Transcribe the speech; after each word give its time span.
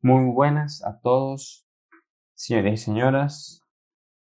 Muy 0.00 0.32
buenas 0.32 0.84
a 0.84 1.00
todos, 1.00 1.66
señores 2.36 2.80
y 2.80 2.84
señoras. 2.84 3.64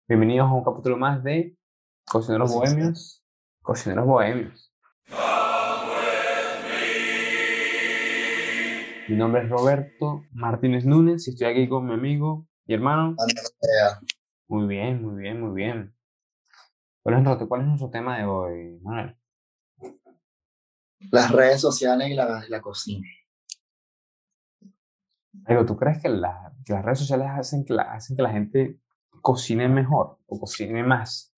Bienvenidos 0.08 0.48
a 0.50 0.54
un 0.54 0.63
capítulo 0.63 0.96
más 0.96 1.21
de 1.21 1.58
Cocineros 2.05 2.54
Bohemios. 2.54 3.21
Cocineros 3.62 4.06
Bohemios. 4.06 4.74
Mi 9.10 9.18
nombre 9.18 9.44
es 9.44 9.50
Roberto 9.50 10.24
Martínez 10.32 10.86
Núñez 10.86 11.28
y 11.28 11.32
estoy 11.32 11.48
aquí 11.48 11.68
con 11.68 11.86
mi 11.86 11.94
amigo 11.94 12.48
y 12.66 12.73
hermano. 12.73 13.18
Muy 14.48 14.68
bien, 14.68 15.04
muy 15.04 15.21
bien, 15.21 15.42
muy 15.42 15.54
bien. 15.62 15.94
¿Cuál 17.04 17.18
es, 17.18 17.48
cuál 17.50 17.62
es 17.62 17.68
nuestro 17.68 17.89
tema 17.89 18.18
de 18.18 18.23
hoy, 18.23 18.80
Manuel? 18.82 19.18
Las 21.12 21.30
redes 21.34 21.60
sociales 21.60 22.12
y 22.12 22.14
la, 22.14 22.46
la 22.48 22.62
cocina. 22.62 23.05
¿Tú 25.65 25.77
crees 25.77 26.02
que, 26.02 26.09
las 26.09 26.54
redes 26.67 26.99
sociales 26.99 27.27
hacen 27.31 27.66
que, 27.66 27.73
la, 27.73 27.84
hacen 27.93 28.16
que 28.16 28.23
la 28.23 28.31
gente 28.31 28.80
cocine 29.21 29.67
mejor 29.67 30.17
o 30.27 30.39
cocine 30.39 30.84
más? 30.84 31.34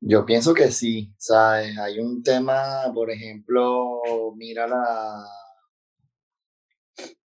Yo 0.00 0.24
pienso 0.24 0.54
que 0.54 0.70
sí, 0.70 1.14
¿sabes? 1.18 1.76
Hay 1.78 1.98
un 1.98 2.22
tema, 2.22 2.92
por 2.94 3.10
ejemplo, 3.10 4.00
mira 4.36 4.66
la... 4.66 5.24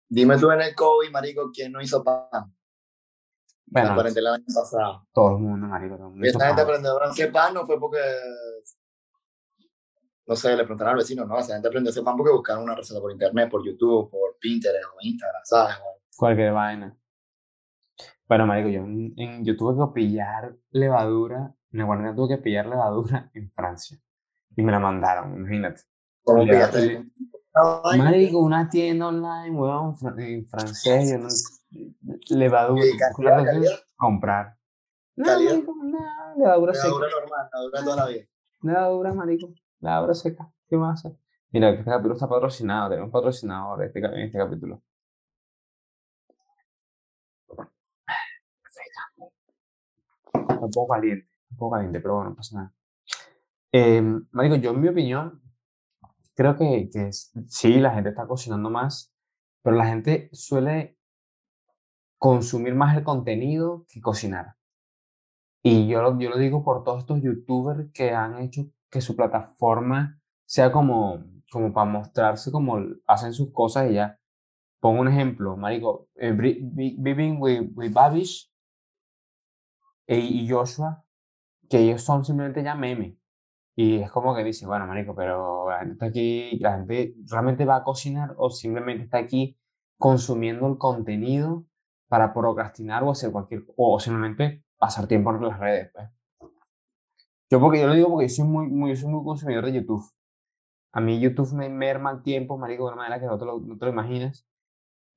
Dime 0.07 0.37
tú 0.37 0.51
en 0.51 0.61
el 0.61 0.75
COVID, 0.75 1.11
marico, 1.11 1.51
¿quién 1.53 1.71
no 1.71 1.81
hizo 1.81 2.03
pan? 2.03 2.53
Bueno, 3.71 3.95
la 3.95 4.09
el 4.09 4.27
año 4.27 4.43
pasado. 4.53 5.07
Todo 5.13 5.29
el 5.29 5.37
mundo, 5.37 5.67
marico. 5.67 5.95
Todo 5.95 6.07
el 6.07 6.13
mundo 6.13 6.27
esta 6.27 6.47
gente 6.47 6.61
aprendió 6.61 7.01
a 7.01 7.07
hacer 7.07 7.31
pan 7.31 7.53
no 7.53 7.65
fue 7.65 7.79
porque 7.79 7.99
no 10.31 10.37
sé, 10.37 10.55
le 10.55 10.63
preguntaron 10.63 10.93
al 10.93 10.97
vecino, 10.99 11.25
no, 11.25 11.37
esa 11.37 11.51
gente 11.51 11.67
aprendió 11.67 11.89
ese 11.89 12.03
pan 12.03 12.15
porque 12.15 12.31
buscaron 12.31 12.63
una 12.63 12.73
receta 12.73 13.01
por 13.01 13.11
internet, 13.11 13.49
por 13.51 13.65
YouTube, 13.65 14.09
por 14.09 14.37
Pinterest 14.39 14.85
o 14.85 14.95
Instagram, 15.01 15.41
¿sabes? 15.43 15.75
Cualquier 16.15 16.53
vaina. 16.53 16.97
Bueno, 18.29 18.47
marico, 18.47 18.69
yo, 18.69 18.79
en, 18.79 19.43
yo 19.43 19.57
tuve 19.57 19.75
que 19.75 19.93
pillar 19.93 20.55
levadura, 20.69 21.53
en 21.73 21.81
el 21.81 22.15
tuve 22.15 22.37
que 22.37 22.41
pillar 22.41 22.65
levadura 22.65 23.29
en 23.33 23.51
Francia. 23.51 23.99
Y 24.55 24.61
me 24.61 24.71
la 24.71 24.79
mandaron, 24.79 25.35
imagínate. 25.35 25.81
¿Cómo 26.23 26.43
pillaste? 26.43 27.11
Marico, 27.97 28.39
una 28.39 28.69
tienda 28.69 29.07
online, 29.07 29.51
weón, 29.51 29.97
en 30.17 30.47
francés, 30.47 31.11
yo 31.11 31.17
no, 31.17 31.27
levadura, 32.29 32.85
comprar. 33.97 34.55
No, 35.17 35.25
Marico, 35.25 35.75
no, 35.75 35.99
levadura 36.37 36.73
seca. 36.73 36.87
Levadura 36.87 37.09
normal, 37.19 37.49
levadura 37.51 37.83
toda 37.83 37.95
la 37.97 38.07
vida. 38.07 38.25
Levadura, 38.61 39.13
marico 39.13 39.53
la 39.81 40.01
obra 40.01 40.13
seca. 40.13 40.51
¿Qué 40.67 40.77
más 40.77 40.99
hacer? 41.05 41.17
Mira, 41.51 41.69
este 41.71 41.83
capítulo 41.83 42.13
está 42.13 42.29
patrocinado, 42.29 42.89
tenemos 42.91 43.11
patrocinador 43.11 43.83
este, 43.83 43.99
en 43.99 44.19
este 44.21 44.37
capítulo. 44.37 44.81
un 50.61 50.69
poco 50.69 50.93
caliente, 50.93 51.27
un 51.49 51.57
poco 51.57 51.75
caliente, 51.75 51.99
pero 51.99 52.15
bueno, 52.15 52.29
no 52.29 52.35
pasa 52.35 52.55
nada. 52.55 52.73
Eh, 53.71 54.01
Marico, 54.31 54.55
yo 54.55 54.71
en 54.71 54.81
mi 54.81 54.89
opinión, 54.89 55.41
creo 56.35 56.55
que, 56.55 56.89
que 56.91 57.11
sí, 57.11 57.79
la 57.79 57.93
gente 57.93 58.09
está 58.09 58.27
cocinando 58.27 58.69
más, 58.69 59.11
pero 59.63 59.75
la 59.75 59.87
gente 59.87 60.29
suele 60.33 60.97
consumir 62.17 62.75
más 62.75 62.95
el 62.95 63.03
contenido 63.03 63.85
que 63.89 64.01
cocinar. 64.01 64.55
Y 65.63 65.87
yo, 65.87 66.17
yo 66.19 66.29
lo 66.29 66.37
digo 66.37 66.63
por 66.63 66.83
todos 66.83 66.99
estos 66.99 67.21
youtubers 67.21 67.91
que 67.91 68.11
han 68.11 68.39
hecho 68.39 68.67
que 68.91 69.01
su 69.01 69.15
plataforma 69.15 70.19
sea 70.45 70.71
como, 70.71 71.23
como 71.49 71.73
para 71.73 71.89
mostrarse 71.89 72.51
como 72.51 72.77
hacen 73.07 73.33
sus 73.33 73.51
cosas 73.51 73.89
y 73.89 73.93
ya. 73.95 74.19
Pongo 74.79 75.01
un 75.01 75.07
ejemplo, 75.07 75.55
marico, 75.57 76.09
eh, 76.15 76.31
with, 76.33 77.93
Babish 77.93 78.51
y 80.07 80.49
Joshua, 80.49 81.03
que 81.69 81.79
ellos 81.79 82.01
son 82.01 82.25
simplemente 82.25 82.63
ya 82.63 82.75
meme. 82.75 83.17
Y 83.75 83.99
es 83.99 84.11
como 84.11 84.35
que 84.35 84.43
dice, 84.43 84.65
bueno, 84.65 84.85
marico, 84.87 85.15
pero 85.15 85.69
la 85.69 85.79
gente 85.79 85.93
está 85.93 86.05
aquí, 86.07 86.59
la 86.59 86.77
gente 86.77 87.15
realmente 87.29 87.63
va 87.63 87.77
a 87.77 87.83
cocinar 87.83 88.33
o 88.37 88.49
simplemente 88.49 89.05
está 89.05 89.19
aquí 89.19 89.57
consumiendo 89.97 90.67
el 90.67 90.77
contenido 90.77 91.65
para 92.09 92.33
procrastinar 92.33 93.03
o 93.03 93.11
hacer 93.11 93.31
cualquier, 93.31 93.63
o 93.77 93.99
simplemente 93.99 94.65
pasar 94.77 95.07
tiempo 95.07 95.33
en 95.33 95.41
las 95.43 95.59
redes, 95.59 95.91
pues. 95.93 96.09
Yo, 97.51 97.59
porque, 97.59 97.81
yo 97.81 97.87
lo 97.87 97.93
digo 97.93 98.09
porque 98.09 98.29
soy 98.29 98.45
muy, 98.45 98.67
muy, 98.67 98.95
soy 98.95 99.09
muy 99.09 99.25
consumidor 99.25 99.65
de 99.65 99.73
YouTube. 99.73 100.09
A 100.93 101.01
mí 101.01 101.19
YouTube 101.19 101.53
me 101.53 101.67
merma 101.67 102.11
el 102.11 102.23
tiempo, 102.23 102.57
marico, 102.57 102.85
de 102.85 102.93
una 102.93 103.03
manera 103.03 103.19
que 103.19 103.25
no 103.25 103.37
te 103.37 103.45
lo, 103.45 103.59
no 103.59 103.77
te 103.77 103.85
lo 103.85 103.91
imaginas. 103.91 104.47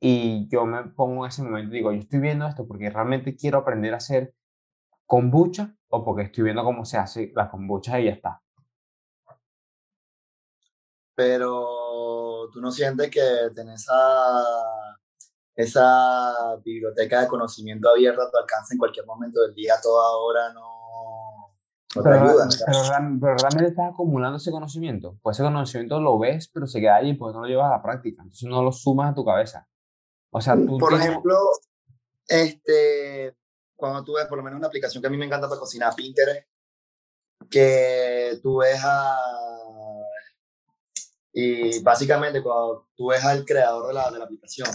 Y 0.01 0.49
yo 0.49 0.67
me 0.67 0.83
pongo 0.91 1.25
en 1.25 1.29
ese 1.29 1.43
momento 1.45 1.73
y 1.73 1.79
digo, 1.79 1.93
yo 1.93 2.01
estoy 2.01 2.19
viendo 2.19 2.47
esto 2.47 2.67
porque 2.67 2.91
realmente 2.91 3.37
quiero 3.37 3.59
aprender 3.59 3.95
a 3.95 3.99
hacer 3.99 4.35
kombucha 5.07 5.77
o 5.89 6.05
porque 6.05 6.25
estoy 6.25 6.45
viendo 6.45 6.65
cómo 6.65 6.85
se 6.85 6.99
hace 6.99 7.33
la 7.37 7.49
kombucha 7.51 8.01
y 8.01 8.07
ya 8.07 8.11
está. 8.13 8.43
Pero 11.15 12.51
tú 12.53 12.61
no 12.61 12.73
sientes 12.73 13.11
que 13.11 13.21
tenés 13.55 13.83
esa, 13.83 14.45
esa 15.55 16.57
biblioteca 16.65 17.21
de 17.21 17.29
conocimiento 17.29 17.89
abierta 17.89 18.25
a 18.25 18.31
tu 18.31 18.39
alcance 18.39 18.75
en 18.75 18.79
cualquier 18.79 19.07
momento 19.07 19.41
del 19.41 19.55
día, 19.55 19.75
toda 19.81 20.17
hora, 20.17 20.53
no 20.53 20.74
pero, 22.03 23.37
realmente 23.37 23.67
estás 23.67 23.93
acumulando 23.93 24.39
ese 24.39 24.51
conocimiento. 24.51 25.19
Pues 25.23 25.37
ese 25.37 25.45
conocimiento 25.45 26.01
lo 26.01 26.19
ves, 26.19 26.49
pero 26.49 26.67
se 26.67 26.81
queda 26.81 26.97
ahí, 26.97 27.15
pues 27.15 27.35
no 27.35 27.43
lo 27.43 27.47
llevas 27.47 27.67
a 27.67 27.77
la 27.77 27.83
práctica. 27.83 28.23
Entonces 28.23 28.49
no 28.49 28.63
lo 28.63 28.73
sumas 28.73 29.13
a 29.13 29.15
tu 29.15 29.25
cabeza. 29.25 29.69
O 30.31 30.41
sea, 30.41 30.57
tú 30.57 30.79
Por 30.79 30.95
ejemplo, 30.95 31.37
este, 32.27 33.37
cuando 33.77 34.03
tú 34.03 34.15
ves, 34.15 34.27
por 34.27 34.39
lo 34.39 34.45
menos 34.45 34.59
una 34.59 34.67
aplicación 34.67 35.01
que 35.01 35.07
a 35.07 35.11
mí 35.11 35.17
me 35.17 35.27
encanta 35.27 35.49
para 35.49 35.61
cocinar, 35.61 35.95
Pinterest, 35.95 36.49
que 37.51 38.39
tú 38.43 38.59
ves 38.59 38.81
a... 38.83 39.17
Y 41.33 41.83
básicamente 41.83 42.43
cuando 42.43 42.89
tú 42.97 43.09
ves 43.09 43.25
al 43.25 43.45
creador 43.45 43.89
de 43.89 43.95
la, 43.95 44.11
de 44.11 44.19
la 44.19 44.25
aplicación, 44.25 44.69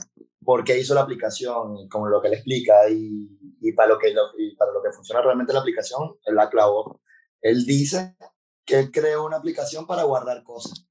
por 0.44 0.64
qué 0.64 0.78
hizo 0.78 0.94
la 0.94 1.02
aplicación, 1.02 1.88
como 1.90 2.08
lo 2.08 2.22
que 2.22 2.28
él 2.28 2.34
explica 2.34 2.90
y, 2.90 3.58
y 3.62 3.72
para, 3.74 3.90
lo 3.90 3.98
que, 3.98 4.14
y 4.38 4.56
para 4.56 4.72
lo 4.72 4.82
que 4.82 4.92
funciona 4.92 5.22
realmente 5.22 5.54
la 5.54 5.60
aplicación, 5.60 6.18
él 6.26 6.36
la 6.36 6.50
clavó 6.50 7.02
él 7.42 7.66
dice 7.66 8.16
que 8.66 8.80
él 8.80 8.92
creó 8.92 9.26
una 9.26 9.38
aplicación 9.38 9.88
para 9.88 10.04
guardar 10.04 10.44
cosas. 10.44 10.86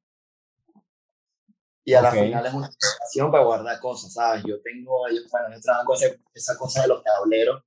Y 1.84 1.94
a 1.94 2.02
la 2.02 2.10
final 2.10 2.44
es 2.44 2.52
una 2.52 2.66
aplicación 2.66 3.30
para 3.30 3.44
guardar 3.44 3.80
cosas, 3.80 4.12
¿sabes? 4.12 4.42
Yo 4.46 4.60
tengo, 4.60 5.08
yo, 5.08 5.22
bueno, 5.30 5.54
yo 5.54 5.60
trabajo 5.62 5.94
esa, 5.94 6.06
esa 6.34 6.58
cosa 6.58 6.82
de 6.82 6.88
los 6.88 7.02
tableros, 7.02 7.62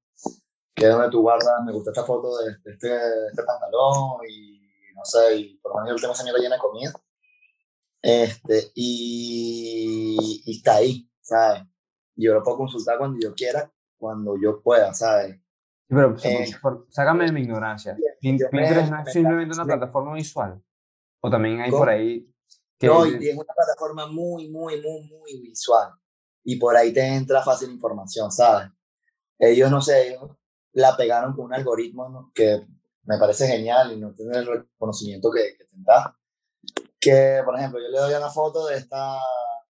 que 0.75 0.85
es 0.85 0.91
donde 0.91 1.09
tú 1.09 1.21
guardas, 1.21 1.63
me 1.65 1.71
gusta 1.71 1.91
esta 1.91 2.03
foto 2.03 2.37
de, 2.37 2.51
este, 2.51 2.95
este, 3.29 3.43
pantalón 3.43 4.19
y 4.29 4.61
no 4.93 5.03
sé, 5.03 5.37
y 5.37 5.57
por 5.57 5.71
lo 5.71 5.83
menos 5.83 5.99
yo 5.99 6.03
tengo 6.03 6.13
esa 6.13 6.23
mierda 6.23 6.39
llena 6.39 6.55
de 6.55 6.61
comida. 6.61 6.93
Este, 8.03 8.71
y, 8.75 10.43
y 10.45 10.57
está 10.57 10.75
ahí, 10.75 11.09
¿sabes? 11.21 11.63
Yo 12.15 12.33
lo 12.33 12.43
puedo 12.43 12.57
consultar 12.57 12.99
cuando 12.99 13.17
yo 13.19 13.33
quiera, 13.33 13.71
cuando 13.97 14.35
yo 14.39 14.61
pueda, 14.61 14.93
¿sabes? 14.93 15.39
Pero, 15.91 16.15
eh, 16.23 16.49
sácame 16.87 17.25
de 17.25 17.33
mi 17.33 17.41
ignorancia. 17.41 17.97
¿Pinterest 18.21 18.89
no 18.89 19.03
es 19.03 19.11
simplemente 19.11 19.53
una 19.55 19.65
plataforma 19.65 20.13
visual? 20.13 20.63
¿O 21.19 21.29
también 21.29 21.59
hay 21.59 21.69
por 21.69 21.89
ahí 21.89 22.33
que... 22.79 22.87
No, 22.87 23.03
es 23.03 23.35
una 23.35 23.53
plataforma 23.53 24.07
muy, 24.07 24.49
muy, 24.49 24.81
muy, 24.81 25.01
muy 25.09 25.41
visual. 25.41 25.91
Y 26.45 26.55
por 26.55 26.77
ahí 26.77 26.93
te 26.93 27.05
entra 27.05 27.43
fácil 27.43 27.69
información, 27.71 28.31
¿sabes? 28.31 28.69
Ellos, 29.37 29.69
no 29.69 29.81
sé, 29.81 30.17
la 30.71 30.95
pegaron 30.95 31.35
con 31.35 31.45
un 31.45 31.53
algoritmo 31.53 32.31
que 32.33 32.65
me 33.03 33.17
parece 33.17 33.45
genial 33.45 33.91
y 33.91 33.99
no 33.99 34.13
tiene 34.13 34.37
el 34.37 34.47
reconocimiento 34.47 35.29
que, 35.29 35.57
que 35.57 35.65
tendrá. 35.65 36.17
Que, 37.01 37.41
por 37.43 37.57
ejemplo, 37.57 37.81
yo 37.81 37.89
le 37.89 37.99
doy 37.99 38.13
una 38.13 38.29
foto 38.29 38.65
de 38.67 38.77
esta, 38.77 39.17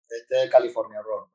de 0.08 0.16
este 0.16 0.50
California 0.50 1.00
Roll. 1.00 1.30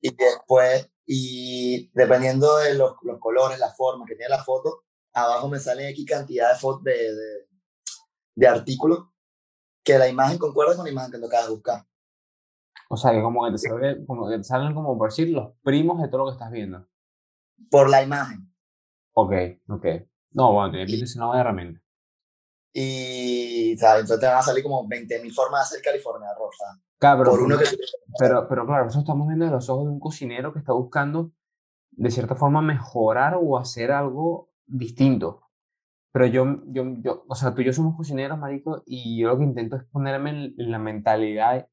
Y 0.00 0.14
después 0.14 0.91
y 1.06 1.90
dependiendo 1.94 2.56
de 2.58 2.74
los, 2.74 2.94
los 3.02 3.18
colores, 3.18 3.58
la 3.58 3.70
forma 3.70 4.04
que 4.06 4.14
tiene 4.14 4.30
la 4.30 4.44
foto, 4.44 4.84
abajo 5.12 5.48
me 5.48 5.58
salen 5.58 5.92
aquí 5.92 6.04
cantidad 6.04 6.58
de, 6.60 6.92
de, 6.92 7.14
de, 7.14 7.48
de 8.34 8.46
artículos 8.48 9.08
que 9.82 9.98
la 9.98 10.08
imagen 10.08 10.38
concuerda 10.38 10.76
con 10.76 10.84
la 10.84 10.92
imagen 10.92 11.12
que 11.12 11.18
tú 11.18 11.26
acabas 11.26 11.46
de 11.46 11.52
buscar. 11.52 11.86
O 12.88 12.96
sea, 12.96 13.12
que 13.12 13.22
como 13.22 13.44
que 13.44 13.52
te, 13.52 13.58
salen, 13.58 14.06
como 14.06 14.28
que 14.28 14.36
te 14.36 14.44
salen 14.44 14.74
como 14.74 14.96
por 14.96 15.10
decir 15.10 15.30
los 15.30 15.54
primos 15.62 16.00
de 16.00 16.08
todo 16.08 16.18
lo 16.18 16.26
que 16.26 16.32
estás 16.32 16.50
viendo. 16.50 16.86
Por 17.70 17.88
la 17.88 18.02
imagen. 18.02 18.52
Ok, 19.14 19.32
ok. 19.68 19.86
No, 20.32 20.52
bueno, 20.52 20.72
te 20.72 20.86
pides 20.86 21.16
una 21.16 21.26
buena 21.26 21.40
herramienta. 21.40 21.81
Y, 22.72 23.76
¿sabes? 23.76 24.02
Entonces 24.02 24.20
te 24.20 24.26
van 24.26 24.38
a 24.38 24.42
salir 24.42 24.62
como 24.62 24.88
20.000 24.88 25.34
formas 25.34 25.60
de 25.60 25.64
hacer 25.64 25.84
California 25.84 26.28
Rosa. 26.36 26.80
Claro, 26.98 27.24
pero, 27.24 27.44
uno 27.44 27.58
que... 27.58 27.64
pero, 28.18 28.48
pero 28.48 28.66
claro, 28.66 28.88
eso 28.88 29.00
estamos 29.00 29.26
viendo 29.26 29.44
de 29.44 29.50
los 29.50 29.68
ojos 29.68 29.84
de 29.84 29.90
un 29.90 30.00
cocinero 30.00 30.52
que 30.52 30.60
está 30.60 30.72
buscando 30.72 31.32
de 31.90 32.10
cierta 32.10 32.34
forma 32.34 32.62
mejorar 32.62 33.36
o 33.40 33.58
hacer 33.58 33.92
algo 33.92 34.50
distinto. 34.66 35.42
Pero 36.12 36.26
yo, 36.26 36.62
yo, 36.66 36.84
yo, 36.98 37.24
o 37.28 37.34
sea, 37.34 37.54
tú 37.54 37.62
y 37.62 37.64
yo 37.64 37.72
somos 37.72 37.96
cocineros, 37.96 38.38
marico, 38.38 38.82
y 38.86 39.18
yo 39.20 39.28
lo 39.28 39.38
que 39.38 39.44
intento 39.44 39.76
es 39.76 39.84
ponerme 39.84 40.30
en, 40.30 40.70
la 40.70 40.78
mentalidad 40.78 41.68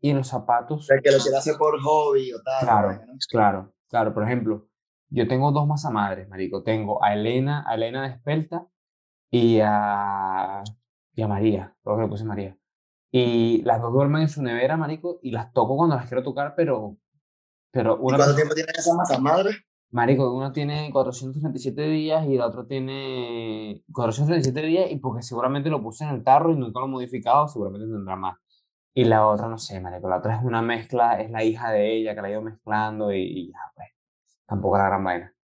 y 0.00 0.10
en 0.10 0.18
los 0.18 0.28
zapatos. 0.28 0.90
El 0.90 1.00
que 1.00 1.12
lo 1.12 1.18
quiere 1.18 1.38
hacer 1.38 1.56
por 1.56 1.80
hobby 1.80 2.32
o 2.32 2.42
tal. 2.42 2.60
Claro, 2.60 3.00
claro, 3.28 3.74
claro. 3.88 4.14
Por 4.14 4.24
ejemplo, 4.24 4.68
yo 5.10 5.28
tengo 5.28 5.52
dos 5.52 5.66
masamadres, 5.66 6.28
marico. 6.28 6.62
Tengo 6.62 7.02
a 7.04 7.14
Elena, 7.14 7.64
a 7.68 7.74
Elena 7.74 8.02
de 8.02 8.14
Espelta 8.14 8.66
y 9.36 9.58
a, 9.60 10.62
y 11.12 11.22
a 11.22 11.26
María, 11.26 11.76
creo 11.82 11.96
que 11.96 12.02
le 12.02 12.08
puse 12.08 12.24
María. 12.24 12.56
Y 13.10 13.62
las 13.62 13.82
dos 13.82 13.92
duermen 13.92 14.22
en 14.22 14.28
su 14.28 14.40
nevera, 14.42 14.76
marico, 14.76 15.18
y 15.22 15.32
las 15.32 15.52
toco 15.52 15.76
cuando 15.76 15.96
las 15.96 16.06
quiero 16.06 16.22
tocar, 16.22 16.54
pero... 16.54 16.98
pero 17.72 17.96
una 17.96 18.16
¿Y 18.16 18.18
cuánto 18.18 18.36
tiempo 18.36 18.54
tienen 18.54 18.74
esas 18.78 18.94
masamadres? 18.94 19.56
Marico, 19.90 20.32
uno 20.32 20.52
tiene 20.52 20.88
437 20.92 21.82
días 21.82 22.24
y 22.26 22.36
el 22.36 22.42
otro 22.42 22.66
tiene 22.66 23.82
437 23.92 24.66
días 24.68 24.90
y 24.92 24.98
porque 24.98 25.22
seguramente 25.22 25.68
lo 25.68 25.82
puse 25.82 26.04
en 26.04 26.10
el 26.10 26.22
tarro 26.22 26.52
y 26.52 26.56
nunca 26.56 26.78
lo 26.78 26.86
he 26.86 26.90
modificado, 26.90 27.48
seguramente 27.48 27.88
tendrá 27.88 28.14
más. 28.14 28.38
Y 28.94 29.02
la 29.04 29.26
otra, 29.26 29.48
no 29.48 29.58
sé, 29.58 29.80
marico, 29.80 30.08
la 30.08 30.18
otra 30.18 30.36
es 30.36 30.44
una 30.44 30.62
mezcla, 30.62 31.20
es 31.20 31.28
la 31.32 31.42
hija 31.42 31.72
de 31.72 31.92
ella 31.92 32.14
que 32.14 32.22
la 32.22 32.28
ha 32.28 32.30
ido 32.30 32.42
mezclando 32.42 33.12
y, 33.12 33.50
ya, 33.50 33.58
pues, 33.74 33.88
tampoco 34.46 34.78
la 34.78 34.86
gran 34.86 35.02
vaina. 35.02 35.34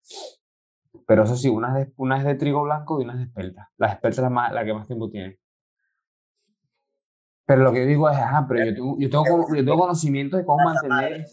Pero 1.10 1.24
eso 1.24 1.34
sí, 1.34 1.48
una 1.48 1.76
es 1.76 1.88
de, 1.88 1.92
una 1.96 2.18
es 2.18 2.24
de 2.24 2.36
trigo 2.36 2.62
blanco 2.62 3.00
y 3.00 3.02
una 3.02 3.14
es 3.14 3.18
de 3.18 3.24
espelta. 3.24 3.68
La 3.78 3.88
espelta 3.88 4.20
es 4.20 4.22
la, 4.22 4.30
más, 4.30 4.52
la 4.52 4.64
que 4.64 4.72
más 4.72 4.86
tiempo 4.86 5.10
tiene. 5.10 5.40
Pero 7.44 7.64
lo 7.64 7.72
que 7.72 7.80
yo 7.80 7.86
digo 7.86 8.08
es, 8.08 8.16
ajá, 8.16 8.46
pero 8.48 8.64
yo 8.64 8.74
tengo, 8.74 8.96
yo 8.96 9.10
tengo, 9.10 9.48
yo 9.56 9.64
tengo 9.64 9.76
conocimiento 9.76 10.36
de 10.36 10.44
cómo 10.44 10.62
mantener... 10.62 11.26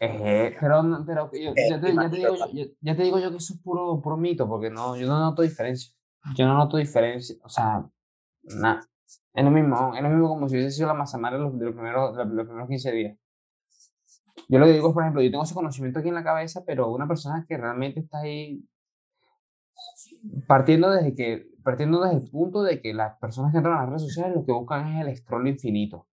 Eh, 0.00 0.56
pero, 0.58 1.04
pero 1.06 1.30
yo, 1.32 1.52
ya, 1.54 1.80
te, 1.80 1.94
ya, 1.94 2.10
te 2.10 2.16
digo, 2.16 2.34
ya, 2.80 2.96
te 2.96 3.02
digo, 3.04 3.20
yo 3.20 3.30
que 3.30 3.36
eso 3.36 3.54
es 3.54 3.60
puro, 3.60 4.00
puro 4.02 4.16
mito, 4.16 4.48
porque 4.48 4.68
no, 4.68 4.96
yo 4.96 5.06
no 5.06 5.20
noto 5.20 5.42
diferencia. 5.42 5.94
Yo 6.34 6.44
no 6.44 6.54
noto 6.54 6.76
diferencia, 6.76 7.36
o 7.44 7.48
sea, 7.48 7.88
nada. 8.42 8.80
Es 9.32 9.44
lo 9.44 9.52
mismo, 9.52 9.94
es 9.94 10.02
lo 10.02 10.08
mismo 10.08 10.28
como 10.28 10.48
si 10.48 10.56
hubiese 10.56 10.72
sido 10.72 10.88
la 10.88 10.94
masa 10.94 11.18
madre 11.18 11.36
de 11.38 11.44
los, 11.44 11.52
primeros, 11.52 12.16
de 12.16 12.24
los 12.24 12.46
primeros 12.46 12.68
15 12.68 12.90
días. 12.90 13.18
Yo 14.48 14.58
lo 14.58 14.64
que 14.64 14.72
digo 14.72 14.94
por 14.94 15.02
ejemplo, 15.02 15.22
yo 15.22 15.30
tengo 15.30 15.44
ese 15.44 15.54
conocimiento 15.54 15.98
aquí 15.98 16.08
en 16.08 16.14
la 16.14 16.24
cabeza, 16.24 16.62
pero 16.66 16.88
una 16.90 17.06
persona 17.06 17.44
que 17.46 17.56
realmente 17.56 18.00
está 18.00 18.20
ahí 18.20 18.64
partiendo 20.46 20.90
desde 20.90 21.14
que 21.14 21.48
partiendo 21.62 22.00
desde 22.00 22.24
el 22.24 22.30
punto 22.30 22.62
de 22.62 22.80
que 22.80 22.94
las 22.94 23.18
personas 23.18 23.52
que 23.52 23.58
entran 23.58 23.76
a 23.76 23.80
las 23.80 23.88
redes 23.90 24.02
sociales 24.02 24.34
lo 24.34 24.46
que 24.46 24.52
buscan 24.52 24.88
es 24.88 25.06
el 25.06 25.16
scroll 25.16 25.48
infinito. 25.48 26.08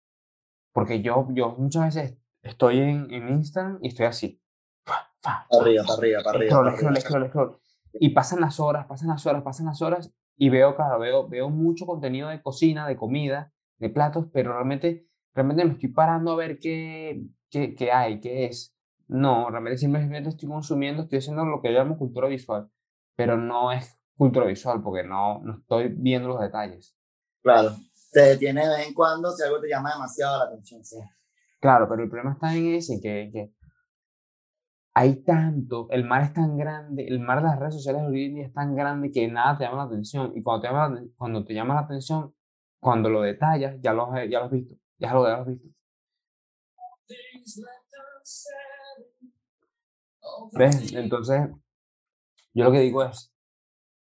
Porque 0.72 1.00
yo, 1.00 1.28
yo 1.31 1.54
muchas 1.56 1.94
veces 1.94 2.19
estoy 2.42 2.81
en, 2.81 3.12
en 3.12 3.28
Instagram 3.28 3.78
y 3.81 3.88
estoy 3.88 4.06
así. 4.06 4.42
Arriba, 5.50 5.84
para 5.84 5.98
arriba, 5.98 6.22
para 6.25 6.38
arriba. 6.38 7.58
Y 7.92 8.10
pasan 8.10 8.40
las 8.40 8.58
horas, 8.58 8.86
pasan 8.86 9.08
las 9.08 9.25
horas, 9.26 9.44
pasan 9.44 9.66
las 9.66 9.81
horas 9.81 10.12
y 10.36 10.48
veo, 10.48 10.75
claro, 10.75 10.98
veo, 10.98 11.28
veo 11.28 11.48
mucho 11.48 11.86
contenido 11.86 12.28
de 12.28 12.42
cocina, 12.42 12.88
de 12.88 12.96
comida, 12.96 13.52
de 13.78 13.88
platos, 13.88 14.26
pero 14.32 14.52
realmente, 14.52 15.06
realmente 15.32 15.64
me 15.64 15.72
estoy 15.75 15.90
parando 15.90 16.32
a 16.32 16.36
ver 16.36 16.58
qué, 16.58 17.22
qué, 17.55 17.75
qué 17.75 17.93
hay, 17.93 18.21
qué 18.21 18.47
es. 18.47 18.75
No, 19.06 19.49
realmente 19.51 19.79
simplemente 19.79 20.31
estoy 20.31 20.49
consumiendo, 20.49 21.03
estoy 21.03 21.19
haciendo 21.19 21.45
lo 21.45 21.61
que 21.61 21.73
llamamos 21.73 21.99
cultura 21.99 22.27
visual, 22.27 22.69
pero 23.17 23.37
no 23.37 23.71
es 23.71 23.99
cultura 24.17 24.47
visual 24.47 24.83
porque 24.83 25.06
no, 25.06 25.41
no 25.41 25.59
estoy 25.59 25.95
viendo 25.97 26.29
los 26.29 26.41
detalles. 26.41 26.97
Claro, 27.43 27.71
te 28.12 28.21
detiene 28.21 28.62
de 28.62 28.77
vez 28.77 28.89
en 28.89 28.95
cuando 28.95 29.31
si 29.31 29.43
algo 29.45 29.61
te 29.61 29.69
llama 29.69 29.93
demasiado 29.93 30.39
la 30.39 30.45
atención, 30.45 30.85
sí. 30.85 30.97
Claro, 31.61 31.89
pero 31.89 32.03
el 32.03 32.09
problema 32.09 32.33
está 32.33 32.55
en 32.55 32.75
ese, 32.75 33.01
que, 33.01 33.31
que 33.33 33.53
hay 34.95 35.23
tanto, 35.23 35.89
el 35.91 36.05
mar 36.05 36.23
es 36.23 36.33
tan 36.33 36.56
grande, 36.56 37.06
el 37.06 37.21
mar 37.21 37.39
de 37.43 37.49
las 37.49 37.59
redes 37.59 37.75
sociales 37.75 38.03
hoy 38.03 38.27
en 38.27 38.35
día 38.35 38.47
es 38.47 38.53
tan 38.53 38.75
grande 38.75 39.11
que 39.11 39.29
nada 39.29 39.59
te 39.59 39.65
llama 39.65 39.79
la 39.79 39.83
atención. 39.85 40.33
Y 40.35 40.43
cuando 40.43 40.62
te 40.62 40.69
llama, 40.69 41.03
cuando 41.17 41.45
te 41.45 41.55
llama 41.55 41.75
la 41.75 41.81
atención, 41.81 42.35
cuando 42.81 43.09
lo 43.11 43.23
detallas, 43.23 43.77
ya 43.83 43.93
lo, 43.93 44.12
ya 44.27 44.39
lo 44.39 44.45
has 44.47 44.51
visto, 44.51 44.75
ya 44.99 45.12
lo, 45.12 45.27
ya 45.27 45.37
lo 45.37 45.43
has 45.43 45.47
visto. 45.49 45.74
¿Ves? 50.52 50.93
Entonces, 50.93 51.41
yo 52.55 52.64
lo 52.64 52.73
que 52.73 52.81
digo 52.81 53.05
es, 53.05 53.32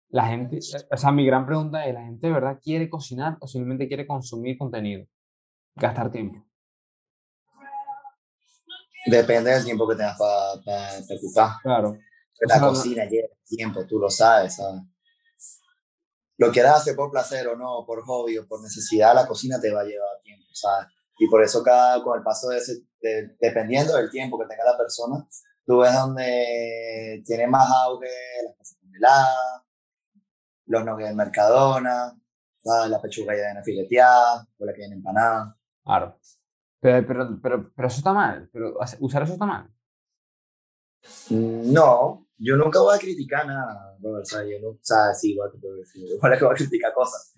la 0.09 0.27
gente, 0.27 0.61
o 0.91 0.97
sea, 0.97 1.13
mi 1.13 1.27
gran 1.27 1.47
pregunta 1.47 1.85
es, 1.87 1.95
¿la 1.95 2.05
gente 2.05 2.27
de 2.27 2.33
verdad 2.33 2.61
quiere 2.63 2.89
cocinar 2.89 3.37
o 3.41 3.47
simplemente 3.47 3.89
quiere 3.89 4.07
consumir 4.07 4.57
contenido? 4.57 5.07
Gastar 5.75 6.11
tiempo. 6.11 6.47
Depende 9.07 9.51
del 9.51 9.65
tiempo 9.65 9.89
que 9.89 9.97
tengas 9.97 10.19
para 10.19 10.63
pa, 10.65 11.61
Claro. 11.63 11.99
La 12.41 12.61
cocina 12.61 13.05
lleva 13.05 13.29
tiempo, 13.45 13.87
tú 13.87 13.99
lo 13.99 14.11
sabes, 14.11 14.57
¿sabes? 14.57 14.83
Lo 16.39 16.53
quieras 16.53 16.77
hacer 16.77 16.95
por 16.95 17.11
placer 17.11 17.49
o 17.49 17.57
no, 17.57 17.85
por 17.87 18.03
hobby 18.05 18.37
o 18.39 18.47
por 18.47 18.63
necesidad, 18.63 19.15
la 19.15 19.27
cocina 19.27 19.61
te 19.61 19.73
va 19.73 19.81
a 19.81 19.85
llevar 19.85 20.21
tiempo, 20.23 20.47
¿sabes? 20.53 20.89
Y 21.19 21.29
por 21.29 21.43
eso 21.43 21.63
cada, 21.63 22.03
con 22.03 22.19
el 22.19 22.25
paso 22.25 22.49
de 22.49 22.59
ese, 22.59 22.83
dependiendo 23.41 23.97
del 23.97 24.11
tiempo 24.11 24.39
que 24.39 24.47
tenga 24.47 24.65
la 24.65 24.77
persona, 24.77 25.27
tú 25.65 25.79
ves 25.79 25.95
donde 25.95 27.23
tiene 27.25 27.47
más 27.47 27.69
auge 27.85 28.09
las 28.45 28.57
cosas 28.57 28.79
congeladas, 28.81 29.63
los 30.67 30.85
nuggets 30.85 31.09
de 31.09 31.15
Mercadona, 31.15 32.21
¿sabes? 32.59 32.91
la 32.91 33.01
pechuga 33.01 33.35
ya 33.35 33.63
fileteada, 33.63 34.47
o 34.59 34.65
la 34.65 34.73
que 34.73 34.81
viene 34.81 34.97
empanada. 34.97 35.57
Claro. 35.85 36.19
Pero, 36.81 37.07
pero, 37.07 37.41
pero, 37.43 37.73
pero 37.75 37.89
eso 37.89 37.99
está 37.99 38.13
mal. 38.13 38.49
Pero 38.53 38.79
usar 39.01 39.23
eso 39.23 39.33
está 39.33 39.47
mal. 39.47 39.71
Mm, 41.31 41.73
no, 41.73 42.27
yo 42.39 42.57
nunca 42.57 42.81
voy 42.81 42.97
a 42.97 42.99
criticar 42.99 43.47
nada. 43.47 43.97
o 44.03 44.25
sea, 44.25 44.43
yo 44.45 44.61
no, 44.61 44.69
o 44.71 44.79
sea, 44.83 45.15
sí, 45.15 45.33
igual 45.33 45.51
que 45.53 46.45
voy 46.45 46.53
a 46.53 46.57
criticar 46.57 46.93
cosas. 46.93 47.33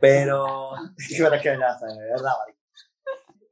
Pero, 0.00 0.74
es 0.96 1.20
verdad 1.20 1.40
que 1.40 1.52
es 1.52 1.58
verdad, 1.58 2.32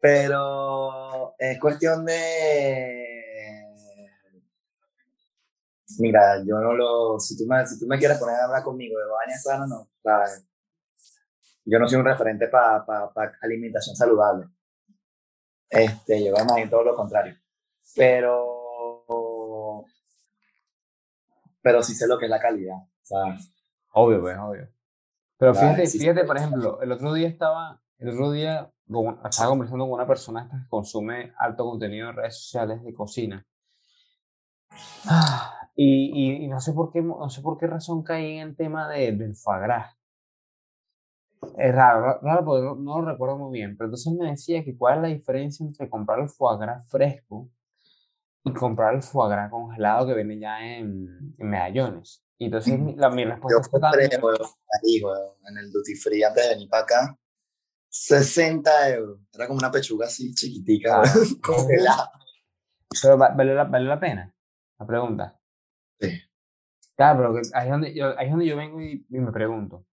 Pero 0.01 1.35
es 1.39 1.59
cuestión 1.59 2.05
de. 2.05 3.65
Mira, 5.99 6.39
yo 6.45 6.59
no 6.61 6.75
lo. 6.75 7.19
Si 7.19 7.37
tú 7.37 7.47
me, 7.47 7.67
si 7.67 7.79
tú 7.79 7.87
me 7.87 7.99
quieres 7.99 8.19
poner 8.19 8.37
a 8.37 8.45
hablar 8.45 8.63
conmigo 8.63 8.99
de 8.99 9.07
baña 9.07 9.39
sana, 9.39 9.67
no. 9.67 9.89
Yo 11.65 11.79
no 11.79 11.89
soy 11.89 11.99
un 11.99 12.05
referente 12.05 12.49
para 12.49 12.85
pa, 12.85 13.13
pa 13.13 13.33
alimentación 13.43 13.97
saludable. 13.97 14.49
Este, 15.69 16.25
yo 16.25 16.33
más 16.33 16.57
en 16.57 16.71
todo 16.71 16.85
lo 16.85 16.97
contrario. 16.97 17.37
Pero, 17.95 19.85
pero 21.61 21.83
sí 21.83 21.95
sé 21.95 22.07
lo 22.07 22.19
que 22.19 22.27
es 22.27 22.31
la 22.31 22.41
calidad. 22.41 22.77
Obvio, 23.93 24.21
pues, 24.21 24.39
obvio. 24.39 24.69
Pero 25.37 25.55
fíjate, 25.55 25.87
fíjate, 25.87 26.25
por 26.25 26.37
ejemplo, 26.37 26.81
el 26.83 26.93
otro 26.93 27.13
día 27.13 27.29
estaba, 27.29 27.81
el 27.99 28.11
otro 28.11 28.31
día 28.33 28.73
estaba 29.25 29.51
conversando 29.51 29.85
con 29.85 29.95
una 29.95 30.07
persona 30.07 30.49
que 30.49 30.69
consume 30.69 31.33
alto 31.39 31.65
contenido 31.65 32.11
en 32.11 32.17
redes 32.17 32.37
sociales 32.37 32.83
de 32.83 32.95
cocina. 32.95 33.47
y, 35.77 36.45
y, 36.45 36.49
no 36.49 36.61
sé 36.61 36.73
por 36.73 36.91
qué, 36.91 37.03
no 37.03 37.29
sé 37.29 37.41
por 37.43 37.59
qué 37.59 37.67
razón 37.67 38.03
caí 38.03 38.39
en 38.39 38.49
el 38.49 38.57
tema 38.57 38.89
de, 38.89 39.13
del 39.13 39.35
foie 39.35 39.61
gras. 39.61 39.95
Es 41.57 41.75
raro, 41.75 42.19
raro 42.21 42.45
porque 42.45 42.83
no, 42.83 43.01
lo 43.01 43.13
recuerdo 43.13 43.39
muy 43.39 43.53
bien, 43.53 43.77
pero 43.77 43.87
entonces 43.87 44.13
me 44.13 44.31
decía 44.31 44.65
que 44.65 44.77
cuál 44.77 44.97
es 44.97 45.03
la 45.03 45.09
diferencia 45.09 45.65
entre 45.65 45.89
comprar 45.89 46.19
el 46.21 46.29
foie 46.29 46.59
gras 46.59 46.89
fresco 46.89 47.49
y 48.45 48.53
comprar 48.53 48.95
el 48.95 49.03
foie 49.03 49.31
gras 49.31 49.51
congelado 49.51 50.07
que 50.07 50.15
viene 50.15 50.39
ya 50.39 50.61
en, 50.61 51.35
en 51.39 51.49
medallones. 51.49 52.25
Y 52.39 52.47
entonces 52.47 52.79
la, 52.97 53.11
mi 53.11 53.25
respuesta 53.25 53.61
Yo 53.61 53.71
compré, 53.71 54.05
ahí, 54.05 55.03
en 55.49 55.59
el 55.59 55.73
duty 55.73 55.95
free 55.97 56.23
antes 56.23 56.45
de 56.45 56.55
venir 56.55 56.69
para 56.69 56.85
acá, 56.85 57.19
60 58.07 58.91
euros. 58.91 59.21
Era 59.33 59.47
como 59.47 59.59
una 59.59 59.71
pechuga 59.71 60.07
así 60.07 60.35
chiquitica, 60.35 61.03
ah, 61.03 61.05
congelada. 61.43 62.13
Pero 63.03 63.19
¿vale 63.19 63.55
la, 63.55 63.65
¿vale 63.65 63.85
la 63.85 64.01
pena? 64.01 64.35
La 64.79 64.87
pregunta. 64.87 65.39
Sí. 66.01 66.21
Claro, 66.97 67.19
pero 67.19 67.43
ahí 67.55 67.67
es 67.67 67.71
donde 67.71 67.95
yo, 67.95 68.19
ahí 68.19 68.27
es 68.27 68.31
donde 68.31 68.47
yo 68.47 68.57
vengo 68.57 68.81
y 68.81 69.05
me 69.09 69.33
pregunto. 69.33 69.85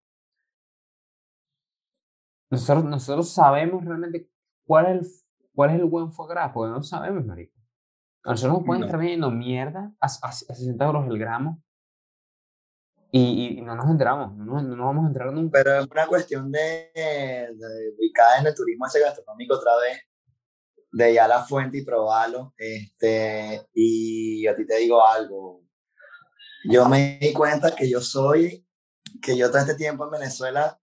Nosotros, 2.50 2.84
nosotros 2.84 3.28
sabemos 3.30 3.84
realmente 3.84 4.30
cuál 4.64 4.86
es, 4.86 5.24
el, 5.38 5.50
cuál 5.54 5.70
es 5.70 5.76
el 5.76 5.84
buen 5.86 6.12
foie 6.12 6.28
gras, 6.30 6.52
porque 6.52 6.72
no 6.72 6.82
sabemos, 6.82 7.24
marico. 7.24 7.54
nosotros 8.24 8.58
nos 8.58 8.66
pueden 8.66 8.84
estar 8.84 8.98
vendiendo 8.98 9.30
mierda 9.30 9.92
a, 10.00 10.06
a, 10.06 10.32
60 10.32 10.84
euros 10.84 11.06
el 11.08 11.18
gramo 11.18 11.62
y, 13.10 13.58
y, 13.58 13.62
no 13.62 13.74
nos 13.74 13.90
enteramos, 13.90 14.36
no, 14.36 14.44
no, 14.44 14.76
nos 14.76 14.86
vamos 14.86 15.04
a 15.04 15.08
enterar 15.08 15.32
nunca. 15.32 15.58
Pero 15.58 15.80
es 15.80 15.86
una 15.90 16.06
cuestión 16.06 16.50
de, 16.50 16.90
de 16.94 17.94
ubicar 17.98 18.40
en 18.40 18.46
el 18.46 18.54
turismo 18.54 18.86
ese 18.86 19.00
gastronómico 19.00 19.54
otra 19.54 19.72
vez, 19.76 20.00
de 20.92 21.12
ir 21.12 21.20
a 21.20 21.28
la 21.28 21.44
fuente 21.44 21.78
y 21.78 21.84
probarlo. 21.84 22.54
Este, 22.56 23.66
y 23.74 24.46
a 24.46 24.54
ti 24.54 24.66
te 24.66 24.76
digo 24.76 25.06
algo, 25.06 25.62
yo 26.68 26.88
me 26.88 27.18
di 27.20 27.32
cuenta 27.32 27.74
que 27.74 27.88
yo 27.88 28.00
soy, 28.00 28.66
que 29.22 29.36
yo 29.36 29.48
todo 29.48 29.58
este 29.58 29.74
tiempo 29.74 30.04
en 30.04 30.10
Venezuela 30.10 30.78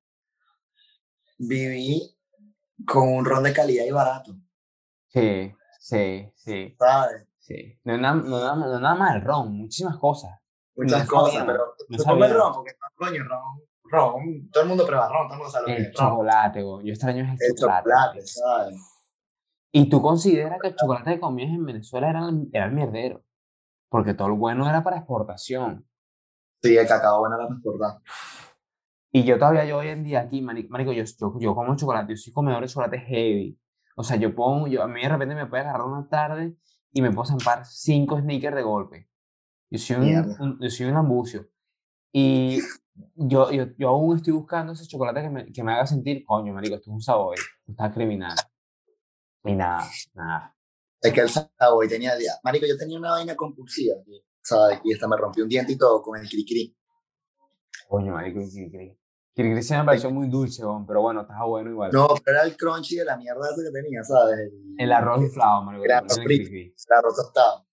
viví 1.37 2.15
con 2.85 3.09
un 3.09 3.25
ron 3.25 3.43
de 3.43 3.53
calidad 3.53 3.85
y 3.85 3.91
barato. 3.91 4.35
Sí, 5.09 5.53
sí, 5.79 6.31
sí. 6.35 6.75
¿Sabes? 6.79 7.27
Sí. 7.39 7.77
No, 7.83 7.97
nada, 7.97 8.15
no, 8.15 8.55
no, 8.55 8.79
nada 8.79 8.95
más 8.95 9.15
el 9.15 9.21
ron, 9.21 9.55
muchísimas 9.55 9.97
cosas. 9.97 10.31
Muchas 10.75 11.07
cosas, 11.07 11.43
pero 11.45 11.75
no 11.89 12.25
el 12.25 12.33
ron, 12.33 12.53
porque 12.53 12.71
coño, 12.95 13.23
ron, 13.23 13.41
ron, 13.83 14.49
todo 14.51 14.63
el 14.63 14.69
mundo 14.69 14.85
prueba 14.85 15.07
ron, 15.07 15.27
todo 15.27 15.33
el 15.33 15.37
mundo 15.39 15.51
sabe 15.51 15.67
lo 15.67 15.77
el 15.77 15.83
que 15.83 15.89
es 15.89 15.93
chocolate, 15.95 16.61
ron. 16.61 16.83
yo 16.85 16.89
extraño 16.93 17.23
el, 17.23 17.29
el 17.29 17.55
chocolate. 17.55 18.21
¿sabes? 18.25 18.75
Y 19.71 19.89
tú 19.89 20.01
consideras 20.01 20.59
que 20.61 20.69
el 20.69 20.75
chocolate 20.75 21.13
que 21.15 21.19
comías 21.19 21.49
en 21.51 21.65
Venezuela 21.65 22.09
era, 22.09 22.27
el- 22.29 22.49
era 22.53 22.65
el 22.65 22.71
mierdero. 22.73 23.23
Porque 23.89 24.13
todo 24.15 24.27
el 24.29 24.33
bueno 24.33 24.67
era 24.67 24.83
para 24.83 24.97
exportación. 24.97 25.87
Sí, 26.61 26.75
el 26.77 26.87
cacao 26.87 27.19
bueno 27.19 27.35
era 27.37 27.47
transportar. 27.47 27.99
Y 29.11 29.23
yo 29.23 29.37
todavía, 29.37 29.65
yo 29.65 29.77
hoy 29.77 29.89
en 29.89 30.03
día 30.03 30.21
aquí, 30.21 30.41
marico, 30.41 30.91
yo, 30.91 31.03
yo, 31.03 31.39
yo 31.39 31.53
como 31.55 31.75
chocolate, 31.75 32.13
yo 32.13 32.17
soy 32.17 32.33
comedor 32.33 32.61
de 32.61 32.67
chocolate 32.67 32.99
heavy. 32.99 33.59
O 33.95 34.03
sea, 34.03 34.17
yo 34.17 34.33
pongo, 34.33 34.65
yo, 34.67 34.81
a 34.81 34.87
mí 34.87 35.01
de 35.03 35.09
repente 35.09 35.35
me 35.35 35.45
puede 35.45 35.61
agarrar 35.63 35.85
una 35.85 36.07
tarde 36.09 36.55
y 36.91 37.01
me 37.03 37.11
puedo 37.11 37.25
zampar 37.25 37.63
cinco 37.65 38.19
sneakers 38.19 38.55
de 38.55 38.63
golpe. 38.63 39.09
Yo 39.73 39.79
soy 39.79 39.95
un, 39.95 40.35
un- 40.39 40.59
yo 40.61 40.69
soy 40.69 40.85
un 40.85 40.95
ambucio. 40.97 41.49
Y 42.11 42.59
yo, 43.15 43.49
yo, 43.51 43.65
yo 43.75 43.89
aún 43.89 44.17
estoy 44.17 44.33
buscando 44.33 44.73
ese 44.73 44.85
chocolate 44.85 45.23
que 45.23 45.29
me, 45.31 45.51
que 45.51 45.63
me 45.63 45.73
haga 45.73 45.87
sentir, 45.87 46.23
coño, 46.23 46.53
marico, 46.53 46.75
esto 46.75 46.91
es 46.91 46.93
un 46.93 47.01
sabor, 47.01 47.35
está 47.67 47.91
criminal. 47.91 48.37
Y 49.43 49.55
nada, 49.55 49.83
nada. 50.13 50.55
Es 51.01 51.11
que 51.11 51.21
el 51.21 51.29
sabor 51.29 51.87
tenía. 51.87 52.13
Marico, 52.43 52.67
yo 52.67 52.77
tenía 52.77 52.99
una 52.99 53.11
vaina 53.11 53.35
compulsiva, 53.35 53.95
¿sabes? 54.43 54.79
Y 54.83 54.93
hasta 54.93 55.07
me 55.07 55.17
rompí 55.17 55.41
un 55.41 55.49
diente 55.49 55.71
y 55.73 55.77
todo 55.77 56.03
con 56.03 56.19
el 56.19 56.29
cri-cri. 56.29 56.77
Coño, 57.89 58.13
marico, 58.13 58.39
Kirikiri. 58.41 58.95
Kirikiri 59.33 59.63
se 59.63 59.75
me 59.75 59.85
pareció 59.85 60.11
muy 60.11 60.29
dulce, 60.29 60.61
pero 60.87 61.01
bueno, 61.01 61.21
estaba 61.21 61.45
bueno 61.45 61.71
igual. 61.71 61.91
No, 61.91 62.09
pero 62.23 62.37
era 62.37 62.45
el 62.45 62.55
crunchy 62.55 62.97
de 62.97 63.05
la 63.05 63.17
mierda 63.17 63.49
ese 63.51 63.63
que 63.63 63.71
tenía, 63.71 64.03
¿sabes? 64.03 64.37
El, 64.37 64.75
El 64.77 64.91
arroz 64.91 65.19
inflado, 65.21 65.63
marico. 65.63 65.83
Ponen 65.83 66.11
en 66.11 66.23
frito. 66.23 66.49
El 66.51 66.97
arroz 66.97 67.15
tostado. 67.15 67.65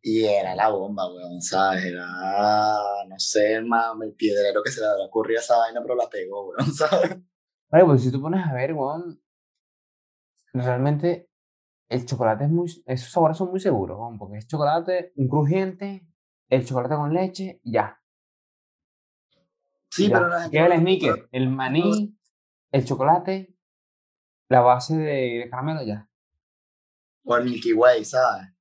Y 0.00 0.24
era 0.24 0.54
la 0.54 0.70
bomba, 0.70 1.12
weón, 1.12 1.42
¿sabes? 1.42 1.84
Era, 1.84 2.06
no 3.08 3.18
sé, 3.18 3.60
mami, 3.60 4.06
el 4.06 4.14
piedrero 4.14 4.62
que 4.62 4.70
se 4.70 4.80
le 4.80 4.86
había 4.86 5.06
ocurrido 5.06 5.40
a 5.40 5.42
esa 5.42 5.58
vaina, 5.58 5.80
pero 5.82 5.96
la 5.96 6.08
pegó, 6.08 6.50
weón, 6.50 6.72
¿sabes? 6.72 7.16
Vale, 7.70 7.84
pues 7.84 8.02
si 8.02 8.12
tú 8.12 8.20
pones 8.20 8.46
a 8.46 8.52
ver, 8.52 8.72
weón, 8.74 9.20
realmente 10.52 11.30
el 11.88 12.06
chocolate 12.06 12.44
es 12.44 12.50
muy, 12.50 12.84
esos 12.86 13.10
sabores 13.10 13.36
son 13.36 13.50
muy 13.50 13.60
seguros, 13.60 13.98
weón, 13.98 14.18
porque 14.18 14.38
es 14.38 14.46
chocolate, 14.46 15.12
un 15.16 15.28
crujiente, 15.28 16.06
el 16.48 16.64
chocolate 16.64 16.94
con 16.94 17.12
leche, 17.12 17.60
ya. 17.64 18.00
Sí, 19.90 20.08
ya. 20.08 20.14
pero 20.14 20.28
la 20.28 20.42
gente... 20.42 20.58
El 20.58 20.78
sneaker, 20.80 21.28
el 21.32 21.48
maní, 21.48 22.16
el 22.70 22.84
chocolate, 22.84 23.56
la 24.48 24.60
base 24.60 24.96
de, 24.96 25.40
de 25.42 25.50
caramelo, 25.50 25.82
ya. 25.82 26.08
O 27.24 27.36
el 27.36 27.44
Milky 27.44 27.72
Way, 27.72 28.04
¿sabes? 28.04 28.57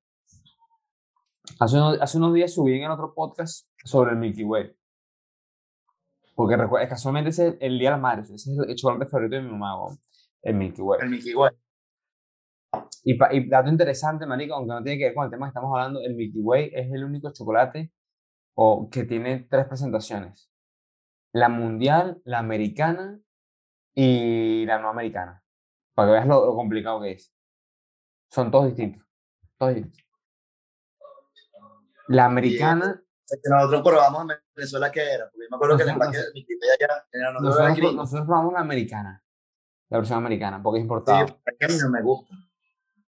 Hace 1.59 1.77
unos, 1.77 1.97
hace 2.01 2.17
unos 2.17 2.33
días 2.33 2.53
subí 2.53 2.73
en 2.73 2.83
el 2.83 2.91
otro 2.91 3.13
podcast 3.13 3.67
sobre 3.83 4.11
el 4.11 4.17
Milky 4.17 4.43
Way. 4.43 4.75
Porque 6.35 6.55
recuerda, 6.55 6.87
casualmente 6.87 7.31
ese 7.31 7.47
es 7.47 7.57
el 7.61 7.79
Día 7.79 7.89
de 7.89 7.93
las 7.93 8.01
Madres, 8.01 8.29
ese 8.29 8.51
es 8.51 8.57
el 8.59 8.75
chocolate 8.75 9.09
favorito 9.09 9.37
de 9.37 9.41
mi 9.41 9.51
mamá, 9.51 9.75
weón, 9.81 9.97
el 10.43 10.55
Milky 10.55 10.81
Way. 10.81 10.99
El 11.01 11.09
Milky 11.09 11.33
Way. 11.33 11.51
Y, 13.03 13.13
y 13.13 13.49
dato 13.49 13.69
interesante, 13.69 14.25
marico, 14.27 14.53
aunque 14.53 14.73
no 14.73 14.83
tiene 14.83 14.99
que 14.99 15.05
ver 15.05 15.15
con 15.15 15.25
el 15.25 15.31
tema 15.31 15.47
que 15.47 15.49
estamos 15.49 15.71
hablando, 15.73 15.99
el 16.01 16.13
Milky 16.13 16.39
Way 16.39 16.71
es 16.73 16.91
el 16.91 17.03
único 17.03 17.31
chocolate 17.33 17.91
o, 18.55 18.89
que 18.91 19.03
tiene 19.05 19.47
tres 19.49 19.65
presentaciones. 19.65 20.51
La 21.33 21.49
mundial, 21.49 22.21
la 22.23 22.39
americana 22.39 23.19
y 23.95 24.65
la 24.65 24.79
no 24.79 24.89
americana. 24.89 25.43
Para 25.95 26.09
que 26.09 26.13
veas 26.13 26.27
lo, 26.27 26.45
lo 26.45 26.55
complicado 26.55 27.01
que 27.01 27.13
es. 27.13 27.33
Son 28.29 28.51
todos 28.51 28.67
distintos. 28.67 29.03
Todos 29.57 29.73
distintos. 29.73 30.06
La 32.07 32.25
americana, 32.25 33.03
Es 33.29 33.39
que 33.43 33.49
nosotros 33.49 33.81
probamos 33.83 34.21
en 34.23 34.37
Venezuela 34.55 34.91
qué 34.91 35.01
era, 35.01 35.25
porque 35.29 35.45
yo 35.45 35.49
me 35.51 35.55
acuerdo 35.57 35.77
que 35.77 35.83
el 35.83 35.89
Nosotros- 35.89 36.15
empaque 36.15 36.33
Milky 36.33 36.53
Way 36.53 36.69
allá 36.69 37.07
era 37.11 37.33
nosotros 37.33 37.59
nosotros, 37.69 37.95
nosotros 37.95 38.25
probamos 38.27 38.53
la 38.53 38.59
americana. 38.61 39.23
La 39.89 39.97
versión 39.99 40.17
americana, 40.19 40.61
porque 40.63 40.79
es 40.79 40.81
Sí, 40.81 40.85
importada. 40.85 41.25
es 41.25 41.55
que 41.59 41.65
a 41.65 41.67
mí 41.69 41.75
no 41.81 41.89
me 41.89 42.01
gusta. 42.01 42.35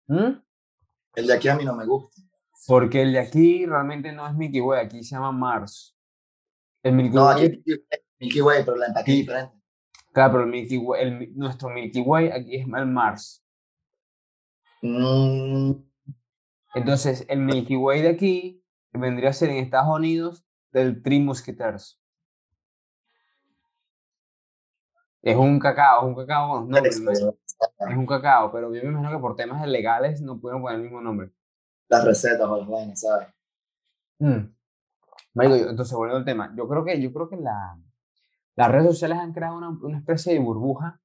¿Mm? 0.07 0.41
El 1.15 1.27
de 1.27 1.33
aquí 1.33 1.47
a 1.49 1.55
mí 1.55 1.65
no 1.65 1.75
me 1.75 1.85
gusta. 1.85 2.21
Porque 2.67 3.01
el 3.01 3.13
de 3.13 3.19
aquí 3.19 3.65
realmente 3.65 4.11
no 4.11 4.27
es 4.27 4.33
Milky 4.35 4.61
Way, 4.61 4.85
aquí 4.85 5.03
se 5.03 5.15
llama 5.15 5.31
Mars. 5.31 5.97
El 6.83 6.93
Milky 6.93 7.15
No, 7.15 7.25
Way 7.25 7.45
aquí 7.45 7.63
es 7.65 7.81
Milky 8.19 8.41
Way, 8.41 8.63
pero 8.65 8.75
el 8.77 8.83
empaque 8.83 9.11
es 9.11 9.17
diferente. 9.17 9.55
Claro, 10.13 10.31
pero 10.33 10.43
el 10.43 10.49
Milky 10.49 10.77
Way, 10.77 11.01
el 11.03 11.37
nuestro 11.37 11.69
Milky 11.69 12.01
Way 12.01 12.29
aquí 12.31 12.55
es 12.57 12.65
el 12.67 12.85
Mars. 12.87 13.43
Mm, 14.81 15.71
Entonces, 16.73 17.25
el 17.27 17.39
Milky 17.39 17.75
Way 17.75 18.01
de 18.01 18.09
aquí 18.09 18.60
vendría 18.93 19.29
a 19.29 19.33
ser 19.33 19.49
en 19.49 19.57
Estados 19.57 19.95
Unidos 19.95 20.45
del 20.71 21.01
Three 21.03 21.19
Musketeers. 21.19 21.99
Es 25.21 25.35
un 25.37 25.59
cacao, 25.59 26.01
es 26.01 26.07
un 26.07 26.15
cacao 26.15 26.61
¿no? 26.65 26.77
Es 26.77 27.97
un 27.97 28.05
cacao, 28.07 28.51
pero 28.51 28.73
yo 28.73 28.81
me 28.83 28.89
imagino 28.89 29.11
que 29.11 29.19
por 29.21 29.35
temas 29.35 29.65
legales 29.67 30.21
no 30.21 30.39
pudieron 30.39 30.61
poner 30.61 30.77
el 30.77 30.83
mismo 30.83 31.01
nombre. 31.01 31.31
las 31.89 32.05
recetas 32.05 32.47
o 32.47 32.57
las 32.57 32.67
vainas, 32.67 32.99
¿sabes? 33.01 33.27
Mm. 34.19 34.53
Marico, 35.35 35.57
yo- 35.57 35.69
entonces, 35.69 35.95
volviendo 35.95 36.19
al 36.19 36.25
tema, 36.25 36.53
yo 36.57 36.67
creo 36.67 36.85
que, 36.85 37.01
yo 37.01 37.13
creo 37.13 37.29
que 37.29 37.37
la, 37.37 37.77
las 38.55 38.71
redes 38.71 38.87
sociales 38.87 39.19
han 39.19 39.33
creado 39.33 39.57
una, 39.57 39.69
una 39.69 39.97
especie 39.99 40.33
de 40.33 40.39
burbuja, 40.39 41.01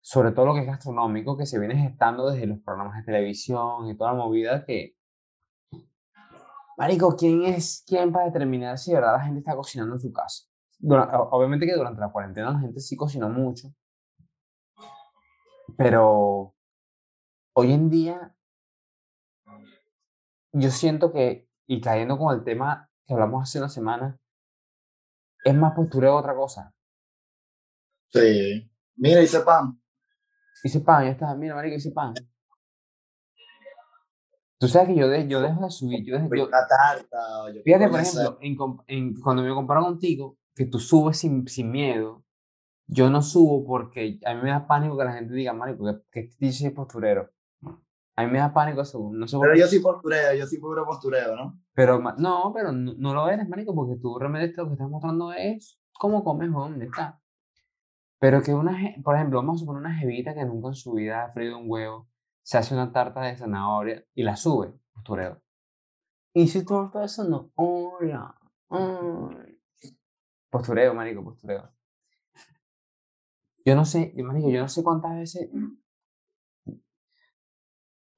sobre 0.00 0.32
todo 0.32 0.46
lo 0.46 0.54
que 0.54 0.60
es 0.60 0.66
gastronómico, 0.66 1.36
que 1.36 1.46
se 1.46 1.58
viene 1.58 1.76
gestando 1.76 2.30
desde 2.30 2.46
los 2.46 2.60
programas 2.60 2.96
de 2.98 3.04
televisión 3.04 3.88
y 3.88 3.96
toda 3.96 4.12
la 4.12 4.18
movida 4.18 4.64
que... 4.64 4.96
Marico, 6.76 7.16
¿quién 7.16 7.42
es 7.44 7.82
quién 7.86 8.12
para 8.12 8.26
determinar 8.26 8.78
si 8.78 8.90
de 8.92 8.96
verdad 8.98 9.14
la 9.18 9.24
gente 9.24 9.40
está 9.40 9.54
cocinando 9.56 9.94
en 9.94 10.00
su 10.00 10.12
casa? 10.12 10.44
O- 10.88 11.28
obviamente 11.32 11.66
que 11.66 11.74
durante 11.74 12.00
la 12.00 12.10
cuarentena 12.12 12.52
la 12.52 12.58
gente 12.60 12.80
sí 12.80 12.96
cocinó 12.96 13.28
mucho, 13.28 13.68
pero 15.76 16.54
hoy 17.54 17.72
en 17.72 17.90
día 17.90 18.34
yo 20.52 20.70
siento 20.70 21.12
que, 21.12 21.48
y 21.66 21.80
cayendo 21.82 22.16
con 22.18 22.34
el 22.34 22.44
tema 22.44 22.88
que 23.06 23.12
hablamos 23.12 23.42
hace 23.42 23.58
una 23.58 23.68
semana, 23.68 24.18
es 25.44 25.54
más 25.54 25.74
postureo 25.74 26.10
que 26.14 26.18
otra 26.18 26.34
cosa. 26.34 26.74
Sí. 28.12 28.70
Mira, 28.96 29.22
hice 29.22 29.40
pan. 29.40 29.78
Hice 30.64 30.80
pan, 30.80 31.04
ya 31.06 31.10
está, 31.12 31.34
mira, 31.36 31.54
marico, 31.56 31.76
hice 31.76 31.92
pan. 31.92 32.14
Tú 34.64 34.68
sabes 34.68 34.88
que 34.88 34.96
yo, 34.96 35.08
de- 35.08 35.28
yo 35.28 35.42
dejo 35.42 35.62
de 35.62 35.70
subir, 35.70 36.02
yo, 36.06 36.16
dejo- 36.16 36.34
yo- 36.34 36.46
una 36.46 36.66
tarta. 36.66 37.42
o 37.42 37.50
yo 37.50 37.60
fíjate, 37.62 37.86
por 37.86 38.00
ejemplo, 38.00 38.38
en, 38.40 38.56
en- 38.86 39.20
cuando 39.20 39.42
me 39.42 39.52
comparo 39.52 39.82
contigo, 39.82 40.38
que 40.54 40.64
tú 40.64 40.78
subes 40.78 41.18
sin, 41.18 41.46
sin 41.46 41.70
miedo, 41.70 42.24
yo 42.86 43.10
no 43.10 43.20
subo 43.20 43.66
porque 43.66 44.18
a 44.24 44.32
mí 44.32 44.40
me 44.42 44.48
da 44.48 44.66
pánico 44.66 44.96
que 44.96 45.04
la 45.04 45.12
gente 45.12 45.34
diga, 45.34 45.52
marico, 45.52 45.84
que, 45.84 46.00
que 46.10 46.20
este 46.30 46.46
dice 46.46 46.70
posturero. 46.70 47.28
A 48.16 48.24
mí 48.24 48.32
me 48.32 48.38
da 48.38 48.54
pánico 48.54 48.80
eso, 48.80 49.10
no 49.12 49.28
sé 49.28 49.36
Pero 49.38 49.54
yo 49.54 49.66
sí 49.66 49.80
postureo, 49.80 50.34
yo 50.34 50.46
sí 50.46 50.56
puro 50.56 50.86
postureo, 50.86 51.36
¿no? 51.36 51.60
Pero, 51.74 52.00
no, 52.16 52.50
pero 52.54 52.72
no, 52.72 52.94
no 52.96 53.12
lo 53.12 53.28
eres, 53.28 53.46
marico, 53.46 53.74
porque 53.74 53.96
tú 54.00 54.18
realmente 54.18 54.50
lo 54.56 54.68
que 54.68 54.72
estás 54.72 54.88
mostrando 54.88 55.30
es 55.34 55.78
cómo 55.92 56.24
comes, 56.24 56.50
¿dónde 56.50 56.86
está? 56.86 57.20
Pero 58.18 58.42
que 58.42 58.54
una, 58.54 58.78
por 59.02 59.14
ejemplo, 59.16 59.40
vamos 59.40 59.56
a 59.56 59.60
suponer 59.60 59.80
una 59.82 59.94
jevita 59.94 60.32
que 60.32 60.46
nunca 60.46 60.68
en 60.68 60.74
su 60.74 60.94
vida 60.94 61.26
ha 61.26 61.32
freído 61.32 61.58
un 61.58 61.64
huevo, 61.70 62.08
se 62.44 62.58
hace 62.58 62.74
una 62.74 62.92
tarta 62.92 63.22
de 63.22 63.36
zanahoria 63.36 64.04
y 64.14 64.22
la 64.22 64.36
sube, 64.36 64.78
postureo. 64.92 65.42
Y 66.34 66.46
si 66.48 66.64
torta 66.64 67.00
de 67.00 67.08
zanahoria, 67.08 68.34
postureo, 70.50 70.94
marico, 70.94 71.24
postureo. 71.24 71.72
Yo 73.64 73.74
no 73.74 73.84
sé, 73.86 74.12
marico, 74.18 74.50
yo 74.50 74.60
no 74.60 74.68
sé 74.68 74.84
cuántas 74.84 75.14
veces, 75.16 75.48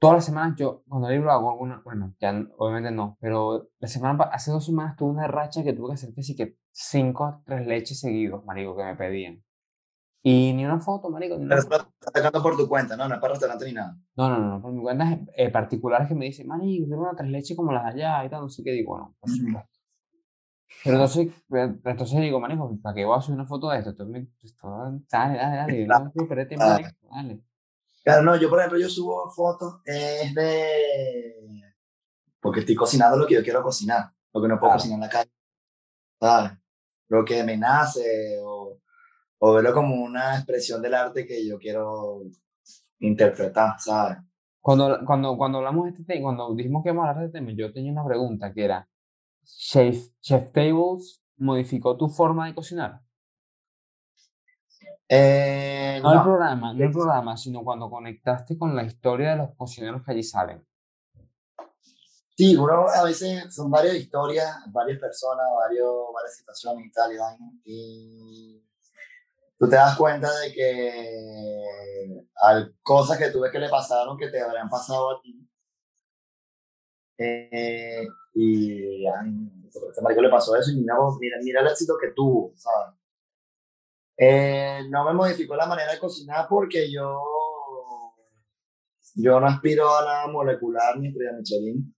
todas 0.00 0.16
las 0.16 0.25
semanas 0.25 0.56
yo, 0.59 0.83
cuando 0.88 1.09
libro 1.09 1.30
hago 1.30 1.52
alguna, 1.52 1.80
bueno, 1.85 2.14
ya 2.21 2.30
obviamente 2.59 2.90
no, 2.90 3.16
pero 3.21 3.71
la 3.78 3.88
semana, 3.88 4.25
hace 4.25 4.50
dos 4.50 4.66
semanas 4.66 4.97
tuve 4.97 5.11
una 5.11 5.28
racha 5.28 5.62
que 5.62 5.73
tuve 5.73 5.90
que 5.90 5.95
hacer 5.95 6.12
sí 6.25 6.35
que 6.35 6.59
cinco, 6.73 7.42
tres 7.47 7.64
leches 7.66 8.00
seguidos, 8.00 8.45
marico, 8.45 8.76
que 8.76 8.85
me 8.85 8.97
pedían. 8.97 9.46
Y 10.28 10.52
ni 10.54 10.64
una 10.64 10.80
foto, 10.80 11.09
marico, 11.09 11.37
ni 11.38 11.45
una 11.45 11.54
Pero 11.54 11.62
foto. 11.62 11.76
estás 12.00 12.12
sacando 12.12 12.42
por 12.42 12.56
tu 12.56 12.66
cuenta, 12.68 12.97
¿no? 12.97 13.06
No 13.06 13.14
es 13.14 13.21
para 13.21 13.35
restaurante 13.35 13.64
ni 13.64 13.73
nada. 13.75 13.97
No, 14.16 14.28
no, 14.28 14.38
no, 14.40 14.49
no, 14.49 14.61
por 14.61 14.73
mi 14.73 14.83
cuenta 14.83 15.21
eh, 15.37 15.50
particulares 15.50 16.09
que 16.09 16.16
me 16.16 16.25
dicen, 16.25 16.49
marico, 16.49 16.87
quiero 16.87 17.02
una 17.02 17.14
tres 17.14 17.30
leches 17.30 17.56
como 17.56 17.71
las 17.73 17.85
allá 17.95 18.25
y 18.25 18.28
tal, 18.28 18.40
no 18.40 18.49
sé 18.49 18.64
qué, 18.64 18.73
digo, 18.73 18.90
bueno, 18.90 19.14
por 19.21 19.30
supuesto. 19.30 19.71
Pero 20.83 20.97
entonces, 20.97 21.28
entonces 21.85 22.21
digo, 22.21 22.40
marico, 22.40 22.76
¿para 22.83 22.92
qué 22.97 23.04
voy 23.04 23.16
a 23.16 23.21
subir 23.21 23.38
una 23.38 23.47
foto 23.47 23.71
de 23.71 23.78
esto? 23.78 24.04
Me- 24.06 24.26
esto- 24.42 25.00
dale, 25.09 25.38
dale, 25.38 25.87
dale, 25.87 25.87
no 25.87 26.11
tiempo 26.11 26.35
en 26.35 26.40
esto, 26.40 27.06
dale. 27.09 27.40
Claro, 28.02 28.23
no, 28.23 28.35
yo 28.37 28.50
por 28.50 28.59
ejemplo, 28.59 28.80
yo 28.80 28.88
subo 28.88 29.30
fotos, 29.30 29.80
es 29.85 30.35
de... 30.35 31.35
Porque 32.40 32.61
estoy 32.61 32.75
cocinando 32.75 33.16
lo 33.16 33.28
que 33.28 33.35
yo 33.35 33.45
quiero 33.45 33.62
cocinar, 33.62 34.11
lo 34.35 34.42
que 34.42 34.49
no 34.49 34.59
puedo 34.59 34.71
Claro. 34.73 34.78
cocinar 34.78 34.97
en 34.97 35.00
la 35.02 35.09
calle, 35.09 35.30
¿sabes? 36.18 36.52
Lo 37.09 37.25
que 37.25 37.45
me 37.45 37.56
nace, 37.56 38.38
o, 38.42 38.55
o 39.38 39.55
verlo 39.55 39.73
como 39.75 39.97
una 39.97 40.37
expresión 40.37 40.81
del 40.83 40.95
arte 40.95 41.26
que 41.26 41.47
yo 41.47 41.59
quiero 41.59 42.23
interpretar, 43.00 43.78
¿sabes? 43.78 44.19
Cuando, 44.61 44.99
cuando, 45.05 45.37
cuando 45.37 45.59
hablamos 45.59 45.85
de 45.85 45.90
este 45.90 46.05
tema, 46.05 46.25
cuando 46.25 46.55
dijimos 46.55 46.83
que 46.83 46.88
íbamos 46.88 47.07
a 47.07 47.11
hablar 47.11 47.23
de 47.23 47.26
este 47.28 47.38
tema, 47.38 47.52
yo 47.57 47.73
tenía 47.73 47.93
una 47.93 48.05
pregunta 48.05 48.52
que 48.52 48.64
era, 48.64 48.88
¿Chef, 49.45 50.09
Chef 50.21 50.50
Tables 50.52 51.23
modificó 51.37 51.97
tu 51.97 52.09
forma 52.09 52.47
de 52.47 52.55
cocinar? 52.55 53.00
Eh, 55.09 56.00
No 56.02 56.11
el 56.11 56.16
no, 56.19 56.25
programa, 56.25 56.75
no 56.75 56.85
el 56.85 56.90
programa, 56.90 57.37
sino 57.37 57.62
cuando 57.62 57.88
conectaste 57.88 58.59
con 58.59 58.75
la 58.75 58.83
historia 58.83 59.31
de 59.31 59.37
los 59.37 59.55
cocineros 59.55 60.02
que 60.02 60.11
allí 60.11 60.23
salen. 60.25 60.66
Sí, 62.37 62.57
uno 62.57 62.88
a 62.88 63.05
veces 63.05 63.55
son 63.55 63.71
varias 63.71 63.95
historias, 63.95 64.57
varias 64.73 64.99
personas, 64.99 65.47
varios, 65.57 65.90
varias 66.12 66.37
situaciones 66.37 66.87
y 66.87 66.90
tal, 66.90 67.12
y 67.64 68.55
tú 69.58 69.68
te 69.68 69.76
das 69.76 69.96
cuenta 69.96 70.28
de 70.40 70.52
que 70.52 72.26
hay 72.42 72.64
cosas 72.82 73.18
que 73.18 73.30
tú 73.30 73.40
ves 73.40 73.52
que 73.52 73.58
le 73.58 73.68
pasaron 73.68 74.16
que 74.16 74.28
te 74.28 74.40
habrían 74.40 74.68
pasado 74.68 75.10
a 75.10 75.20
ti. 75.20 75.48
Eh, 77.18 78.06
y 78.34 79.06
a 79.06 79.14
este 79.66 80.02
marico 80.02 80.20
le 80.20 80.28
pasó 80.28 80.54
eso 80.54 80.70
y 80.70 80.76
mira, 80.76 80.94
mira, 81.18 81.38
mira 81.42 81.60
el 81.62 81.68
éxito 81.68 81.94
que 82.00 82.10
tuvo, 82.10 82.52
¿sabes? 82.56 82.94
Eh, 84.18 84.80
no 84.90 85.04
me 85.04 85.14
modificó 85.14 85.56
la 85.56 85.66
manera 85.66 85.92
de 85.92 85.98
cocinar 85.98 86.46
porque 86.48 86.90
yo, 86.90 87.22
yo 89.14 89.40
no 89.40 89.46
aspiro 89.46 89.94
a 89.96 90.04
nada 90.04 90.28
molecular 90.28 90.98
ni 90.98 91.08
estrella 91.08 91.32
Michelin. 91.32 91.94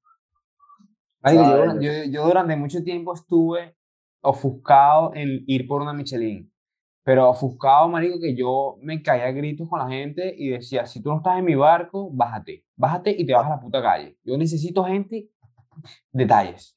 Marico, 1.21 1.43
yo, 1.43 1.81
yo, 1.81 2.05
yo 2.11 2.25
durante 2.25 2.57
mucho 2.57 2.83
tiempo 2.85 3.15
estuve 3.15 3.77
ofuscado 4.21 5.13
en 5.15 5.43
ir 5.47 5.67
por 5.67 5.83
una 5.83 5.93
Michelin. 5.93 6.53
Pero 7.09 7.31
ofuscado, 7.31 7.89
marico, 7.89 8.21
que 8.21 8.37
yo 8.37 8.77
me 8.83 9.01
caía 9.03 9.29
a 9.29 9.31
gritos 9.31 9.67
con 9.67 9.79
la 9.79 9.89
gente 9.89 10.35
y 10.37 10.51
decía, 10.51 10.85
si 10.85 11.01
tú 11.03 11.09
no 11.09 11.17
estás 11.17 11.39
en 11.39 11.47
mi 11.47 11.55
barco, 11.55 12.11
bájate. 12.13 12.67
Bájate 12.77 13.17
y 13.19 13.25
te 13.25 13.33
vas 13.33 13.47
a 13.47 13.49
la 13.49 13.61
puta 13.61 13.81
calle. 13.81 14.19
Yo 14.25 14.37
necesito 14.37 14.85
gente, 14.85 15.31
detalles. 16.13 16.77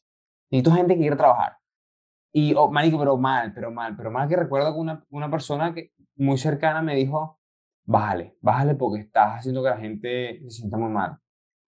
Necesito 0.49 0.73
gente 0.73 0.93
que 0.93 1.01
quiera 1.01 1.17
trabajar. 1.17 1.57
Y, 2.31 2.53
oh, 2.53 2.71
marico, 2.71 2.97
pero 2.97 3.17
mal, 3.17 3.53
pero 3.53 3.71
mal, 3.71 3.97
pero 3.97 4.09
mal 4.09 4.29
que 4.29 4.37
recuerdo 4.37 4.73
que 4.73 4.79
una, 4.79 5.05
una 5.09 5.29
persona 5.29 5.73
que 5.73 5.91
muy 6.15 6.37
cercana 6.37 6.81
me 6.81 6.95
dijo, 6.95 7.37
bájale, 7.83 8.37
bájale 8.39 8.75
porque 8.75 9.01
estás 9.01 9.39
haciendo 9.39 9.61
que 9.61 9.69
la 9.69 9.79
gente 9.79 10.39
se 10.43 10.49
sienta 10.49 10.77
muy 10.77 10.91
mal. 10.91 11.17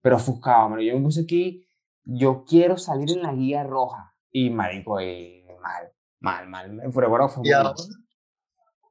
Pero 0.03 0.15
ofuscado, 0.19 0.69
marico. 0.69 0.93
Yo 0.93 0.99
me 1.01 1.05
puse 1.05 1.23
aquí, 1.23 1.67
yo 2.05 2.45
quiero 2.45 2.77
salir 2.77 3.11
en 3.11 3.23
la 3.23 3.33
guía 3.33 3.65
roja. 3.65 4.15
Y, 4.31 4.51
marico, 4.51 5.01
eh, 5.01 5.49
mal, 5.61 5.91
mal, 6.21 6.49
mal. 6.49 6.73
Me 6.73 6.85
recuerdo 6.85 7.27
que 7.27 7.35
fue 7.35 7.43
muy. 7.43 7.51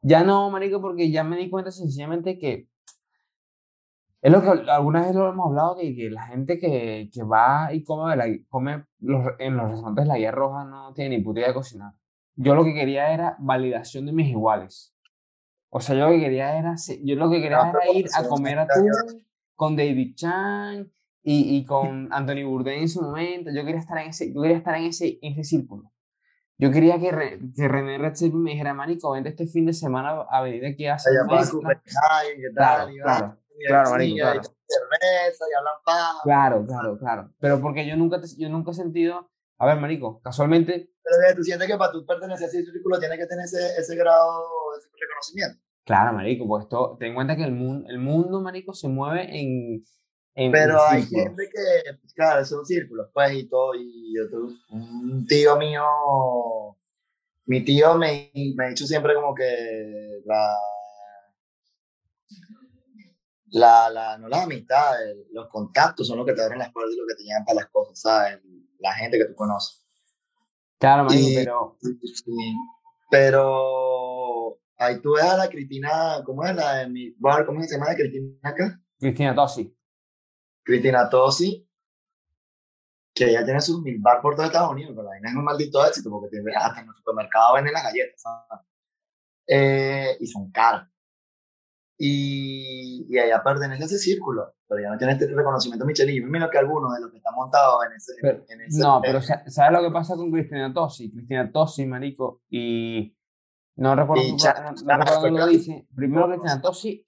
Ya 0.01 0.23
no, 0.23 0.49
marico, 0.49 0.81
porque 0.81 1.11
ya 1.11 1.23
me 1.23 1.37
di 1.37 1.49
cuenta 1.49 1.71
sencillamente 1.71 2.39
que 2.39 2.67
es 4.21 4.31
lo 4.31 4.41
que 4.41 4.49
alguna 4.69 5.01
vez 5.01 5.15
lo 5.15 5.29
hemos 5.29 5.47
hablado, 5.47 5.75
que, 5.75 5.95
que 5.95 6.11
la 6.11 6.27
gente 6.27 6.59
que, 6.59 7.09
que 7.11 7.23
va 7.23 7.73
y 7.73 7.83
come, 7.83 8.15
la, 8.15 8.25
come 8.49 8.85
los, 8.99 9.25
en 9.39 9.57
los 9.57 9.71
restaurantes 9.71 10.05
de 10.05 10.07
la 10.07 10.17
guía 10.17 10.31
roja 10.31 10.63
no 10.63 10.93
tiene 10.93 11.17
ni 11.17 11.23
puta 11.23 11.39
idea 11.39 11.49
de 11.49 11.55
cocinar. 11.55 11.93
Yo 12.35 12.53
lo 12.53 12.63
que 12.63 12.73
quería 12.73 13.13
era 13.13 13.35
validación 13.39 14.05
de 14.05 14.13
mis 14.13 14.29
iguales. 14.29 14.95
O 15.69 15.79
sea, 15.79 15.95
yo 15.95 16.05
lo 16.05 16.11
que 16.11 16.19
quería 16.19 16.57
era, 16.57 16.75
yo 17.03 17.15
lo 17.15 17.31
que 17.31 17.41
quería 17.41 17.69
era 17.69 17.91
ir 17.91 18.07
a 18.15 18.27
comer 18.27 18.59
sí, 18.59 18.79
atún 18.79 19.23
con 19.55 19.75
David 19.75 20.15
Chan 20.15 20.91
y, 21.23 21.57
y 21.57 21.65
con 21.65 22.09
Anthony 22.13 22.43
Bourdain 22.45 22.81
en 22.81 22.89
su 22.89 23.01
momento. 23.01 23.49
Yo 23.55 23.65
quería 23.65 23.79
estar 23.79 23.97
en 23.97 24.09
ese, 24.09 24.31
yo 24.31 24.41
quería 24.41 24.57
estar 24.57 24.75
en 24.75 24.83
ese, 24.83 25.17
en 25.21 25.33
ese 25.33 25.43
círculo. 25.43 25.91
Yo 26.61 26.71
quería 26.71 26.99
que, 26.99 27.11
Re- 27.11 27.39
que 27.55 27.67
René 27.67 27.97
Redzepi 27.97 28.35
me 28.37 28.51
dijera, 28.51 28.75
marico, 28.75 29.09
vente 29.11 29.29
este 29.29 29.47
fin 29.47 29.65
de 29.65 29.73
semana 29.73 30.21
a 30.29 30.41
venir 30.43 30.63
aquí 30.63 30.85
a 30.85 30.93
hacer 30.93 31.11
allá 31.13 31.27
para 31.27 31.39
mezcla". 31.41 31.59
Copenhague, 31.59 32.35
¿qué 32.35 32.49
tal? 32.53 32.53
Claro, 32.53 33.37
claro, 33.67 33.97
día, 33.97 34.21
claro. 34.21 34.41
cerveza, 34.67 35.45
y 35.51 35.57
hablan 35.57 35.73
paja. 35.83 36.19
Claro, 36.23 36.63
claro, 36.65 36.99
claro. 36.99 37.31
Pero 37.39 37.59
porque 37.59 37.87
yo 37.87 37.95
nunca, 37.97 38.21
te- 38.21 38.27
yo 38.37 38.47
nunca 38.47 38.69
he 38.69 38.73
sentido, 38.75 39.31
a 39.57 39.65
ver, 39.65 39.79
marico, 39.79 40.21
casualmente, 40.21 40.91
Pero 41.03 41.35
tú 41.35 41.43
sientes 41.43 41.67
que 41.67 41.77
para 41.77 41.91
tú 41.91 42.05
pertenecer 42.05 42.45
a 42.45 42.47
ese 42.47 42.63
círculo 42.63 42.99
tienes 42.99 43.17
que 43.17 43.25
tener 43.25 43.45
ese, 43.45 43.79
ese 43.79 43.95
grado, 43.95 44.43
ese 44.77 44.87
reconocimiento. 44.99 45.59
claro, 45.83 46.13
marico, 46.13 46.47
pues 46.47 46.65
esto, 46.65 46.95
ten 46.99 47.09
en 47.09 47.15
cuenta 47.15 47.35
que 47.35 47.43
el 47.43 47.53
mundo, 47.53 47.89
el 47.89 47.97
mundo, 47.97 48.39
marico, 48.39 48.71
se 48.73 48.87
mueve 48.87 49.23
en, 49.35 49.83
en, 50.35 50.45
en 50.45 50.51
Pero 50.51 50.83
hay 50.85 51.01
círculos. 51.03 51.25
gente 51.27 51.49
que, 51.53 51.93
pues, 52.01 52.13
claro, 52.13 52.45
son 52.45 52.65
círculos, 52.65 53.09
pues, 53.13 53.33
y 53.33 53.47
todo. 53.49 53.73
Y 53.75 54.13
yo 54.15 54.29
tuve 54.29 54.53
un 54.69 55.25
tío 55.27 55.57
mío, 55.57 55.83
mi 57.45 57.63
tío 57.63 57.95
me, 57.95 58.31
me 58.55 58.65
ha 58.65 58.69
dicho 58.69 58.85
siempre 58.87 59.13
como 59.15 59.33
que 59.35 60.21
la, 60.25 60.55
la, 63.47 63.89
la, 63.89 64.17
no 64.17 64.27
las 64.29 64.43
amistades, 64.45 65.17
los 65.31 65.47
contactos 65.49 66.07
son 66.07 66.17
los 66.17 66.25
que 66.25 66.33
te 66.33 66.41
abren 66.41 66.59
las 66.59 66.71
puertas 66.71 66.93
y 66.95 66.97
los 66.97 67.07
que 67.07 67.15
te 67.15 67.23
llevan 67.23 67.43
para 67.45 67.61
las 67.61 67.69
cosas, 67.69 67.99
¿sabes? 67.99 68.39
La 68.79 68.93
gente 68.93 69.17
que 69.17 69.25
tú 69.25 69.35
conoces. 69.35 69.83
Claro, 70.79 71.03
marico, 71.03 71.27
Y- 71.29 71.35
pero, 71.35 71.77
Sí, 71.81 72.55
Pero 73.09 74.57
ahí 74.77 74.99
tú 75.01 75.13
ves 75.15 75.25
a 75.25 75.37
la 75.37 75.49
Cristina, 75.49 76.21
¿cómo 76.25 76.45
es 76.45 76.55
la 76.55 76.77
de 76.77 76.89
mi 76.89 77.11
bar? 77.19 77.45
¿Cómo 77.45 77.61
se 77.61 77.73
llama 77.75 77.89
la 77.89 77.95
Cristina 77.95 78.33
acá? 78.41 78.81
Cristina 78.97 79.35
Tosi, 79.35 79.75
Cristina 80.63 81.09
Tosi, 81.09 81.67
que 83.13 83.25
ella 83.29 83.43
tiene 83.43 83.59
sus 83.61 83.81
mil 83.81 83.99
bar 83.99 84.21
por 84.21 84.35
todo 84.35 84.45
Estados 84.45 84.71
Unidos, 84.71 84.91
pero 84.95 85.03
la 85.03 85.09
vaina 85.11 85.29
es 85.29 85.35
un 85.35 85.43
maldito 85.43 85.85
éxito 85.85 86.09
porque 86.09 86.29
tiene, 86.29 86.53
hasta 86.55 86.81
en 86.81 86.87
el 86.87 86.95
supermercado 86.95 87.53
venden 87.55 87.73
las 87.73 87.83
galletas, 87.83 88.21
¿sabes? 88.21 88.65
Eh, 89.47 90.17
y 90.19 90.27
son 90.27 90.49
caras. 90.51 90.87
Y, 91.97 93.05
y 93.09 93.19
ella 93.19 93.43
pertenece 93.43 93.83
a 93.83 93.85
ese 93.85 93.99
círculo, 93.99 94.55
pero 94.67 94.81
ya 94.81 94.89
no 94.89 94.97
tiene 94.97 95.13
este 95.13 95.27
reconocimiento 95.27 95.85
Michelin. 95.85 96.15
Yo 96.15 96.23
me 96.23 96.29
imagino 96.29 96.49
que 96.49 96.57
algunos 96.57 96.93
de 96.95 97.01
los 97.01 97.11
que 97.11 97.17
están 97.17 97.35
montados 97.35 97.85
en 97.85 97.93
ese... 97.93 98.13
Pero- 98.21 98.43
en 98.49 98.61
ese 98.61 98.79
no, 98.79 99.01
pero 99.03 99.21
sa- 99.21 99.43
¿sabes 99.47 99.71
lo 99.79 99.87
que 99.87 99.93
pasa 99.93 100.15
con 100.15 100.31
Cristina 100.31 100.73
Tosi? 100.73 101.11
Cristina 101.11 101.51
Tosi, 101.51 101.85
marico, 101.85 102.41
y 102.49 103.15
no 103.75 103.95
recuerdo, 103.95 104.23
Y 104.23 104.35
Chan- 104.35 104.55
no, 104.85 104.97
recuerdo 104.97 105.29
lo 105.37 105.45
dice. 105.47 105.87
Primero 105.93 106.27
Cristina 106.27 106.59
Tosi, 106.61 107.05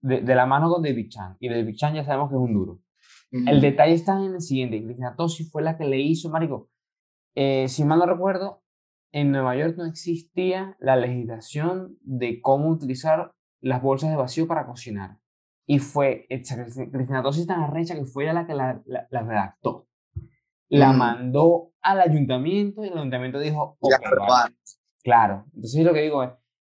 de, 0.00 0.22
de 0.22 0.34
la 0.34 0.46
mano 0.46 0.68
con 0.72 0.82
David 0.82 1.08
Chan, 1.08 1.36
y 1.38 1.48
David 1.48 1.76
Chan 1.76 1.94
ya 1.94 2.04
sabemos 2.04 2.28
que 2.30 2.34
es 2.34 2.40
un 2.40 2.52
duro. 2.54 2.80
El 3.32 3.60
detalle 3.62 3.94
está 3.94 4.18
en 4.22 4.34
el 4.34 4.40
siguiente. 4.40 4.82
Cristina 4.84 5.16
Tosi 5.16 5.44
fue 5.44 5.62
la 5.62 5.76
que 5.78 5.84
le 5.84 5.98
hizo, 5.98 6.28
marico. 6.30 6.68
eh, 7.34 7.66
si 7.68 7.82
mal 7.84 7.98
no 7.98 8.04
recuerdo, 8.06 8.62
en 9.10 9.30
Nueva 9.32 9.56
York 9.56 9.74
no 9.78 9.86
existía 9.86 10.76
la 10.80 10.96
legislación 10.96 11.96
de 12.02 12.40
cómo 12.42 12.68
utilizar 12.68 13.32
las 13.62 13.80
bolsas 13.82 14.10
de 14.10 14.16
vacío 14.16 14.46
para 14.46 14.66
cocinar. 14.66 15.16
Y 15.66 15.78
fue, 15.78 16.26
Cristi- 16.28 16.90
Cristina 16.90 17.22
Tosi 17.22 17.46
tan 17.46 17.62
arrecha 17.62 17.94
que 17.94 18.04
fue 18.04 18.24
ella 18.24 18.34
la 18.34 18.46
que 18.46 18.54
la, 18.54 18.82
la- 18.84 19.06
la 19.10 19.22
redactó. 19.22 19.86
La 20.68 20.92
Mm. 20.92 20.96
mandó 20.98 21.72
al 21.80 22.00
ayuntamiento 22.00 22.84
y 22.84 22.88
el 22.88 22.98
ayuntamiento 22.98 23.38
dijo, 23.38 23.78
Ya, 23.82 23.96
"Ok, 23.96 24.02
pero, 24.02 24.22
vale". 24.28 24.54
Claro, 25.02 25.46
entonces 25.54 25.84
lo 25.84 25.94
que 25.94 26.02
digo 26.02 26.22
es, 26.22 26.30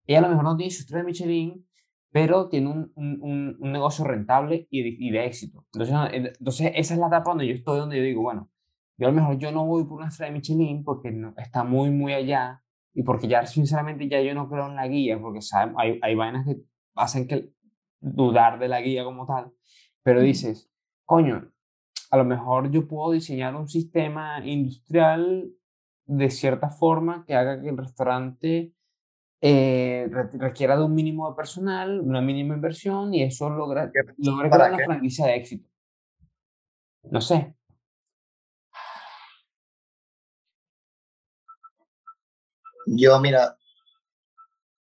ella 0.06 0.18
a 0.18 0.22
lo 0.22 0.28
mejor 0.30 0.44
no 0.44 0.56
tiene 0.56 0.70
su 0.72 0.80
estrella 0.82 1.04
Michelin, 1.04 1.67
pero 2.10 2.48
tiene 2.48 2.68
un, 2.70 2.92
un, 2.94 3.56
un- 3.60 3.72
negocio 3.72 4.04
rentable 4.04 4.66
y 4.70 4.82
de, 4.82 4.96
y 4.98 5.10
de 5.10 5.26
éxito. 5.26 5.66
Entonces, 5.72 5.96
entonces, 6.38 6.72
esa 6.74 6.94
es 6.94 7.00
la 7.00 7.08
etapa 7.08 7.30
donde 7.30 7.46
yo 7.46 7.54
estoy, 7.54 7.78
donde 7.78 7.98
yo 7.98 8.02
digo, 8.02 8.22
bueno, 8.22 8.50
yo 8.96 9.08
a 9.08 9.10
lo 9.10 9.16
mejor 9.20 9.38
yo 9.38 9.52
no 9.52 9.66
voy 9.66 9.84
por 9.84 9.98
una 9.98 10.08
estrella 10.08 10.32
de 10.32 10.38
Michelin 10.38 10.84
porque 10.84 11.10
no, 11.10 11.34
está 11.36 11.64
muy, 11.64 11.90
muy 11.90 12.12
allá 12.14 12.62
y 12.94 13.02
porque 13.02 13.28
ya, 13.28 13.46
sinceramente, 13.46 14.08
ya 14.08 14.20
yo 14.22 14.34
no 14.34 14.48
creo 14.48 14.66
en 14.66 14.76
la 14.76 14.88
guía, 14.88 15.20
porque 15.20 15.42
¿saben? 15.42 15.74
Hay, 15.78 15.98
hay 16.02 16.14
vainas 16.14 16.46
que 16.46 16.56
hacen 16.96 17.28
que 17.28 17.50
dudar 18.00 18.58
de 18.58 18.68
la 18.68 18.80
guía 18.80 19.04
como 19.04 19.26
tal, 19.26 19.52
pero 20.02 20.20
dices, 20.20 20.70
coño, 21.04 21.52
a 22.10 22.16
lo 22.16 22.24
mejor 22.24 22.70
yo 22.70 22.88
puedo 22.88 23.12
diseñar 23.12 23.54
un 23.54 23.68
sistema 23.68 24.44
industrial 24.44 25.50
de 26.06 26.30
cierta 26.30 26.70
forma 26.70 27.24
que 27.26 27.34
haga 27.34 27.60
que 27.60 27.68
el 27.68 27.76
restaurante 27.76 28.72
eh, 29.40 30.08
re- 30.10 30.30
requiera 30.38 30.76
de 30.76 30.84
un 30.84 30.94
mínimo 30.94 31.28
de 31.30 31.36
personal, 31.36 32.00
una 32.00 32.20
mínima 32.20 32.54
inversión 32.54 33.14
y 33.14 33.22
eso 33.22 33.48
logra, 33.50 33.90
¿Qué- 33.92 34.00
logra 34.18 34.50
crear 34.50 34.72
una 34.74 34.84
franquicia 34.84 35.26
de 35.26 35.36
éxito. 35.36 35.68
No 37.10 37.20
sé. 37.20 37.54
Yo, 42.86 43.20
mira, 43.20 43.56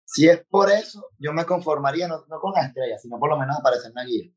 si 0.05 0.29
es 0.29 0.45
por 0.47 0.71
eso, 0.71 1.11
yo 1.19 1.33
me 1.33 1.45
conformaría 1.45 2.09
no, 2.09 2.25
no 2.29 2.41
con 2.41 2.53
las 2.55 2.69
estrellas, 2.69 3.03
sino 3.03 3.19
por 3.19 3.29
lo 3.31 3.39
menos 3.39 3.59
aparecer 3.59 3.89
en 3.91 3.95
la 3.95 4.05
guía. 4.05 4.31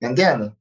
¿Me 0.00 0.08
entiendes? 0.08 0.52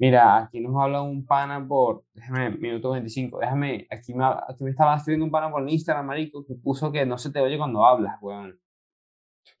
Mira, 0.00 0.38
aquí 0.38 0.60
nos 0.60 0.74
habla 0.82 1.02
un 1.02 1.26
pana 1.26 1.62
por, 1.68 2.04
déjame, 2.14 2.50
minuto 2.56 2.90
25, 2.92 3.38
déjame, 3.38 3.86
aquí 3.90 4.14
me, 4.14 4.24
aquí 4.24 4.64
me 4.64 4.70
estaba 4.70 4.96
escribiendo 4.96 5.26
un 5.26 5.30
pana 5.30 5.50
por 5.50 5.68
Instagram, 5.68 6.06
marico, 6.06 6.42
que 6.46 6.54
puso 6.54 6.90
que 6.90 7.04
no 7.04 7.18
se 7.18 7.30
te 7.30 7.38
oye 7.40 7.58
cuando 7.58 7.84
hablas, 7.84 8.16
weón. 8.22 8.58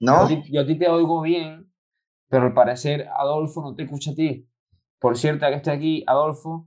¿No? 0.00 0.26
yo 0.50 0.62
a 0.62 0.66
ti 0.66 0.78
te 0.78 0.88
oigo 0.88 1.20
bien, 1.20 1.70
pero 2.30 2.44
al 2.44 2.54
parecer 2.54 3.06
Adolfo 3.18 3.60
no 3.60 3.74
te 3.74 3.82
escucha 3.82 4.12
a 4.12 4.14
ti. 4.14 4.48
Por 4.98 5.18
cierto, 5.18 5.46
que 5.46 5.56
estoy 5.56 5.74
aquí, 5.74 6.04
Adolfo, 6.06 6.66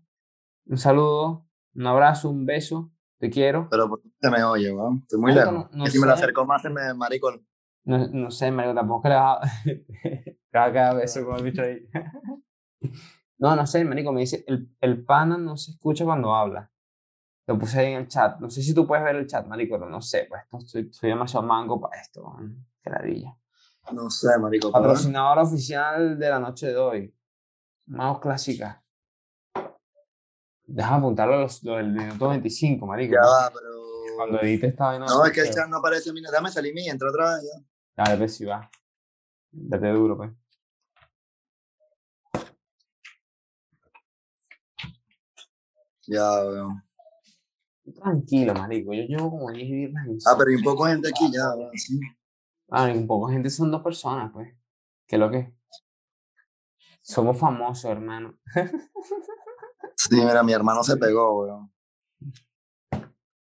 un 0.68 0.78
saludo, 0.78 1.48
un 1.74 1.88
abrazo, 1.88 2.30
un 2.30 2.46
beso, 2.46 2.92
te 3.18 3.32
quiero. 3.32 3.70
Pero 3.72 3.90
¿por 3.90 4.04
qué 4.04 4.10
se 4.22 4.30
me 4.30 4.44
oye, 4.44 4.72
weón? 4.72 5.00
Estoy 5.02 5.20
muy 5.20 5.34
Marico, 5.34 5.52
lejos. 5.52 5.72
no- 5.72 5.78
no 5.80 5.84
que 5.86 5.90
si 5.90 6.00
me 6.00 6.06
lo 6.06 6.14
acerco 6.14 6.46
más, 6.46 6.62
se 6.62 6.70
me 6.70 6.94
maricón. 6.94 7.44
No, 7.86 8.08
no 8.08 8.30
sé, 8.30 8.52
marico, 8.52 8.76
tampoco 8.76 9.10
le 9.10 9.16
va 9.16 9.34
a... 9.34 9.42
te 9.64 10.58
va 10.60 10.66
a 10.66 10.72
quedar 10.72 10.96
beso 10.96 11.26
con 11.26 11.38
el 11.38 11.44
bicho 11.44 11.64
ahí. 11.64 11.80
No, 13.44 13.58
no 13.58 13.68
sé, 13.68 13.84
marico, 13.84 14.14
me 14.14 14.22
dice, 14.22 14.46
el, 14.48 14.74
el 14.80 15.04
pana 15.04 15.38
no 15.38 15.58
se 15.58 15.72
escucha 15.72 16.06
cuando 16.06 16.34
habla. 16.34 16.72
Lo 17.46 17.60
puse 17.60 17.78
ahí 17.78 17.92
en 17.92 18.00
el 18.00 18.08
chat. 18.08 18.40
No 18.40 18.50
sé 18.50 18.64
si 18.64 18.74
tú 18.74 18.88
puedes 18.88 19.04
ver 19.04 19.18
el 19.18 19.28
chat, 19.28 19.46
marico, 19.48 19.78
pero 19.78 19.90
no 19.90 20.02
sé, 20.02 20.28
pues 20.30 20.44
esto, 20.44 20.62
soy, 20.62 20.94
soy 20.94 21.10
demasiado 21.10 21.46
mango 21.46 21.82
para 21.82 22.00
esto, 22.00 22.24
man. 22.24 22.66
Qué 22.82 22.90
ladilla. 22.90 23.38
No 23.92 24.10
sé, 24.10 24.40
marico. 24.40 24.72
Patrocinador 24.72 25.40
oficial 25.40 26.18
de 26.18 26.30
la 26.30 26.40
noche 26.40 26.68
de 26.68 26.78
hoy. 26.78 27.14
Mouse 27.88 28.22
clásica. 28.22 28.82
Déjame 30.66 30.98
apuntarlo 31.00 31.34
a 31.34 31.40
los, 31.40 31.62
lo 31.66 31.76
del 31.76 31.92
minuto 31.92 32.30
25, 32.30 32.88
marico. 32.88 33.16
Ya 33.16 33.28
va, 33.28 33.52
pero. 33.54 33.68
Cuando 34.16 34.40
edite 34.40 34.68
esta 34.68 34.86
vaina. 34.86 35.06
No, 35.06 35.26
es 35.26 35.34
que 35.34 35.42
el 35.42 35.54
chat 35.54 35.68
no 35.68 35.80
aparece 35.80 36.12
a 36.12 36.14
mí. 36.14 36.22
Dame 36.22 36.50
salir 36.50 36.74
y 36.78 36.88
entra 36.88 37.10
otra 37.10 37.36
vez 37.36 37.44
ya. 37.44 38.06
Dale, 38.06 38.18
pues 38.20 38.38
sí 38.38 38.46
va. 38.46 38.72
Date 39.52 39.90
duro, 39.90 40.16
pues. 40.16 40.32
Ya, 46.08 46.44
weón. 46.46 46.84
Tranquilo, 47.96 48.54
marico. 48.54 48.94
Yo 48.94 49.04
llevo 49.04 49.30
como 49.32 49.52
10 49.52 49.70
días 49.70 50.06
en 50.06 50.18
Ah, 50.26 50.36
pero 50.38 50.50
hay 50.50 50.56
un 50.56 50.64
poco 50.64 50.86
de 50.86 50.94
gente 50.94 51.10
aquí 51.10 51.32
ya. 51.32 51.44
Sí. 51.74 52.00
Ah, 52.70 52.90
y 52.90 52.98
un 52.98 53.08
poco 53.08 53.28
de 53.28 53.34
gente 53.34 53.50
son 53.50 53.72
dos 53.72 53.82
personas, 53.82 54.32
pues. 54.34 54.54
¿Qué 55.08 55.16
es 55.16 55.20
lo 55.20 55.30
que? 55.30 55.54
Somos 57.02 57.38
famosos, 57.38 57.86
hermano. 57.86 58.38
Sí, 59.96 60.16
mira, 60.16 60.44
mi 60.44 60.54
hermano 60.54 60.84
se 60.84 60.98
pegó, 60.98 61.42
weón. 61.42 61.74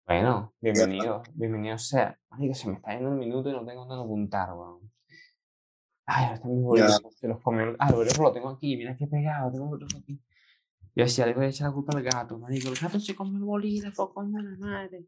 Bueno, 0.06 0.54
bienvenido, 0.60 1.22
bienvenido 1.34 1.78
sea. 1.78 2.18
Marico, 2.30 2.54
se 2.54 2.68
me 2.68 2.76
está 2.76 2.94
yendo 2.94 3.10
un 3.10 3.18
minuto 3.18 3.50
y 3.50 3.52
no 3.52 3.64
tengo 3.64 3.84
dónde 3.84 4.04
apuntar, 4.04 4.54
weón. 4.54 4.90
Ay, 6.06 6.24
ahora 6.24 6.34
están 6.36 6.54
mis 6.54 6.64
bolígrafos, 6.64 7.14
se 7.16 7.28
los. 7.28 7.38
Ah, 7.78 7.92
bolígrafo 7.92 8.22
lo 8.22 8.32
tengo 8.32 8.48
aquí, 8.48 8.76
mira 8.76 8.96
qué 8.96 9.06
pegado, 9.06 9.50
tengo 9.52 9.66
bolígrafo 9.66 9.98
aquí. 9.98 10.18
Yo 10.98 11.04
decía, 11.04 11.26
le 11.26 11.34
voy 11.34 11.44
a 11.44 11.48
echar 11.50 11.68
la 11.68 11.74
culpa 11.74 11.96
al 11.96 12.02
gato, 12.02 12.36
marico. 12.40 12.70
El 12.70 12.74
gato 12.74 12.98
se 12.98 13.14
comió 13.14 13.38
el 13.38 13.44
bolígrafo, 13.44 14.12
coño 14.12 14.42
la 14.42 14.56
madre. 14.58 15.06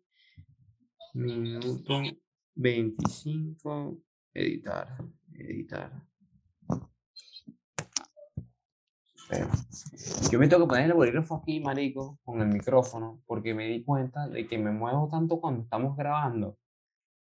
Minuto 1.14 2.00
25, 2.54 3.98
editar, 4.32 4.98
editar. 5.34 6.06
Yo 10.30 10.38
me 10.38 10.46
tengo 10.46 10.62
que 10.62 10.68
poner 10.68 10.86
el 10.86 10.92
bolígrafo 10.92 11.36
aquí, 11.42 11.58
marico, 11.58 12.20
con 12.22 12.40
el 12.40 12.46
micrófono, 12.46 13.20
porque 13.26 13.52
me 13.52 13.66
di 13.66 13.82
cuenta 13.82 14.28
de 14.28 14.46
que 14.46 14.58
me 14.58 14.70
muevo 14.70 15.08
tanto 15.10 15.40
cuando 15.40 15.62
estamos 15.64 15.96
grabando, 15.96 16.56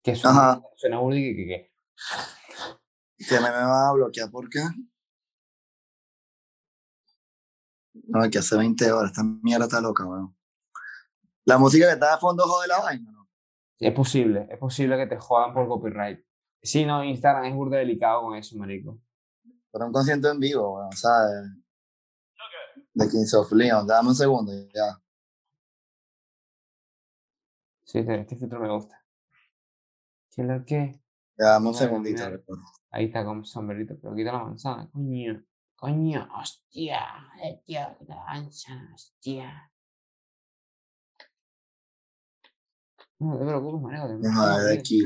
que 0.03 0.13
suena, 0.13 0.51
Ajá. 0.51 0.61
suena 0.75 0.99
burda 0.99 1.17
y 1.19 1.23
que, 1.23 1.35
que, 1.37 1.45
que- 1.47 3.25
Que 3.29 3.35
me, 3.39 3.49
me 3.49 3.63
va 3.63 3.89
a 3.89 3.93
bloquear, 3.93 4.29
¿por 4.29 4.49
qué? 4.49 4.59
No, 8.07 8.29
que 8.29 8.39
hace 8.39 8.57
20 8.57 8.91
horas. 8.91 9.11
Esta 9.11 9.23
mierda 9.23 9.65
está 9.65 9.81
loca, 9.81 10.05
weón. 10.05 10.35
La 11.45 11.57
música 11.57 11.87
que 11.87 11.93
está 11.93 12.13
de 12.13 12.19
fondo 12.19 12.43
jode 12.43 12.67
la 12.67 12.79
vaina, 12.79 13.11
¿no? 13.11 13.29
Es 13.79 13.93
posible, 13.93 14.47
es 14.49 14.57
posible 14.57 14.97
que 14.97 15.07
te 15.07 15.17
jodan 15.17 15.53
por 15.53 15.67
copyright. 15.67 16.19
Sí, 16.61 16.85
no, 16.85 17.03
Instagram 17.03 17.45
es 17.45 17.55
burda 17.55 17.77
delicado 17.77 18.23
con 18.23 18.35
eso, 18.35 18.57
marico. 18.57 18.99
Pero 19.71 19.85
un 19.85 19.93
concierto 19.93 20.29
en 20.31 20.39
vivo, 20.39 20.75
weón, 20.75 20.91
¿sabes? 20.91 21.51
De 22.93 23.07
Kings 23.07 23.33
of 23.35 23.51
Leon. 23.51 23.85
Dame 23.85 24.09
un 24.09 24.15
segundo, 24.15 24.51
ya. 24.73 24.99
Sí, 27.83 27.99
este, 27.99 28.19
este 28.19 28.35
filtro 28.35 28.59
me 28.59 28.69
gusta. 28.69 29.05
¿Qué 30.31 30.41
es 30.41 30.47
lo 30.47 30.65
que? 30.65 30.99
Ya, 31.37 31.51
dame 31.51 31.67
un 31.67 31.75
segundito. 31.75 32.23
Ahí 32.91 33.05
está 33.05 33.23
con 33.23 33.45
sombrerito, 33.45 33.95
pero 34.01 34.15
quita 34.15 34.33
la 34.33 34.43
manzana. 34.43 34.89
Coño, 34.91 35.43
coño, 35.77 36.27
hostia, 36.35 36.99
hostia, 37.41 37.97
la 38.07 38.15
manzana, 38.25 38.91
hostia. 38.93 39.71
No 43.19 43.37
te 43.37 43.45
preocupes, 43.45 43.81
marico. 43.81 44.07
tenemos 44.07 44.59
vida. 44.59 44.73
aquí. 44.73 45.05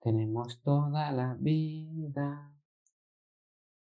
Tenemos 0.00 0.62
toda 0.62 1.10
la 1.10 1.34
vida. 1.38 2.52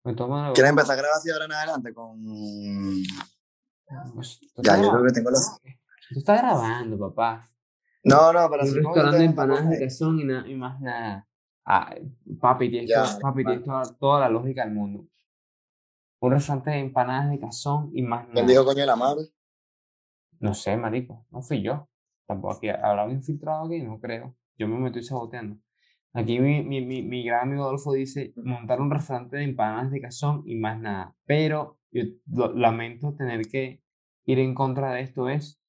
¿Quieres 0.02 0.70
empezar 0.70 0.92
a 0.92 1.00
grabar 1.00 1.18
así 1.18 1.30
ahora 1.30 1.44
en 1.44 1.52
adelante 1.52 1.92
con...? 1.92 2.24
Pues, 4.14 4.40
¿tú 4.54 4.62
Ya, 4.62 4.80
yo 4.80 4.90
creo 4.90 5.04
que 5.04 5.12
tengo 5.12 5.30
los... 5.30 5.58
Tú 6.10 6.18
estás 6.18 6.40
grabando, 6.40 6.98
papá. 6.98 7.50
No, 8.04 8.32
no, 8.32 8.38
así 8.38 8.80
como 8.80 8.94
restaurante 8.94 9.18
de 9.18 9.24
empanadas 9.24 9.68
de 9.68 9.78
cazón 9.78 10.18
y, 10.20 10.52
y 10.52 10.54
más 10.54 10.80
nada. 10.80 11.28
Ah, 11.64 11.94
papi, 12.40 12.70
tienes, 12.70 12.88
Ya, 12.88 13.02
toda, 13.02 13.18
papi, 13.18 13.44
tienes 13.44 13.64
toda, 13.64 13.82
toda 13.98 14.20
la 14.20 14.28
lógica 14.30 14.64
del 14.64 14.72
mundo. 14.72 15.06
Un 16.20 16.32
restaurante 16.32 16.70
de 16.70 16.78
empanadas 16.80 17.30
de 17.30 17.38
cazón 17.38 17.90
y 17.94 18.02
más 18.02 18.24
¿Quién 18.32 18.34
nada. 18.34 18.46
dijo 18.48 18.64
coño 18.64 18.80
de 18.80 18.86
la 18.86 18.96
madre? 18.96 19.22
No 20.40 20.54
sé, 20.54 20.76
marico, 20.76 21.26
no 21.30 21.42
fui 21.42 21.62
yo. 21.62 21.88
Tampoco 22.26 22.54
aquí. 22.54 22.68
¿Habrá 22.68 23.04
un 23.04 23.12
infiltrado 23.12 23.66
aquí? 23.66 23.80
No 23.82 23.98
creo. 24.00 24.36
Yo 24.56 24.66
mismo 24.68 24.82
me 24.82 24.88
estoy 24.88 25.02
saboteando. 25.04 25.58
Aquí 26.12 26.40
mi, 26.40 26.62
mi, 26.62 26.84
mi, 26.84 27.02
mi 27.02 27.24
gran 27.24 27.48
amigo 27.48 27.64
Adolfo 27.64 27.92
dice 27.92 28.32
montar 28.36 28.80
un 28.80 28.90
restaurante 28.90 29.36
de 29.36 29.44
empanadas 29.44 29.90
de 29.90 30.00
cazón 30.00 30.42
y 30.46 30.56
más 30.56 30.80
nada. 30.80 31.14
Pero 31.26 31.78
yo 31.90 32.02
lo- 32.26 32.52
lamento 32.54 33.14
tener 33.14 33.46
que 33.48 33.82
ir 34.26 34.38
en 34.38 34.54
contra 34.54 34.92
de 34.92 35.02
esto 35.02 35.28
es 35.28 35.60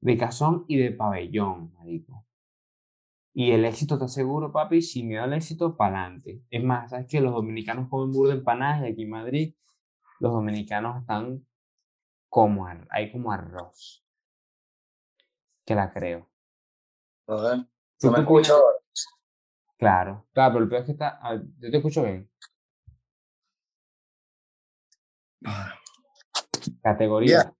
de 0.00 0.16
cazón 0.16 0.64
y 0.68 0.78
de 0.78 0.92
pabellón, 0.92 1.72
marico. 1.74 2.26
Y 3.32 3.52
el 3.52 3.64
éxito 3.64 3.94
está 3.94 4.08
seguro, 4.08 4.52
papi. 4.52 4.82
Si 4.82 5.02
me 5.04 5.14
da 5.16 5.24
el 5.24 5.34
éxito, 5.34 5.76
para 5.76 6.02
adelante. 6.04 6.42
Es 6.50 6.62
más, 6.64 6.90
¿sabes 6.90 7.06
que 7.06 7.20
Los 7.20 7.32
dominicanos 7.32 7.88
comen 7.88 8.12
burda 8.12 8.32
de 8.32 8.38
empanadas 8.40 8.82
y 8.82 8.92
aquí 8.92 9.02
en 9.02 9.10
Madrid 9.10 9.54
los 10.20 10.32
dominicanos 10.32 11.00
están 11.00 11.44
como, 12.28 12.66
ar- 12.66 12.86
hay 12.90 13.10
como 13.10 13.32
arroz. 13.32 14.04
Que 15.66 15.74
la 15.74 15.92
creo. 15.92 16.28
A 17.26 17.34
ver. 17.36 17.58
¿Tú 17.98 18.06
¿No 18.06 18.12
me 18.12 18.16
qué 18.18 18.22
escucha 18.22 18.52
opinas? 18.54 18.62
ahora? 18.62 18.76
Claro, 19.78 20.26
claro, 20.32 20.52
pero 20.52 20.64
el 20.64 20.68
peor 20.70 20.80
es 20.82 20.86
que 20.86 20.92
está. 20.92 21.18
ver, 21.30 21.42
Yo 21.58 21.70
te 21.70 21.76
escucho 21.78 22.02
bien. 22.04 22.30
Categoría. 26.82 27.54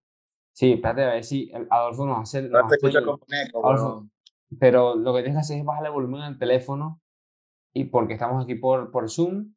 Sí, 0.53 0.73
espérate 0.73 1.05
a 1.05 1.14
ver 1.14 1.25
si 1.25 1.51
Adolfo 1.70 2.05
nos 2.07 2.20
hace. 2.20 2.42
Nos 2.42 2.61
te 2.62 2.66
hace 2.66 2.75
escucha 2.77 2.99
el- 2.99 3.05
como 3.07 3.25
un 3.27 3.35
eco, 3.35 3.66
Adolfo. 3.66 4.09
Pero 4.59 4.96
lo 4.96 5.14
que 5.14 5.20
tienes 5.23 5.37
que 5.37 5.40
hacer 5.40 5.59
es 5.59 5.64
bajarle 5.64 5.88
el 5.88 5.94
volumen 5.94 6.23
al 6.23 6.38
teléfono. 6.38 7.01
Y 7.73 7.85
porque 7.85 8.14
estamos 8.14 8.42
aquí 8.44 8.57
por, 8.57 8.90
por 8.90 9.09
Zoom. 9.09 9.55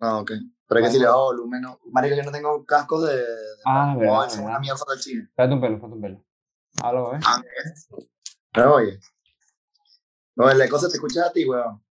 Ah, 0.00 0.18
ok. 0.18 0.32
Pero 0.66 0.80
es 0.80 0.86
que 0.86 0.92
si 0.92 0.98
le 0.98 1.06
hago 1.06 1.24
volumen, 1.26 1.60
no. 1.62 1.78
Marico, 1.90 2.16
yo 2.16 2.22
no 2.22 2.32
tengo 2.32 2.64
cascos 2.64 3.06
de. 3.06 3.16
de 3.16 3.26
Ah, 3.66 3.94
verdad, 3.98 4.26
es 4.26 4.34
una 4.36 4.44
verdad. 4.46 4.60
mierda 4.60 4.84
del 4.90 5.00
chile. 5.00 5.22
Espérate 5.24 5.54
un 5.54 5.60
pelo, 5.60 5.74
espérate 5.74 5.94
un 5.96 6.00
pelo. 6.02 6.24
Habla, 6.82 7.10
¿ves? 7.10 7.88
¿Me 8.56 8.62
oye? 8.64 9.00
No, 10.36 10.50
el 10.50 10.60
eco 10.60 10.78
se 10.78 10.88
te 10.88 10.94
escucha 10.94 11.26
a 11.26 11.32
ti, 11.32 11.44
weón. 11.48 11.82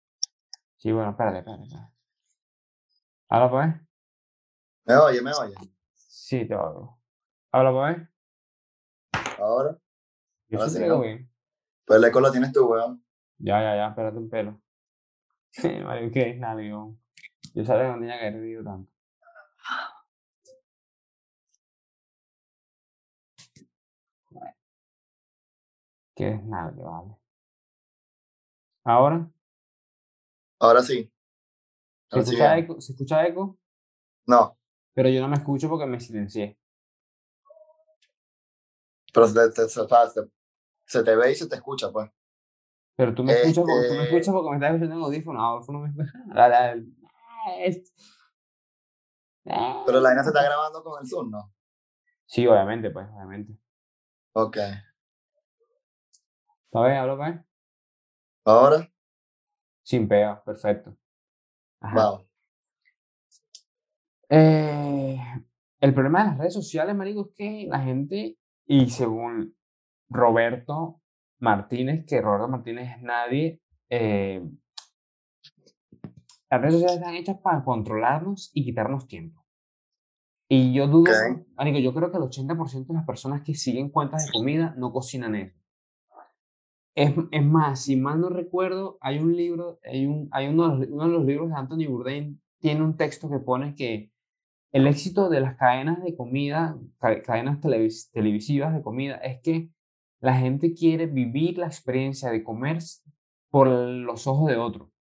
Sí, 0.77 0.91
bueno, 0.91 1.11
espérate, 1.11 1.39
espérate. 1.39 1.63
espérate. 1.63 1.93
Habla, 3.29 3.49
pues. 3.49 3.67
¿Me 4.85 4.95
oye? 4.95 5.21
¿Me 5.21 5.31
oye? 5.33 5.55
Sí, 5.95 6.45
te 6.47 6.55
oigo. 6.55 6.99
Habla, 7.51 7.71
pues. 7.71 7.97
Ahora. 9.39 9.77
Yo 10.49 10.59
Ahora 10.59 10.69
sí. 10.69 10.79
Pues 11.85 11.97
el 11.97 12.03
eco 12.05 12.19
lo 12.19 12.31
tienes 12.31 12.51
tú, 12.51 12.65
weón. 12.65 13.03
Ya, 13.37 13.61
ya, 13.61 13.75
ya, 13.75 13.87
espérate 13.89 14.17
un 14.17 14.29
pelo. 14.29 14.61
Mario, 15.85 16.11
¿qué 16.11 16.29
es 16.31 16.39
nada, 16.39 16.55
digo? 16.57 16.97
Yo 17.53 17.63
sabía 17.65 17.83
que 17.83 17.89
no 17.93 17.99
tenía 17.99 18.19
que 18.19 18.27
haber 18.27 18.39
reído 18.41 18.63
tanto. 18.63 18.91
Bueno. 24.31 24.55
Qué 26.15 26.29
es 26.29 26.43
nada, 26.45 26.73
que 26.75 26.81
vale. 26.83 27.15
Ahora, 28.85 29.29
Ahora 30.59 30.81
sí. 30.81 31.11
¿se 32.09 32.15
Ahora 32.15 32.25
sí 32.25 32.33
escucha 32.35 32.57
eco? 32.57 32.81
¿Se 32.81 32.91
escucha 32.93 33.25
eco? 33.27 33.57
No, 34.27 34.57
Pero 34.93 35.09
yo 35.09 35.21
no 35.21 35.27
me 35.27 35.35
escucho 35.35 35.67
porque 35.69 35.85
me 35.85 35.99
silencié. 35.99 36.57
pero 39.13 39.27
se 39.27 39.33
te, 39.51 39.69
se, 39.69 39.87
se- 40.87 41.03
ve 41.15 41.31
y 41.31 41.35
se 41.35 41.47
te 41.47 41.55
escucha, 41.55 41.91
pues. 41.91 42.09
Pero 42.95 43.13
tú 43.13 43.23
me 43.23 43.33
escuchas 43.33 43.63
porque, 43.63 43.87
tú 43.87 43.93
me 43.93 44.03
Este- 44.03 44.15
escuchas 44.15 44.33
porque 44.33 44.49
me 44.49 44.55
estás 44.55 44.73
escuchando 44.73 44.95
en 44.95 45.01
audífono. 45.03 45.45
Adolfo 45.45 45.71
no 45.71 45.79
me 45.81 45.89
es- 47.59 47.93
Pero 49.43 49.99
la 49.99 50.09
vaina 50.09 50.23
se 50.23 50.29
está 50.29 50.43
grabando 50.43 50.83
con 50.83 51.01
el 51.01 51.07
Zoom, 51.09 51.29
¿no? 51.31 51.53
Sí, 52.25 52.47
obviamente, 52.47 52.89
pues, 52.91 53.07
obviamente. 53.13 53.53
Ok. 54.33 54.57
A 56.73 56.81
ver, 56.81 56.93
hablo, 56.97 57.17
pues. 57.17 57.39
Ahora, 58.45 58.89
Sin 59.83 60.07
pega, 60.07 60.41
perfecto. 60.43 60.97
Ajá. 61.81 61.95
vamos. 61.95 62.27
Eh, 64.29 65.17
el 65.81 65.93
problema 65.93 66.23
de 66.23 66.29
las 66.29 66.37
redes 66.37 66.53
sociales, 66.53 66.95
marico, 66.95 67.27
es 67.29 67.35
que 67.35 67.67
la 67.69 67.79
gente, 67.81 68.37
y 68.65 68.89
según 68.89 69.55
Roberto 70.09 71.01
Martínez, 71.39 72.05
que 72.07 72.21
Roberto 72.21 72.47
Martínez 72.47 72.95
es 72.95 73.01
nadie, 73.03 73.61
eh, 73.89 74.41
las 76.53 76.61
redes 76.61 76.75
sociales 76.75 76.99
están 76.99 77.15
hechas 77.15 77.37
para 77.41 77.63
controlarnos 77.63 78.51
y 78.53 78.63
quitarnos 78.63 79.07
tiempo. 79.07 79.43
Y 80.49 80.73
yo 80.73 80.87
dudo, 80.87 81.11
Ok. 81.11 81.45
marico, 81.55 81.79
yo 81.79 81.93
creo 81.93 82.11
que 82.11 82.17
el 82.17 82.23
80% 82.23 82.93
de 82.93 82.97
las 82.99 83.05
personas 83.07 83.41
que 83.41 83.55
siguen 83.55 83.89
cuentas 83.89 84.25
de 84.25 84.31
comida 84.31 84.75
no 84.77 84.91
cocinan 84.91 85.35
eso. 85.35 85.57
Es, 86.95 87.11
es 87.31 87.43
más, 87.43 87.81
si 87.81 87.95
mal 87.95 88.21
no 88.21 88.29
recuerdo, 88.29 88.97
hay 89.01 89.17
un 89.17 89.35
libro, 89.35 89.79
hay, 89.83 90.05
un, 90.05 90.29
hay 90.31 90.47
uno, 90.47 90.77
de 90.77 90.85
los, 90.85 90.89
uno 90.93 91.05
de 91.05 91.09
los 91.11 91.25
libros 91.25 91.49
de 91.49 91.55
Anthony 91.55 91.87
Bourdain, 91.89 92.39
tiene 92.59 92.83
un 92.83 92.95
texto 92.97 93.29
que 93.31 93.39
pone 93.39 93.73
que 93.75 94.11
el 94.71 94.85
éxito 94.87 95.27
de 95.29 95.41
las 95.41 95.55
cadenas 95.55 96.03
de 96.03 96.15
comida, 96.15 96.77
ca- 96.99 97.21
cadenas 97.23 97.59
televis- 97.61 98.11
televisivas 98.11 98.73
de 98.75 98.83
comida, 98.83 99.15
es 99.17 99.41
que 99.41 99.69
la 100.21 100.35
gente 100.37 100.73
quiere 100.75 101.07
vivir 101.07 101.57
la 101.57 101.65
experiencia 101.67 102.29
de 102.29 102.43
comer 102.43 102.77
por 103.49 103.67
los 103.67 104.27
ojos 104.27 104.49
de 104.51 104.57
otro. 104.57 104.91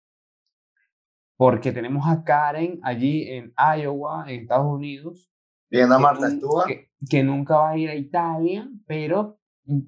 Porque 1.42 1.72
tenemos 1.72 2.07
a 2.07 2.22
Karen 2.22 2.78
allí 2.85 3.28
en 3.28 3.52
Iowa, 3.59 4.26
en 4.28 4.42
Estados 4.42 4.72
Unidos, 4.72 5.28
Viendo 5.68 5.96
a 5.96 5.98
Marta 5.98 6.31
Stewart. 6.31 6.68
que- 6.68 6.92
que 7.11 7.24
nunca 7.24 7.57
va 7.57 7.70
a 7.70 7.76
ir 7.76 7.90
a 7.90 7.96
Italia, 7.96 8.68
pero 8.87 9.40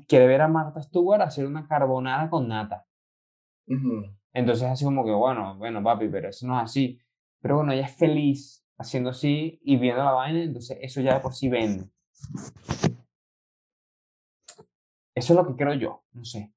quiere 0.08 0.26
ver 0.26 0.40
a 0.40 0.48
Martha 0.48 0.82
Stewart 0.82 1.20
hacer 1.22 1.46
una 1.46 1.68
carbonara 1.68 2.28
con 2.28 2.48
nata. 2.48 2.84
Ujú. 3.68 4.02
Entonces 4.32 4.64
así 4.68 4.84
como 4.84 5.04
que, 5.04 5.12
bueno, 5.12 5.56
bueno, 5.56 5.80
papi, 5.80 6.08
pero 6.08 6.30
eso 6.30 6.44
no 6.44 6.56
es 6.58 6.64
así. 6.64 6.98
Pero 7.40 7.58
bueno, 7.58 7.70
ella 7.70 7.86
es 7.86 7.94
feliz 7.96 8.66
haciendo 8.76 9.10
así 9.10 9.60
y 9.62 9.76
viendo 9.76 10.02
la 10.02 10.10
vaina, 10.10 10.42
entonces 10.42 10.76
eso 10.80 11.00
ya 11.02 11.14
de 11.14 11.20
por 11.20 11.34
sí 11.34 11.48
vende. 11.48 11.88
Eso 15.14 15.32
es 15.32 15.36
lo 15.36 15.46
que 15.46 15.54
creo 15.54 15.74
yo, 15.74 16.02
no 16.14 16.24
sé. 16.24 16.52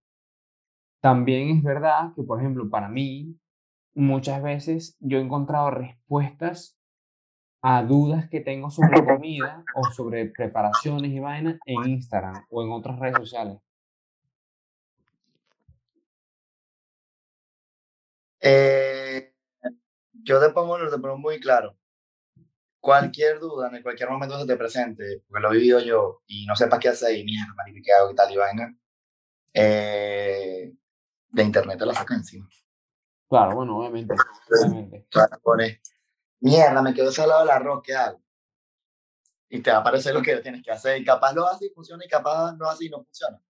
También 1.04 1.56
es 1.58 1.62
verdad 1.64 2.14
que, 2.16 2.24
por 2.24 2.40
ejemplo, 2.40 2.68
para 2.68 2.90
mí, 2.90 3.38
muchas 3.98 4.44
veces 4.44 4.96
yo 5.00 5.18
he 5.18 5.22
encontrado 5.22 5.72
respuestas 5.72 6.78
a 7.62 7.84
dudas 7.84 8.30
que 8.30 8.40
tengo 8.40 8.70
sobre 8.72 9.04
comida 9.04 9.64
o 9.76 9.84
sobre 9.92 10.28
preparaciones 10.28 11.12
y 11.12 11.20
vainas 11.20 11.60
en 11.66 11.90
Instagram 11.90 12.46
o 12.50 12.64
en 12.64 12.72
otras 12.72 13.00
redes 13.00 13.18
sociales. 13.18 13.58
Eh, 18.40 19.34
yo 20.14 20.40
te 20.40 20.50
pongo, 20.52 20.78
te 20.90 20.98
pongo 21.00 21.18
muy 21.18 21.40
claro. 21.40 21.76
Cualquier 22.80 23.40
duda 23.40 23.70
en 23.74 23.82
cualquier 23.82 24.10
momento 24.10 24.40
se 24.40 24.46
te 24.46 24.56
presente, 24.56 25.24
porque 25.28 25.42
lo 25.42 25.52
he 25.52 25.58
vivido 25.58 25.80
yo 25.82 26.22
y 26.28 26.46
no 26.46 26.56
sepas 26.56 26.80
qué 26.80 26.90
hacer 26.90 27.18
y 27.18 27.26
mierda, 27.26 27.54
marico, 27.56 27.80
qué 27.84 27.92
hago 27.92 28.12
y 28.12 28.16
tal 28.16 28.32
y 28.32 28.38
vaina, 28.38 28.78
eh, 29.54 30.72
de 31.32 31.44
internet 31.44 31.80
te 31.80 31.86
la 31.86 31.94
saca 31.96 32.16
encima. 32.16 32.48
Claro, 33.30 33.56
bueno, 33.56 33.78
obviamente, 33.78 34.16
obviamente. 34.50 35.06
O 35.10 35.20
sea, 35.20 35.28
te 35.28 35.38
pones, 35.40 35.80
mierda, 36.40 36.82
me 36.82 36.94
quedó 36.94 37.12
salado 37.12 37.44
el 37.44 37.50
arroz, 37.50 37.82
¿qué 37.84 37.94
hago? 37.96 38.22
Y 39.50 39.62
te 39.62 39.72
va 39.72 39.78
a 39.78 39.80
aparecer 39.82 40.14
lo 40.14 40.22
que 40.22 40.38
tienes 40.38 40.64
que 40.64 40.72
hacer. 40.72 41.02
Y 41.02 41.06
capaz 41.06 41.34
lo 41.34 41.48
hace 41.48 41.68
y 41.68 41.70
funciona, 41.70 42.04
y 42.06 42.10
capaz 42.10 42.54
no 42.54 42.70
hace 42.70 42.86
y 42.86 42.90
no 42.90 43.04
funciona. 43.04 43.42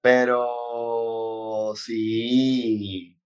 Pero 0.00 1.74
sí, 1.76 3.16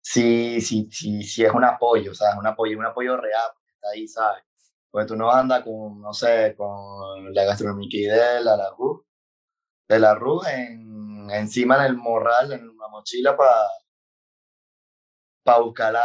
sí, 0.00 0.60
sí, 0.60 0.88
sí, 0.90 1.22
sí 1.22 1.44
es 1.44 1.52
un 1.52 1.64
apoyo, 1.64 2.12
o 2.12 2.14
sea, 2.14 2.30
es 2.32 2.36
un 2.38 2.46
apoyo, 2.46 2.78
un 2.78 2.86
apoyo 2.86 3.16
real, 3.16 3.50
está 3.74 3.88
ahí, 3.94 4.08
¿sabes? 4.08 4.42
Porque 4.90 5.06
tú 5.08 5.16
no 5.16 5.30
andas 5.30 5.62
con, 5.64 6.00
no 6.00 6.12
sé, 6.14 6.54
con 6.56 7.34
la 7.34 7.44
gastronomía 7.44 8.14
de 8.14 8.40
la, 8.42 8.56
la 8.56 8.70
RU, 8.70 9.06
de 9.88 9.98
la 10.00 10.14
RU 10.14 10.42
en, 10.46 11.30
encima 11.30 11.76
en 11.78 11.84
el 11.92 11.96
morral, 11.96 12.52
en 12.52 12.68
una 12.68 12.88
mochila 12.88 13.36
para 13.36 13.54
para 15.46 15.60
buscarla, 15.60 16.00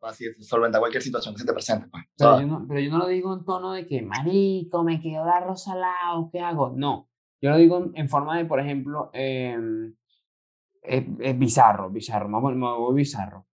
para 0.00 0.16
solventar 0.40 0.80
cualquier 0.80 1.02
situación 1.02 1.34
que 1.34 1.40
se 1.42 1.46
te 1.46 1.52
presente. 1.52 1.88
Pues, 1.90 2.04
Pero 2.16 2.40
yo, 2.40 2.46
no, 2.46 2.64
pero 2.66 2.80
yo 2.80 2.90
no 2.90 2.98
lo 2.98 3.06
digo 3.06 3.34
en 3.34 3.44
tono 3.44 3.72
de 3.72 3.86
que, 3.86 4.00
marico, 4.00 4.82
me 4.82 4.98
quedó 4.98 5.24
el 5.24 5.28
arroz 5.28 5.64
salado, 5.64 6.30
¿qué 6.32 6.40
hago? 6.40 6.72
No, 6.74 7.10
yo 7.42 7.50
lo 7.50 7.58
digo 7.58 7.76
en, 7.76 7.92
en 7.94 8.08
forma 8.08 8.38
de, 8.38 8.46
por 8.46 8.60
ejemplo, 8.60 9.10
em, 9.12 9.94
eh, 10.82 11.06
eh, 11.20 11.32
bizarro, 11.34 11.90
bizarro, 11.90 12.30
me 12.30 12.40
voy, 12.40 12.54
me 12.54 12.66
voy 12.66 12.96
bizarro. 12.96 13.46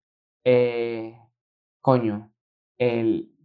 Eh, 0.46 1.14
coño, 1.82 2.32
el, 2.78 3.36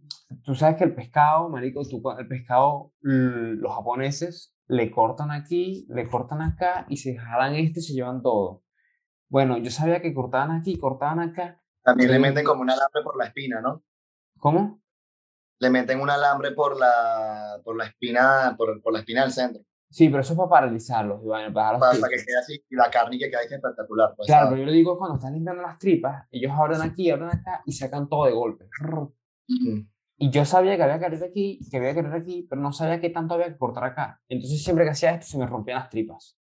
tú 0.43 0.55
sabes 0.55 0.77
que 0.77 0.85
el 0.85 0.95
pescado, 0.95 1.49
marico, 1.49 1.83
tú, 1.83 2.01
el 2.17 2.27
pescado, 2.27 2.93
los 3.01 3.75
japoneses 3.75 4.55
le 4.67 4.89
cortan 4.91 5.31
aquí, 5.31 5.85
le 5.89 6.07
cortan 6.07 6.41
acá 6.41 6.85
y 6.87 6.95
se 6.95 7.17
jalan 7.17 7.55
este 7.55 7.81
y 7.81 7.83
se 7.83 7.93
llevan 7.93 8.21
todo. 8.21 8.63
Bueno, 9.27 9.57
yo 9.57 9.71
sabía 9.71 10.01
que 10.01 10.13
cortaban 10.13 10.51
aquí, 10.51 10.77
cortaban 10.77 11.19
acá. 11.19 11.60
También 11.83 12.09
le 12.11 12.17
pero- 12.19 12.29
meten 12.29 12.45
como 12.45 12.61
un 12.61 12.69
alambre 12.69 13.01
por 13.03 13.17
la 13.17 13.25
espina, 13.25 13.61
¿no? 13.61 13.83
¿Cómo? 14.39 14.81
Le 15.59 15.69
meten 15.69 15.99
un 16.01 16.09
alambre 16.09 16.51
por 16.51 16.77
la, 16.79 17.59
por 17.63 17.75
la 17.77 17.85
espina, 17.85 18.55
por, 18.57 18.81
por 18.81 18.93
la 18.93 18.99
espina 18.99 19.21
del 19.23 19.31
centro, 19.31 19.61
Sí, 19.93 20.07
pero 20.07 20.21
eso 20.21 20.31
es 20.33 20.37
para 20.37 20.49
paralizarlos, 20.49 21.19
para 21.27 21.51
para, 21.51 21.77
para 21.77 21.91
que 22.09 22.15
quede 22.25 22.37
así, 22.39 22.63
y 22.69 22.75
la 22.75 22.89
carne 22.89 23.19
que 23.19 23.29
quede 23.29 23.43
espectacular. 23.43 24.13
Pues, 24.15 24.25
Claro, 24.25 24.45
¿sabes? 24.45 24.51
pero 24.53 24.61
yo 24.65 24.71
le 24.71 24.77
digo 24.77 24.97
cuando 24.97 25.17
están 25.17 25.33
limpiando 25.33 25.61
las 25.61 25.77
tripas, 25.77 26.27
ellos 26.31 26.51
abren 26.55 26.81
aquí, 26.81 27.11
abren 27.11 27.27
acá 27.29 27.61
y 27.65 27.73
sacan 27.73 28.07
todo 28.07 28.25
de 28.25 28.31
golpe. 28.31 28.69
Ujú. 28.87 29.85
Y 30.17 30.29
yo 30.29 30.45
sabía 30.45 30.77
que 30.77 30.83
había 30.83 30.97
que 30.97 31.05
abrir 31.05 31.23
aquí, 31.25 31.59
que 31.69 31.75
había 31.77 31.93
que 31.93 31.99
abrir 31.99 32.13
aquí, 32.15 32.47
pero 32.49 32.61
no 32.61 32.71
sabía 32.71 33.01
qué 33.01 33.09
tanto 33.09 33.33
había 33.33 33.47
que 33.47 33.57
cortar 33.57 33.83
acá. 33.83 34.21
Entonces 34.29 34.63
siempre 34.63 34.85
que 34.85 34.91
hacía 34.91 35.11
esto 35.11 35.25
se 35.25 35.37
me 35.37 35.45
rompían 35.45 35.79
las 35.79 35.89
tripas. 35.89 36.37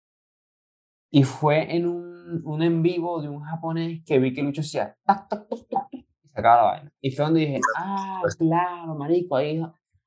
Y 1.10 1.24
fue 1.24 1.74
en 1.74 1.86
un, 1.88 2.42
un 2.44 2.62
en 2.62 2.82
vivo 2.82 3.20
de 3.20 3.28
un 3.28 3.40
japonés 3.42 4.02
que 4.04 4.18
vi 4.18 4.32
que 4.32 4.42
Lucho 4.42 4.60
hacía 4.60 4.96
tac, 5.04 5.28
tac, 5.28 5.48
tac, 5.48 5.68
tac, 5.68 5.88
y 5.92 6.06
sacaba 6.32 6.56
la 6.56 6.62
vaina. 6.70 6.92
Y 7.00 7.10
fue 7.10 7.24
donde 7.24 7.40
dije, 7.40 7.60
ah, 7.76 8.22
claro, 8.38 8.94
marico, 8.94 9.36
ahí 9.36 9.60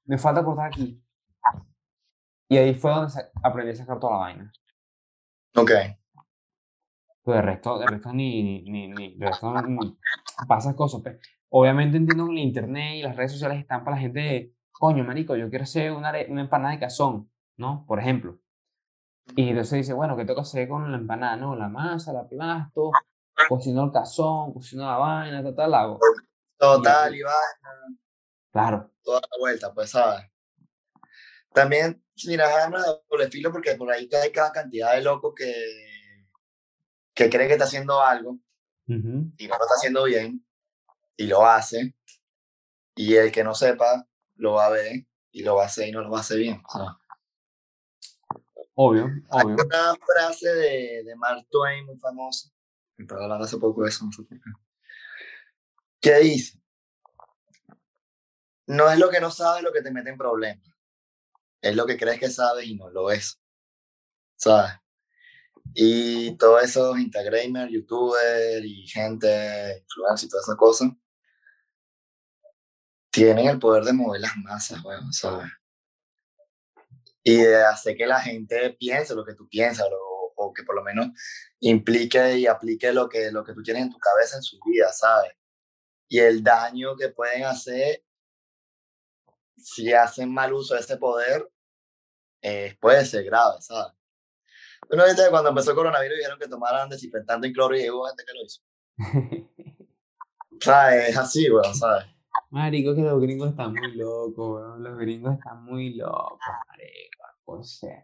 me 0.05 0.17
falta 0.17 0.43
cortar 0.43 0.67
aquí. 0.67 1.01
Y 2.49 2.57
ahí 2.57 2.73
fue 2.73 2.91
donde 2.91 3.11
aprendí 3.41 3.71
a 3.71 3.75
sacar 3.75 3.99
toda 3.99 4.13
la 4.13 4.19
vaina. 4.19 4.53
Ok. 5.55 5.71
Pues 7.23 7.35
de 7.37 7.41
resto, 7.41 7.79
de 7.79 7.87
resto 7.87 8.13
ni, 8.13 8.63
ni, 8.63 8.87
ni, 8.89 9.15
de 9.17 9.25
resto 9.25 9.53
ni- 9.61 9.97
pasas 10.47 10.75
cosas. 10.75 11.01
pues. 11.01 11.19
Obviamente 11.49 11.97
entiendo 11.97 12.25
que 12.25 12.31
el 12.33 12.39
internet 12.39 12.95
y 12.95 13.01
las 13.01 13.15
redes 13.15 13.31
sociales 13.31 13.59
están 13.59 13.83
para 13.83 13.95
la 13.95 14.01
gente 14.01 14.19
de, 14.19 14.53
coño, 14.71 15.03
marico, 15.03 15.35
yo 15.35 15.49
quiero 15.49 15.63
hacer 15.63 15.91
una, 15.91 16.11
una 16.29 16.41
empanada 16.41 16.73
de 16.73 16.79
cazón, 16.79 17.29
¿no? 17.57 17.85
Por 17.87 17.99
ejemplo. 17.99 18.39
Y 19.36 19.49
entonces 19.49 19.79
dice, 19.79 19.93
bueno, 19.93 20.15
¿qué 20.15 20.25
que 20.25 20.39
hacer 20.39 20.67
con 20.67 20.91
la 20.91 20.97
empanada? 20.97 21.36
No, 21.38 21.55
la 21.55 21.69
masa, 21.69 22.13
la 22.13 22.21
aplasto, 22.21 22.91
cocino 23.49 23.86
el 23.86 23.91
cazón, 23.91 24.53
cocino 24.53 24.86
la 24.86 24.97
vaina, 24.97 25.43
tal, 25.43 25.55
tal, 25.55 25.73
hago. 25.73 25.99
Total, 26.57 27.15
y 27.15 27.21
va 27.21 27.33
Claro, 28.51 28.91
toda 29.01 29.19
la 29.21 29.38
vuelta, 29.39 29.73
pues, 29.73 29.89
¿sabes? 29.89 30.29
También, 31.53 32.03
mira, 32.27 32.49
es 32.49 32.65
arma 32.65 32.81
de 32.81 32.88
doble 33.09 33.29
filo 33.29 33.51
porque 33.51 33.75
por 33.75 33.91
ahí 33.91 34.09
hay 34.21 34.31
cada 34.31 34.51
cantidad 34.51 34.93
de 34.93 35.01
locos 35.01 35.33
que, 35.36 35.53
que 37.13 37.29
cree 37.29 37.47
que 37.47 37.53
está 37.53 37.65
haciendo 37.65 38.01
algo 38.01 38.39
ujú, 38.88 39.31
y 39.38 39.47
no 39.47 39.57
lo 39.57 39.63
está 39.63 39.75
haciendo 39.75 40.03
bien 40.03 40.45
y 41.17 41.27
lo 41.27 41.45
hace. 41.45 41.95
Y 42.95 43.15
el 43.15 43.31
que 43.31 43.43
no 43.43 43.55
sepa 43.55 44.07
lo 44.36 44.53
va 44.53 44.67
a 44.67 44.69
ver 44.69 45.05
y 45.31 45.43
lo 45.43 45.55
va 45.55 45.63
a 45.63 45.67
hacer 45.67 45.88
y 45.88 45.91
no 45.91 46.01
lo 46.01 46.12
va 46.12 46.19
a 46.19 46.21
hacer 46.21 46.38
bien. 46.38 46.62
¿sabes? 46.69 46.89
Obvio, 48.75 49.05
Hay 49.29 49.45
obvio. 49.45 49.65
una 49.65 49.95
frase 49.95 50.49
de, 50.49 51.03
de 51.03 51.15
Mark 51.15 51.47
Twain 51.49 51.86
muy 51.86 51.97
famosa, 51.97 52.49
que 52.95 53.03
estaba 53.03 53.23
hablando 53.23 53.45
hace 53.45 53.57
poco 53.57 53.83
de 53.83 53.89
eso, 53.89 54.05
no 54.05 54.12
sé 54.12 54.23
por 54.23 54.39
qué, 54.39 54.51
que 55.99 56.19
dice, 56.19 56.59
no 58.67 58.89
es 58.89 58.97
lo 58.99 59.09
que 59.09 59.19
no 59.19 59.31
sabes 59.31 59.63
lo 59.63 59.71
que 59.71 59.81
te 59.81 59.91
mete 59.91 60.09
en 60.09 60.17
problemas, 60.17 60.67
es 61.62 61.75
lo 61.75 61.86
que 61.86 61.97
crees 61.97 62.19
que 62.19 62.29
sabes 62.29 62.65
y 62.65 62.75
no 62.75 62.89
lo 62.89 63.12
es, 63.12 63.39
¿sabes? 64.36 64.73
Y 65.73 66.38
todos 66.38 66.63
esos 66.63 66.99
Instagramers, 66.99 67.71
YouTubers 67.71 68.65
y 68.65 68.86
gente, 68.88 69.79
influencers 69.79 70.23
y 70.23 70.29
todas 70.29 70.45
esas 70.45 70.57
cosas, 70.57 70.89
tienen 73.09 73.47
el 73.47 73.59
poder 73.59 73.83
de 73.83 73.93
mover 73.93 74.21
las 74.21 74.36
masas, 74.38 74.83
weón, 74.83 75.13
¿sabes? 75.13 75.49
Y 77.23 77.38
de 77.38 77.63
hacer 77.63 77.95
que 77.95 78.05
la 78.05 78.19
gente 78.19 78.71
piense 78.71 79.15
lo 79.15 79.25
que 79.25 79.33
tú 79.33 79.47
piensas 79.47 79.88
o, 79.89 80.33
o 80.36 80.53
que 80.53 80.63
por 80.63 80.75
lo 80.75 80.83
menos 80.83 81.07
implique 81.59 82.38
y 82.38 82.47
aplique 82.47 82.91
lo 82.91 83.07
que, 83.07 83.31
lo 83.31 83.43
que 83.43 83.53
tú 83.53 83.63
tienes 83.63 83.83
en 83.83 83.91
tu 83.91 83.99
cabeza 83.99 84.38
en 84.38 84.43
su 84.43 84.59
vida, 84.65 84.91
¿sabes? 84.91 85.31
Y 86.09 86.19
el 86.19 86.43
daño 86.43 86.95
que 86.95 87.09
pueden 87.09 87.45
hacer 87.45 88.03
si 89.57 89.93
hacen 89.93 90.31
mal 90.31 90.53
uso 90.53 90.73
de 90.73 90.81
ese 90.81 90.97
poder 90.97 91.49
eh, 92.41 92.77
puede 92.79 93.05
ser 93.05 93.23
grave, 93.23 93.62
¿sabes? 93.62 93.93
Bueno, 94.89 95.05
viste 95.05 95.29
cuando 95.29 95.49
empezó 95.49 95.71
el 95.71 95.77
coronavirus 95.77 96.17
dijeron 96.17 96.39
que 96.39 96.47
tomaran 96.47 96.89
desinfectante 96.89 97.47
en 97.47 97.53
cloro 97.53 97.77
y 97.77 97.89
hubo 97.89 98.05
gente 98.07 98.23
que 98.25 98.33
lo 98.33 98.43
hizo. 98.43 98.62
¿Sabes? 100.59 101.09
Es 101.09 101.17
así, 101.17 101.49
weón, 101.49 101.73
¿sabes? 101.73 102.05
Marico, 102.53 102.93
que 102.93 103.01
los 103.01 103.19
gringos 103.19 103.49
están 103.49 103.73
muy 103.73 103.95
locos, 103.95 104.61
weón. 104.61 104.83
Los 104.83 104.95
gringos 104.99 105.33
están 105.33 105.63
muy 105.63 105.95
locos, 105.95 106.37
marico. 106.69 107.23
O 107.45 107.63
sea, 107.63 108.03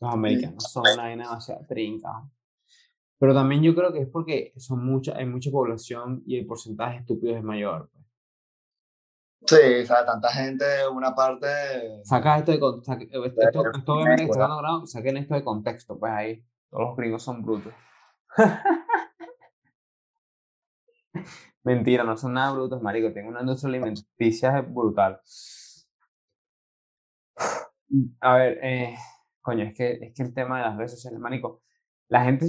los 0.00 0.12
americanos 0.12 0.70
son 0.70 0.82
una 0.82 1.04
vaina 1.04 1.24
demasiado 1.24 1.64
trinca. 1.66 2.28
Pero 3.18 3.32
también 3.32 3.62
yo 3.62 3.74
creo 3.74 3.90
que 3.90 4.00
es 4.00 4.08
porque 4.08 4.52
son 4.58 4.84
mucha, 4.84 5.16
hay 5.16 5.24
mucha 5.24 5.50
población 5.50 6.22
y 6.26 6.36
el 6.36 6.46
porcentaje 6.46 6.98
estúpido 6.98 7.38
es 7.38 7.42
mayor. 7.42 7.88
pues. 7.90 8.04
Sí, 9.46 9.82
o 9.82 9.86
sea, 9.86 10.04
tanta 10.04 10.28
gente, 10.28 10.86
una 10.92 11.14
parte... 11.14 11.46
Saca 12.04 12.36
esto 12.36 12.52
de 12.52 12.60
contexto, 12.60 13.24
esto, 13.24 13.62
esto, 13.74 13.94
obviamente 13.94 14.24
que 14.24 14.30
está 14.30 14.44
grabado, 14.44 14.86
saquen 14.86 15.16
esto 15.16 15.34
de 15.34 15.42
contexto, 15.42 15.98
pues 15.98 16.12
ahí, 16.12 16.44
todos 16.68 16.88
los 16.88 16.96
gringos 16.98 17.22
son 17.22 17.42
brutos. 17.42 17.72
Mentira, 21.68 22.02
no 22.02 22.16
son 22.16 22.32
nada 22.32 22.52
brutos, 22.52 22.80
marico, 22.80 23.12
tengo 23.12 23.28
una 23.28 23.42
industria 23.42 23.68
alimenticia 23.68 24.62
brutal. 24.62 25.20
A 28.20 28.36
ver, 28.36 28.58
eh, 28.62 28.94
coño, 29.42 29.64
es 29.64 29.74
que, 29.74 29.98
es 30.00 30.14
que 30.14 30.22
el 30.22 30.32
tema 30.32 30.56
de 30.56 30.64
las 30.64 30.78
redes 30.78 30.92
sociales, 30.92 31.20
marico, 31.20 31.60
la 32.08 32.24
gente, 32.24 32.46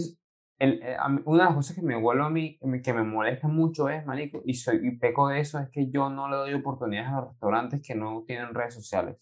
el, 0.57 0.81
eh, 0.81 0.95
una 1.25 1.43
de 1.43 1.49
las 1.49 1.55
cosas 1.55 1.75
que 1.75 1.81
me 1.81 1.97
vuelve 1.97 2.23
a 2.23 2.29
mí, 2.29 2.57
que 2.81 2.93
me 2.93 3.03
molesta 3.03 3.49
mucho 3.49 3.89
es, 3.89 4.05
marico, 4.05 4.41
y, 4.45 4.53
soy, 4.53 4.79
y 4.87 4.91
peco 4.97 5.27
de 5.27 5.41
eso, 5.41 5.59
es 5.59 5.69
que 5.69 5.89
yo 5.91 6.09
no 6.09 6.29
le 6.29 6.37
doy 6.37 6.53
oportunidades 6.53 7.09
a 7.09 7.15
los 7.19 7.29
restaurantes 7.31 7.81
que 7.85 7.95
no 7.95 8.23
tienen 8.25 8.53
redes 8.53 8.75
sociales. 8.75 9.17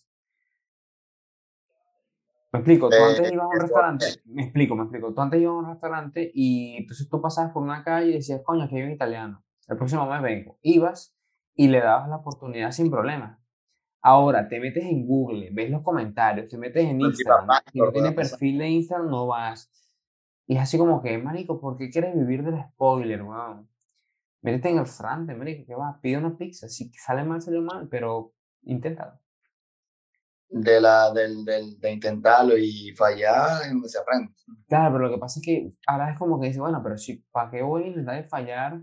Me 2.51 2.60
explico, 2.60 2.88
tú 2.88 2.97
antes 3.03 3.31
eh, 3.31 3.33
ibas 3.33 3.45
a 3.45 3.47
un 3.47 3.62
restaurante, 3.62 4.05
me 4.25 4.43
explico, 4.43 4.75
me 4.75 4.83
explico, 4.83 5.12
tú 5.12 5.21
antes 5.21 5.41
ibas 5.41 5.55
a 5.55 5.57
un 5.57 5.69
restaurante 5.69 6.31
y 6.36 6.77
entonces 6.77 7.10
tú 7.10 7.19
pasabas 7.19 7.51
por 7.51 7.63
una 7.63 7.83
calle 7.83 8.12
y 8.12 8.13
decías, 8.13 8.41
coño, 8.43 8.63
aquí 8.63 8.75
hay 8.75 8.83
un 8.83 8.91
italiano, 8.91 9.43
el 9.67 9.77
próximo 9.77 10.06
mes 10.10 10.21
vengo. 10.21 10.58
Ibas 10.62 11.15
y 11.56 11.67
le 11.67 11.80
dabas 11.80 12.10
la 12.10 12.17
oportunidad 12.17 12.71
sin 12.71 12.89
problema. 12.89 13.41
Ahora, 14.01 14.47
te 14.47 14.60
metes 14.60 14.86
en 14.86 15.06
Google, 15.06 15.49
ves 15.51 15.69
los 15.69 15.82
comentarios, 15.82 16.47
te 16.47 16.58
metes 16.58 16.86
en 16.86 17.01
Instagram, 17.01 17.47
si 17.71 17.80
no 17.80 17.91
tiene 17.91 18.12
perfil 18.12 18.60
de 18.60 18.69
Instagram, 18.69 19.10
no 19.10 19.27
vas. 19.27 19.69
Y 20.45 20.56
es 20.56 20.62
así 20.62 20.77
como 20.77 21.01
que, 21.01 21.17
marico, 21.17 21.60
¿por 21.60 21.77
qué 21.77 21.89
quieres 21.89 22.15
vivir 22.15 22.43
del 22.43 22.63
spoiler, 22.69 23.21
weón? 23.21 23.67
Métete 24.41 24.69
en 24.69 24.77
el 24.77 24.86
frente, 24.86 25.36
marico, 25.36 25.65
que 25.65 25.75
va, 25.75 25.99
pide 26.01 26.17
una 26.17 26.38
pizza. 26.38 26.69
Si 26.69 26.89
sale 26.93 27.25
mal, 27.25 27.41
sale 27.41 27.60
mal, 27.60 27.89
pero 27.89 28.34
inténtalo. 28.63 29.19
De, 30.49 30.80
la, 30.80 31.12
del, 31.12 31.43
del, 31.43 31.77
de 31.77 31.91
intentarlo 31.91 32.58
y 32.58 32.93
fallar 32.95 33.63
es 33.63 33.69
donde 33.69 33.89
se 33.89 33.99
aprende. 33.99 34.32
Claro, 34.69 34.93
pero 34.93 35.08
lo 35.10 35.15
que 35.15 35.19
pasa 35.19 35.41
es 35.41 35.45
que 35.45 35.69
ahora 35.86 36.12
es 36.12 36.17
como 36.17 36.39
que 36.39 36.47
dice, 36.47 36.62
bueno, 36.62 36.82
pero 36.82 36.97
si, 36.97 37.17
¿para 37.32 37.51
qué 37.51 37.62
voy 37.62 37.84
a 37.84 37.88
intentar 37.88 38.25
fallar 38.30 38.82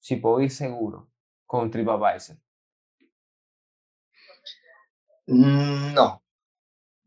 si 0.00 0.16
puedo 0.16 0.40
ir 0.40 0.50
seguro 0.50 1.10
con 1.46 1.70
TripAdvisor? 1.70 2.36
Mm, 5.26 5.94
no. 5.94 6.22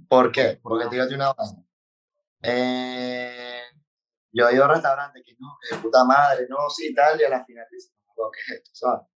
¿Por 0.08 0.32
qué? 0.32 0.60
Porque 0.62 0.88
dígate 0.90 1.16
una 1.16 1.34
vaina. 1.34 1.64
Eh, 2.44 3.62
yo 4.32 4.48
he 4.48 4.56
ido 4.56 4.66
a 4.66 4.68
restaurantes 4.68 5.24
que 5.26 5.36
no, 5.40 5.58
que 5.62 5.76
de 5.76 5.82
puta 5.82 6.04
madre, 6.04 6.48
no, 6.50 6.70
sí, 6.70 6.94
tal, 6.94 7.20
y 7.20 7.24
a 7.24 7.30
la 7.30 7.46
final 7.46 7.66
dices, 7.72 7.94
no, 8.18 8.30
¿qué 8.32 8.40
es 8.42 8.60
esto? 8.60 8.72
¿Sabes? 8.74 9.08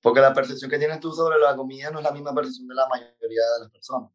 Porque 0.00 0.20
la 0.20 0.34
percepción 0.34 0.70
que 0.70 0.78
tienes 0.78 1.00
tú 1.00 1.12
sobre 1.12 1.38
la 1.38 1.54
comida 1.54 1.90
no 1.90 1.98
es 1.98 2.04
la 2.04 2.10
misma 2.10 2.34
percepción 2.34 2.66
de 2.66 2.74
la 2.74 2.88
mayoría 2.88 3.42
de 3.54 3.60
las 3.60 3.70
personas. 3.70 4.10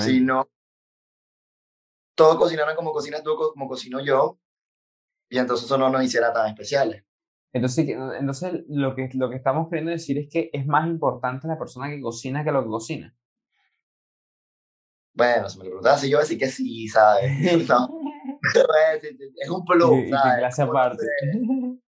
Si 0.00 0.20
no, 0.20 0.48
todos 2.14 2.36
cocinaran 2.36 2.74
como 2.74 2.92
cocinas 2.92 3.22
tú, 3.22 3.36
como 3.36 3.68
cocino 3.68 4.00
yo, 4.00 4.38
y 5.28 5.38
entonces 5.38 5.66
eso 5.66 5.78
no 5.78 5.90
nos 5.90 6.02
hiciera 6.02 6.32
tan 6.32 6.48
especiales. 6.48 7.04
Entonces, 7.52 7.88
entonces 7.88 8.64
lo, 8.68 8.94
que, 8.94 9.08
lo 9.14 9.30
que 9.30 9.36
estamos 9.36 9.68
queriendo 9.68 9.90
decir 9.90 10.18
es 10.18 10.28
que 10.30 10.50
es 10.52 10.66
más 10.66 10.86
importante 10.86 11.48
la 11.48 11.58
persona 11.58 11.88
que 11.88 12.00
cocina 12.00 12.44
que 12.44 12.52
lo 12.52 12.62
que 12.62 12.68
cocina. 12.68 13.14
Bueno, 15.14 15.48
si 15.48 15.58
me 15.58 15.64
lo 15.64 15.70
preguntas 15.70 16.02
yo 16.02 16.08
voy 16.10 16.18
a 16.18 16.20
decir 16.20 16.38
que 16.38 16.48
sí, 16.48 16.86
¿sabes? 16.88 17.32
es 19.36 19.50
un 19.50 19.64
plus, 19.64 20.10
¿sabes? 20.10 20.58
aparte. 20.58 21.06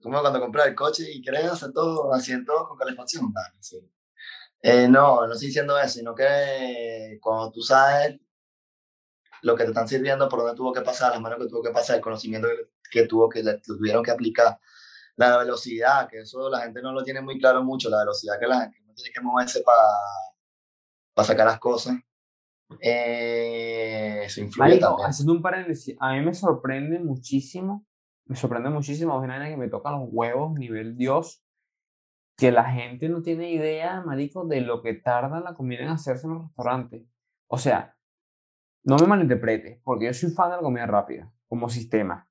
Como 0.00 0.20
cuando 0.20 0.40
compras 0.40 0.68
el 0.68 0.74
coche 0.74 1.10
y 1.10 1.22
quieres 1.22 1.46
hacer 1.46 1.72
todo, 1.72 2.12
haciendo 2.12 2.52
con 2.68 2.76
calefacción. 2.78 3.32
sí. 3.60 3.80
Eh, 4.62 4.88
no, 4.88 5.26
no 5.26 5.32
estoy 5.32 5.48
diciendo 5.48 5.78
eso, 5.78 5.98
sino 5.98 6.14
que 6.14 7.18
cuando 7.20 7.50
tú 7.50 7.60
sabes 7.60 8.18
lo 9.46 9.56
que 9.56 9.64
te 9.64 9.70
están 9.70 9.88
sirviendo, 9.88 10.28
por 10.28 10.40
dónde 10.40 10.56
tuvo 10.56 10.72
que 10.72 10.82
pasar, 10.82 11.12
las 11.12 11.20
manos 11.20 11.38
que 11.38 11.48
tuvo 11.48 11.62
que 11.62 11.70
pasar, 11.70 11.96
el 11.96 12.02
conocimiento 12.02 12.48
que, 12.90 13.06
tuvo 13.06 13.28
que 13.28 13.42
le, 13.42 13.58
tuvieron 13.58 14.02
que 14.02 14.10
aplicar, 14.10 14.58
la 15.16 15.38
velocidad, 15.38 16.08
que 16.08 16.20
eso 16.20 16.50
la 16.50 16.60
gente 16.60 16.82
no 16.82 16.92
lo 16.92 17.02
tiene 17.02 17.20
muy 17.20 17.38
claro 17.38 17.62
mucho, 17.62 17.88
la 17.88 17.98
velocidad 17.98 18.38
que 18.38 18.46
la 18.46 18.62
gente 18.62 18.78
no 18.84 18.92
tiene 18.94 19.10
que 19.12 19.20
moverse 19.20 19.62
para 19.62 19.82
para 21.16 21.28
sacar 21.28 21.46
las 21.46 21.58
cosas. 21.58 21.96
Eh, 22.78 24.24
eso 24.26 24.42
influye 24.42 24.78
también. 24.78 25.08
Haciendo 25.08 25.32
un 25.32 25.40
paréntesis, 25.40 25.96
a 25.98 26.12
mí 26.12 26.20
me 26.20 26.34
sorprende 26.34 26.98
muchísimo, 26.98 27.86
me 28.26 28.36
sorprende 28.36 28.68
muchísimo, 28.68 29.18
una 29.18 29.48
que 29.48 29.56
me 29.56 29.68
toca 29.68 29.90
los 29.92 30.02
huevos, 30.12 30.52
nivel 30.58 30.94
Dios, 30.94 31.42
que 32.36 32.52
la 32.52 32.70
gente 32.70 33.08
no 33.08 33.22
tiene 33.22 33.50
idea, 33.50 34.02
marico, 34.02 34.44
de 34.44 34.60
lo 34.60 34.82
que 34.82 34.92
tarda 34.92 35.40
la 35.40 35.54
comida 35.54 35.84
en 35.84 35.88
hacerse 35.88 36.26
en 36.26 36.34
los 36.34 36.42
restaurantes. 36.42 37.02
O 37.46 37.56
sea, 37.56 37.95
no 38.86 38.96
me 38.96 39.06
malinterpretes, 39.06 39.80
porque 39.82 40.06
yo 40.06 40.14
soy 40.14 40.30
fan 40.30 40.50
de 40.50 40.56
la 40.56 40.62
comida 40.62 40.86
rápida, 40.86 41.32
como 41.48 41.68
sistema. 41.68 42.28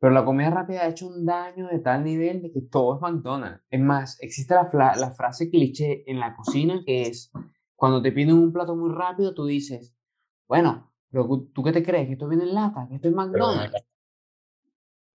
Pero 0.00 0.12
la 0.12 0.24
comida 0.24 0.50
rápida 0.50 0.82
ha 0.82 0.88
hecho 0.88 1.08
un 1.08 1.26
daño 1.26 1.66
de 1.66 1.80
tal 1.80 2.04
nivel 2.04 2.40
de 2.40 2.52
que 2.52 2.62
todo 2.62 2.94
es 2.94 3.00
McDonald's. 3.02 3.62
Es 3.68 3.80
más, 3.80 4.16
existe 4.22 4.54
la, 4.54 4.94
la 4.96 5.10
frase 5.10 5.50
cliché 5.50 6.08
en 6.10 6.20
la 6.20 6.36
cocina 6.36 6.82
que 6.86 7.02
es, 7.02 7.32
cuando 7.74 8.00
te 8.00 8.12
piden 8.12 8.34
un 8.34 8.52
plato 8.52 8.76
muy 8.76 8.94
rápido, 8.94 9.34
tú 9.34 9.46
dices, 9.46 9.94
bueno, 10.46 10.92
pero 11.10 11.48
¿tú 11.52 11.62
qué 11.64 11.72
te 11.72 11.82
crees? 11.82 12.06
¿Que 12.06 12.12
esto 12.12 12.28
viene 12.28 12.44
en 12.44 12.54
lata? 12.54 12.86
¿Que 12.88 12.94
esto 12.94 13.08
es 13.08 13.14
McDonald's? 13.14 13.84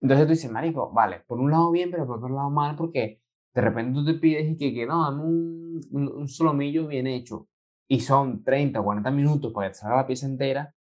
Entonces 0.01 0.27
tú 0.27 0.33
dices, 0.33 0.51
marico, 0.51 0.91
vale, 0.91 1.21
por 1.25 1.39
un 1.39 1.49
lado 1.49 1.71
bien, 1.71 1.89
pero 1.89 2.05
por 2.05 2.17
otro 2.17 2.35
lado 2.35 2.49
mal, 2.49 2.75
porque 2.75 3.21
de 3.53 3.61
repente 3.61 3.93
tú 3.93 4.05
te 4.05 4.15
pides 4.15 4.51
y 4.51 4.57
que, 4.57 4.73
que 4.73 4.85
no, 4.85 5.03
dame 5.03 5.23
un, 5.23 5.81
un, 5.91 6.27
solomillo 6.27 6.87
bien 6.87 7.07
hecho. 7.07 7.47
Y 7.87 7.99
son 7.99 8.43
30 8.43 8.79
o 8.79 8.83
40 8.83 9.11
minutos 9.11 9.51
para 9.53 9.69
que 9.69 9.75
salga 9.75 9.97
la 9.97 10.07
pieza 10.07 10.25
entera. 10.25 10.75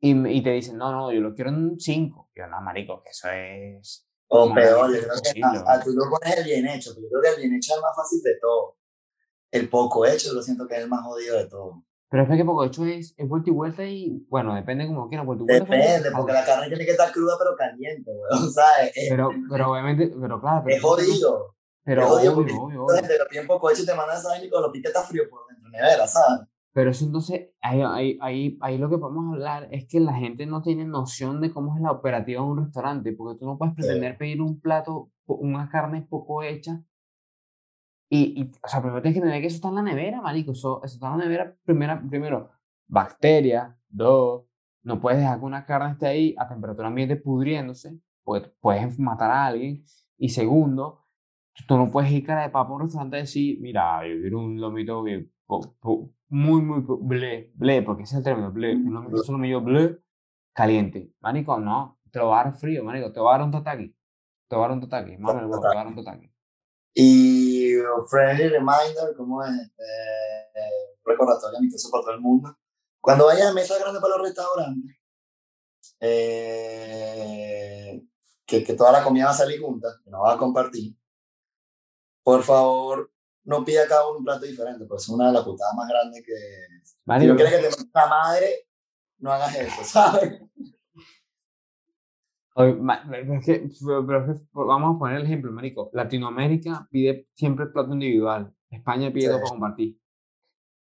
Y, 0.00 0.12
y, 0.28 0.42
te 0.42 0.50
dicen, 0.50 0.78
no, 0.78 0.92
no, 0.92 1.12
yo 1.12 1.20
lo 1.20 1.34
quiero 1.34 1.50
en 1.50 1.78
5. 1.78 2.30
Yo, 2.34 2.46
no, 2.46 2.60
marico, 2.60 3.02
que 3.02 3.10
eso 3.10 3.28
es... 3.30 4.08
O 4.30 4.52
peor, 4.54 4.94
yo 4.94 5.00
creo 5.00 5.22
que 5.22 5.40
a, 5.66 5.80
tú 5.82 5.90
lo 5.92 6.10
pones 6.10 6.36
el 6.36 6.44
bien 6.44 6.68
hecho, 6.68 6.90
pero 6.94 7.06
yo 7.06 7.18
creo 7.18 7.22
que 7.22 7.40
el 7.40 7.48
bien 7.48 7.54
hecho 7.56 7.74
es 7.74 7.80
más 7.80 7.96
fácil 7.96 8.20
de 8.22 8.38
todo. 8.38 8.76
El 9.50 9.70
poco 9.70 10.04
hecho, 10.04 10.34
lo 10.34 10.42
siento 10.42 10.68
que 10.68 10.76
es 10.76 10.82
el 10.82 10.88
más 10.88 11.02
jodido 11.02 11.38
de 11.38 11.46
todo. 11.46 11.82
Pero 12.10 12.22
es 12.22 12.28
que 12.28 12.44
poco 12.44 12.64
hecho 12.64 12.84
es, 12.86 13.14
es 13.18 13.28
vuelta 13.28 13.50
y 13.50 13.52
vuelta 13.52 13.84
y, 13.84 14.26
bueno, 14.28 14.54
depende 14.54 14.86
como 14.86 15.08
quieras. 15.08 15.26
Depende, 15.46 16.10
porque 16.14 16.32
la 16.32 16.44
carne 16.44 16.68
tiene 16.68 16.86
que 16.86 16.92
estar 16.92 17.12
cruda 17.12 17.36
pero 17.38 17.54
caliente, 17.54 18.10
weón, 18.10 18.50
¿sabes? 18.52 18.92
Pero, 19.10 19.30
pero 19.50 19.72
obviamente, 19.72 20.10
pero 20.18 20.40
claro. 20.40 20.64
es 20.66 20.80
jodido. 20.80 21.54
Pero 21.84 22.02
es 22.02 22.08
jodido 22.08 22.32
obvio, 22.34 22.62
obvio, 22.62 22.84
obvio. 22.84 23.02
Te 23.02 23.18
lo 23.18 23.26
piden 23.28 23.46
poco 23.46 23.70
hecho 23.70 23.82
y 23.82 23.86
te 23.86 23.94
mandan 23.94 24.16
esa 24.16 24.42
y 24.42 24.48
con 24.48 24.62
los 24.62 24.70
piques 24.70 24.90
está 24.90 25.02
frío 25.02 25.24
por 25.28 25.46
dentro, 25.47 25.47
nevera, 25.70 26.06
¿sabes? 26.06 26.48
Pero 26.72 26.90
eso 26.90 27.04
entonces, 27.04 27.50
ahí, 27.60 27.80
ahí, 27.82 28.18
ahí, 28.20 28.58
ahí 28.60 28.78
lo 28.78 28.88
que 28.88 28.98
podemos 28.98 29.32
hablar 29.32 29.68
es 29.72 29.86
que 29.86 30.00
la 30.00 30.14
gente 30.14 30.46
no 30.46 30.62
tiene 30.62 30.84
noción 30.84 31.40
de 31.40 31.50
cómo 31.50 31.74
es 31.74 31.82
la 31.82 31.90
operativa 31.90 32.42
de 32.42 32.48
un 32.48 32.64
restaurante, 32.64 33.12
porque 33.12 33.38
tú 33.38 33.46
no 33.46 33.58
puedes 33.58 33.74
pretender 33.74 34.16
pedir 34.16 34.40
un 34.40 34.60
plato, 34.60 35.10
una 35.26 35.68
carne 35.68 36.02
poco 36.02 36.42
hecha 36.42 36.82
y, 38.10 38.40
y, 38.40 38.50
o 38.62 38.68
sea, 38.68 38.80
primero 38.80 39.02
tienes 39.02 39.14
que 39.14 39.18
entender 39.18 39.40
que 39.40 39.48
eso 39.48 39.56
está 39.56 39.68
en 39.68 39.74
la 39.74 39.82
nevera, 39.82 40.20
marico. 40.22 40.52
Eso, 40.52 40.82
eso 40.82 40.94
está 40.94 41.12
en 41.12 41.18
la 41.18 41.24
nevera, 41.24 41.56
primera, 41.64 42.02
primero, 42.08 42.50
bacteria. 42.86 43.76
Dos, 43.88 44.44
no 44.82 45.00
puedes 45.00 45.20
dejar 45.20 45.38
que 45.38 45.44
una 45.44 45.64
carne 45.66 45.92
esté 45.92 46.06
ahí 46.06 46.34
a 46.38 46.48
temperatura 46.48 46.88
ambiente 46.88 47.16
pudriéndose, 47.16 47.98
pues 48.24 48.50
puedes 48.60 48.98
matar 48.98 49.30
a 49.30 49.46
alguien. 49.46 49.84
Y 50.16 50.30
segundo, 50.30 51.04
tú 51.66 51.76
no 51.76 51.90
puedes 51.90 52.10
ir 52.12 52.24
cara 52.24 52.42
de 52.42 52.50
papa 52.50 52.70
a 52.70 52.74
un 52.74 52.82
restaurante 52.82 53.18
y 53.18 53.20
decir, 53.20 53.58
mira, 53.60 54.06
yo 54.06 54.20
quiero 54.20 54.40
un 54.40 54.60
lomito 54.60 55.02
muy, 56.28 56.60
muy 56.62 56.84
ble, 57.00 57.52
ble, 57.54 57.82
porque 57.82 58.02
ese 58.02 58.14
es 58.14 58.18
el 58.18 58.24
término, 58.24 58.52
ble, 58.52 58.74
un 58.74 58.92
lomito 58.92 59.22
solomillo 59.22 59.62
ble, 59.62 59.98
caliente. 60.52 61.12
Marico, 61.20 61.58
no, 61.58 62.00
te 62.10 62.18
lo 62.18 62.28
va 62.28 62.40
a 62.40 62.44
dar 62.44 62.54
frío, 62.54 62.84
marico, 62.84 63.12
te 63.12 63.20
va 63.20 63.34
a 63.34 63.38
dar 63.38 63.46
un 63.46 63.52
tataki. 63.52 63.94
Te 64.48 64.56
va 64.56 64.64
a 64.64 64.68
dar 64.68 64.76
un 64.76 64.88
tataki, 64.88 65.16
más 65.18 65.34
te 65.34 65.44
va 65.44 65.70
a 65.70 65.74
dar 65.74 65.86
un 65.86 65.96
tataki. 65.96 66.32
Y 66.94 67.74
friendly 68.08 68.48
reminder, 68.48 69.14
como 69.16 69.44
es 69.44 69.52
eh, 69.52 70.96
recordatorio 71.04 71.58
amistoso 71.58 71.90
para 71.90 72.02
todo 72.02 72.14
el 72.14 72.20
mundo. 72.20 72.56
Cuando 73.00 73.26
vayas 73.26 73.50
a 73.50 73.54
mesa 73.54 73.78
grande 73.78 74.00
para 74.00 74.16
los 74.16 74.26
restaurantes, 74.26 74.96
eh, 76.00 76.88
que, 78.44 78.64
que, 78.64 78.74
toda 78.74 78.92
la 78.92 79.04
comida 79.04 79.26
va 79.26 79.30
a 79.30 79.34
salir 79.34 79.60
junta, 79.60 79.88
que 80.04 80.10
no 80.10 80.22
va 80.22 80.34
a 80.34 80.38
compartir, 80.38 80.96
por 82.22 82.42
favor, 82.42 83.10
no 83.48 83.64
pida 83.64 83.88
cada 83.88 84.06
uno 84.06 84.18
un 84.18 84.24
plato 84.24 84.44
diferente, 84.44 84.84
porque 84.84 85.00
es 85.00 85.08
una 85.08 85.28
de 85.28 85.32
las 85.32 85.42
putadas 85.42 85.74
más 85.74 85.88
grandes 85.88 86.22
que... 86.22 86.34
si 86.34 87.26
no 87.26 87.34
quieres 87.34 87.54
que 87.54 87.76
te 87.76 87.88
la 87.94 88.06
madre, 88.06 88.68
no 89.20 89.32
hagas 89.32 89.56
eso, 89.56 89.84
¿sabes? 89.84 90.42
Pero, 92.54 92.82
vamos 94.52 94.96
a 94.96 94.98
poner 94.98 95.16
el 95.16 95.24
ejemplo, 95.24 95.50
marico. 95.50 95.88
Latinoamérica 95.94 96.86
pide 96.90 97.26
siempre 97.34 97.64
el 97.64 97.72
plato 97.72 97.94
individual. 97.94 98.52
España 98.68 99.10
pide 99.10 99.30
para 99.30 99.44
compartir. 99.44 99.98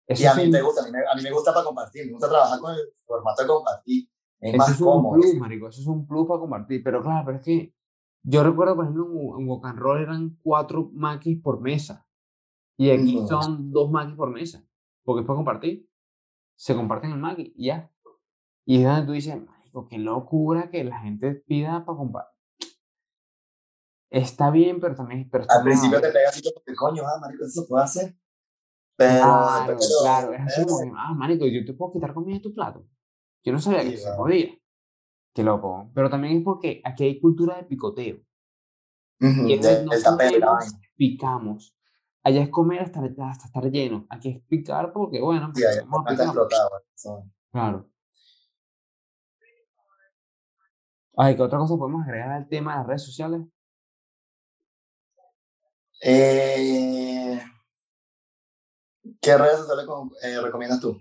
y 0.09 0.25
a 0.25 0.35
mí, 0.35 0.49
me 0.49 0.63
gusta, 0.63 0.83
a 0.83 1.17
mí, 1.17 1.23
me, 1.23 1.31
gusta 1.33 1.53
para 1.53 1.67
compartir. 1.67 2.07
Me 2.07 2.13
gusta 2.13 2.29
trabajar 2.29 2.59
con 2.59 2.73
el 2.73 2.81
formato 3.05 3.43
de 3.43 3.49
compartir. 3.49 4.09
Es 4.41 4.55
eso 4.55 4.59
más 4.59 4.71
es 4.71 4.79
cómodo. 4.79 5.15
Un 5.15 5.21
plus, 5.21 5.35
marico. 5.35 5.69
Eso 5.69 5.81
es 5.83 5.87
un 5.89 6.07
plus 6.07 6.27
para 6.27 6.41
compartir. 6.41 6.83
Pero 6.83 7.03
claro, 7.03 7.23
pero 7.27 7.39
es 7.39 7.45
que 7.45 7.75
Yo 8.23 8.43
recuerdo, 8.43 8.77
por 8.77 8.85
ejemplo, 8.85 9.07
en, 9.39 9.51
en 9.51 9.61
and 9.63 9.79
Roll 9.79 10.01
eran 10.01 10.39
cuatro 10.43 10.91
maquis 10.95 11.43
por 11.43 11.61
mesa. 11.61 12.06
Y 12.79 12.91
aquí 12.91 13.17
Ujú. 13.19 13.29
son 13.29 13.71
dos 13.73 13.91
maquis 13.91 14.15
por 14.17 14.31
mesa. 14.31 14.63
Porque 15.05 15.21
es 15.21 15.27
para 15.27 15.37
compartir. 15.37 15.89
Se 16.57 16.75
comparten 16.75 17.13
el 17.13 17.19
maqui 17.19 17.53
y 17.57 17.67
ya. 17.67 17.91
Y 18.65 18.79
es 18.79 18.85
donde 18.85 19.07
tú 19.07 19.13
dices, 19.13 19.37
marico, 19.41 19.87
qué 19.89 19.99
locura 19.99 20.71
que 20.71 20.83
la 20.85 21.01
gente 21.01 21.35
pida 21.35 21.85
para 21.85 21.99
compartir. 21.99 22.35
Está 24.11 24.51
bien, 24.51 24.81
pero 24.81 24.95
también... 24.95 25.29
Pero 25.31 25.43
está 25.43 25.57
Al 25.59 25.65
principio 25.65 26.01
te 26.01 26.09
pega 26.11 26.29
así 26.29 26.43
como 26.43 26.63
que 26.65 26.75
coño, 26.75 27.03
ah, 27.07 27.19
marico, 27.21 27.45
eso 27.45 27.67
puede 27.69 27.85
hacer. 27.85 28.17
Pero 28.97 29.21
Claro, 29.21 29.73
lo- 29.75 29.79
claro, 30.03 30.33
es 30.33 30.41
así 30.41 30.65
como 30.65 30.81
que, 30.81 30.93
ah, 30.97 31.15
marico, 31.15 31.47
yo 31.47 31.65
te 31.65 31.75
puedo 31.75 31.93
quitar 31.93 32.15
comida 32.15 32.37
de 32.37 32.41
tu 32.43 32.55
plato. 32.55 32.87
Yo 33.45 33.53
no 33.53 33.59
sabía 33.59 33.83
Sí, 33.83 33.91
que 33.91 33.97
se 33.99 34.13
podía. 34.15 34.49
Qué 35.35 35.43
loco. 35.43 35.91
Pero 35.95 36.09
también 36.09 36.39
es 36.39 36.45
porque 36.45 36.81
aquí 36.85 37.05
hay 37.05 37.21
cultura 37.21 37.57
de 37.57 37.65
picoteo. 37.65 38.17
ujú, 39.21 39.47
Y 39.49 39.53
es 39.55 39.63
del- 39.63 39.85
no 39.85 39.91
del 39.93 40.03
tapete, 40.03 40.41
picamos. 40.97 41.76
Allá 42.27 42.43
es 42.43 42.51
comer 42.51 42.81
hasta, 42.83 43.01
hasta 43.05 43.47
estar 43.47 43.71
lleno. 43.71 44.05
Aquí 44.11 44.31
es 44.31 44.43
picar 44.49 44.93
porque, 44.93 45.21
bueno, 45.21 45.53
Sí, 45.55 45.63
vamos 45.87 46.07
a 46.07 46.11
picar. 46.11 46.27
explotado. 46.27 46.71
Claro. 47.53 47.89
Ay, 51.17 51.37
¿qué 51.37 51.43
otra 51.43 51.61
cosa 51.61 51.77
podemos 51.77 52.05
agregar 52.05 52.33
al 52.33 52.49
tema 52.49 52.73
de 52.73 52.79
las 52.79 52.87
redes 52.89 53.05
sociales? 53.05 53.43
Eh, 56.03 57.41
¿Qué 59.21 59.39
redes 59.39 59.59
sociales 59.59 59.87
eh, 60.25 60.41
recomiendas 60.41 60.81
tú? 60.81 61.01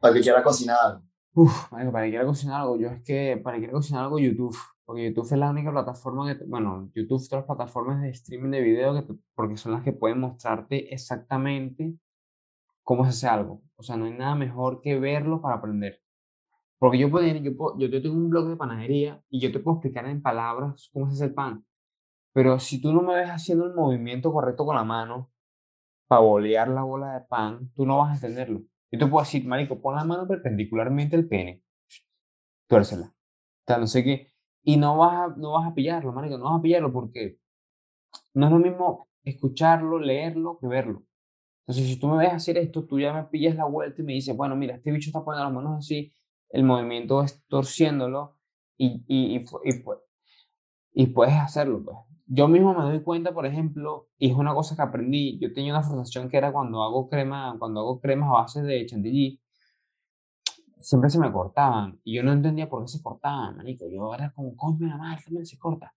Para 0.00 0.12
que 0.12 0.20
quiera 0.22 0.42
cocinar 0.42 0.76
algo. 0.82 1.02
Uf, 1.34 1.68
para 1.70 2.02
que 2.04 2.10
quiera 2.10 2.26
cocinar 2.26 2.62
algo, 2.62 2.76
yo 2.78 2.88
es 2.88 3.02
que 3.04 3.40
para 3.44 3.54
que 3.58 3.60
quiera 3.60 3.74
cocinar 3.74 4.02
algo, 4.02 4.18
YouTube. 4.18 4.56
Porque 4.88 5.04
YouTube 5.04 5.26
es 5.26 5.32
la 5.38 5.50
única 5.50 5.70
plataforma 5.70 6.34
que, 6.34 6.42
bueno, 6.46 6.90
YouTube, 6.94 7.22
las 7.30 7.44
plataformas 7.44 8.00
de 8.00 8.08
streaming 8.08 8.50
de 8.50 8.62
video, 8.62 8.94
que 8.94 9.14
porque 9.34 9.58
son 9.58 9.72
las 9.72 9.82
que 9.82 9.92
pueden 9.92 10.18
mostrarte 10.18 10.94
exactamente 10.94 11.92
cómo 12.84 13.04
se 13.04 13.10
hace 13.10 13.28
algo. 13.28 13.62
O 13.76 13.82
sea, 13.82 13.98
no 13.98 14.06
hay 14.06 14.14
nada 14.14 14.34
mejor 14.34 14.80
que 14.80 14.98
verlo 14.98 15.42
para 15.42 15.56
aprender. 15.56 16.00
Porque 16.78 16.98
yo, 16.98 17.10
puedo, 17.10 17.26
yo, 17.26 17.56
puedo- 17.56 17.78
yo, 17.78 17.88
yo 17.88 18.02
tengo 18.02 18.16
un 18.16 18.30
blog 18.30 18.48
de 18.48 18.56
panadería 18.56 19.22
y 19.30 19.40
yo 19.40 19.52
te 19.52 19.60
puedo 19.60 19.76
explicar 19.78 20.06
en 20.06 20.22
palabras 20.22 20.90
cómo 20.92 21.08
se 21.08 21.14
hace 21.16 21.24
el 21.26 21.34
pan. 21.34 21.66
Pero 22.34 22.58
si 22.60 22.80
tú 22.80 22.92
no 22.92 23.02
me 23.02 23.16
ves 23.16 23.30
haciendo 23.30 23.66
el 23.66 23.74
movimiento 23.74 24.32
correcto 24.32 24.66
con 24.66 24.76
la 24.76 24.84
mano 24.84 25.30
para 26.08 26.22
bolear 26.22 26.68
la 26.68 26.84
bola 26.84 27.14
de 27.14 27.20
pan, 27.26 27.70
tú 27.74 27.86
no 27.86 27.98
vas 27.98 28.12
a 28.12 28.14
entenderlo. 28.16 28.62
Yo 28.92 28.98
te 29.00 29.06
puedo 29.06 29.24
decir, 29.24 29.46
marico, 29.46 29.80
pon 29.80 29.96
la 29.96 30.04
mano 30.04 30.26
perpendicularmente 30.28 31.16
al 31.16 31.26
pene. 31.26 31.62
Tuércela. 32.68 33.06
O 33.06 33.14
sea, 33.66 33.78
no 33.78 33.86
sé 33.86 34.04
qué. 34.04 34.28
Y 34.62 34.76
no 34.76 34.98
vas 34.98 35.14
a, 35.32 35.36
no 35.36 35.52
vas 35.52 35.66
a 35.70 35.74
pillarlo, 35.74 36.12
marico, 36.12 36.38
no 36.38 36.44
vas 36.44 36.58
a 36.58 36.62
pillarlo 36.62 36.92
porque 36.92 37.38
no 38.34 38.46
es 38.46 38.52
lo 38.52 38.58
mismo 38.58 39.08
escucharlo, 39.24 39.98
leerlo 39.98 40.58
que 40.60 40.66
verlo. 40.66 41.04
Entonces, 41.66 41.86
si 41.88 42.00
tú 42.00 42.08
me 42.08 42.18
ves 42.18 42.32
hacer 42.34 42.58
esto, 42.58 42.86
tú 42.86 43.00
ya 43.00 43.12
me 43.12 43.24
pillas 43.24 43.56
la 43.56 43.66
vuelta 43.66 44.02
y 44.02 44.04
me 44.04 44.14
dices, 44.14 44.36
bueno, 44.36 44.56
mira, 44.56 44.76
este 44.76 44.92
bicho 44.92 45.10
está 45.10 45.24
poniendo 45.24 45.44
las 45.44 45.54
manos 45.54 45.78
así, 45.78 46.12
el 46.50 46.64
movimiento 46.64 47.22
es 47.22 47.44
torciéndolo 47.48 48.36
y, 48.78 49.04
y, 49.08 49.36
y, 49.36 49.44
y 49.70 49.82
y 50.92 51.06
puedes 51.08 51.34
hacerlo, 51.34 51.82
pues. 51.84 51.96
Yo 52.26 52.46
mismo 52.46 52.74
me 52.74 52.84
doy 52.84 53.02
cuenta, 53.02 53.32
por 53.32 53.46
ejemplo, 53.46 54.08
y 54.18 54.30
es 54.30 54.36
una 54.36 54.52
cosa 54.54 54.76
que 54.76 54.82
aprendí, 54.82 55.38
yo 55.40 55.52
tenía 55.54 55.72
una 55.72 55.82
frustración 55.82 56.28
que 56.28 56.36
era 56.36 56.52
cuando 56.52 56.82
hago 56.82 57.08
crema, 57.08 57.56
cuando 57.58 57.80
hago 57.80 58.00
cremas 58.00 58.28
a 58.28 58.32
base 58.32 58.62
de 58.62 58.84
chantilly, 58.84 59.40
siempre 60.80 61.10
se 61.10 61.18
me 61.18 61.32
cortaban 61.32 62.00
y 62.04 62.16
yo 62.16 62.22
no 62.22 62.32
entendía 62.32 62.68
por 62.68 62.82
qué 62.84 62.88
se 62.88 63.02
cortaban, 63.02 63.56
marico. 63.56 63.86
Yo 63.88 64.14
era 64.14 64.30
como, 64.32 64.56
coño, 64.56 64.86
la 64.86 64.96
madre, 64.96 65.22
también 65.24 65.46
se 65.46 65.58
corta. 65.58 65.94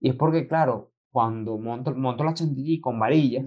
Y 0.00 0.10
es 0.10 0.16
porque, 0.16 0.46
claro, 0.48 0.92
cuando 1.10 1.58
monto, 1.58 1.94
monto 1.94 2.24
la 2.24 2.34
chantilly 2.34 2.80
con 2.80 2.98
varilla, 2.98 3.42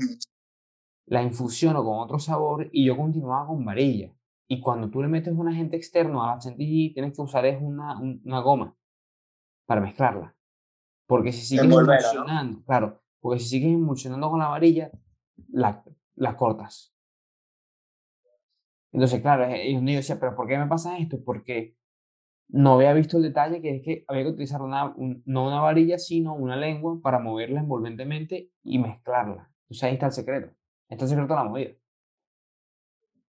la 1.08 1.24
infusiono 1.24 1.84
con 1.84 2.00
otro 2.00 2.20
sabor 2.20 2.70
y 2.72 2.86
yo 2.86 2.98
continuaba 2.98 3.48
con 3.48 3.64
varilla. 3.66 4.14
Y 4.50 4.60
cuando 4.62 4.90
tú 4.90 5.02
le 5.02 5.08
metes 5.08 5.34
un 5.34 5.48
agente 5.48 5.76
externo 5.78 6.24
a 6.24 6.34
la 6.36 6.40
chantilly, 6.40 6.94
tienes 6.94 7.14
que 7.16 7.22
usar 7.22 7.46
es 7.46 7.62
una, 7.62 8.00
un- 8.00 8.22
una 8.26 8.40
goma 8.40 8.76
para 9.66 9.82
mezclarla. 9.82 10.36
Porque 11.08 11.32
si 11.32 11.42
sigues 11.42 11.70
emulsionando, 12.12 12.64
claro, 12.66 13.02
porque 13.22 13.40
si 13.40 13.50
sigues 13.50 13.74
emulsionando 13.74 14.30
con 14.30 14.40
la 14.40 14.48
varilla, 14.50 14.92
la, 15.50 15.84
la 16.16 16.36
cortas. 16.38 16.94
Entonces, 18.98 19.22
claro, 19.22 19.44
eh, 19.44 19.70
y 19.70 19.74
yo 19.76 19.82
decía, 19.82 20.20
pero 20.20 20.36
¿por 20.36 20.48
qué 20.48 20.58
me 20.58 20.66
pasa 20.66 20.98
esto? 20.98 21.20
Porque 21.24 21.78
no 22.50 22.74
había 22.74 22.94
visto 22.94 23.18
el 23.18 23.24
detalle 23.24 23.62
que 23.62 23.76
es 23.76 23.84
que 23.84 24.04
había 24.08 24.24
que 24.24 24.30
utilizar 24.30 24.60
una, 24.64 24.86
un- 24.86 25.22
no 25.28 25.46
una 25.46 25.62
varilla, 25.62 26.00
sino 26.00 26.34
una 26.34 26.56
lengua 26.56 27.00
para 27.04 27.20
moverla 27.20 27.60
envolventemente 27.60 28.50
y 28.64 28.80
mezclarla. 28.80 29.52
Entonces 29.66 29.84
ahí 29.84 29.94
está 29.94 30.08
el 30.08 30.14
secreto. 30.14 30.48
Ahí 30.90 30.96
está 30.96 31.06
el 31.06 31.10
secreto 31.10 31.32
de 31.36 31.40
la 31.40 31.44
movida. 31.48 31.70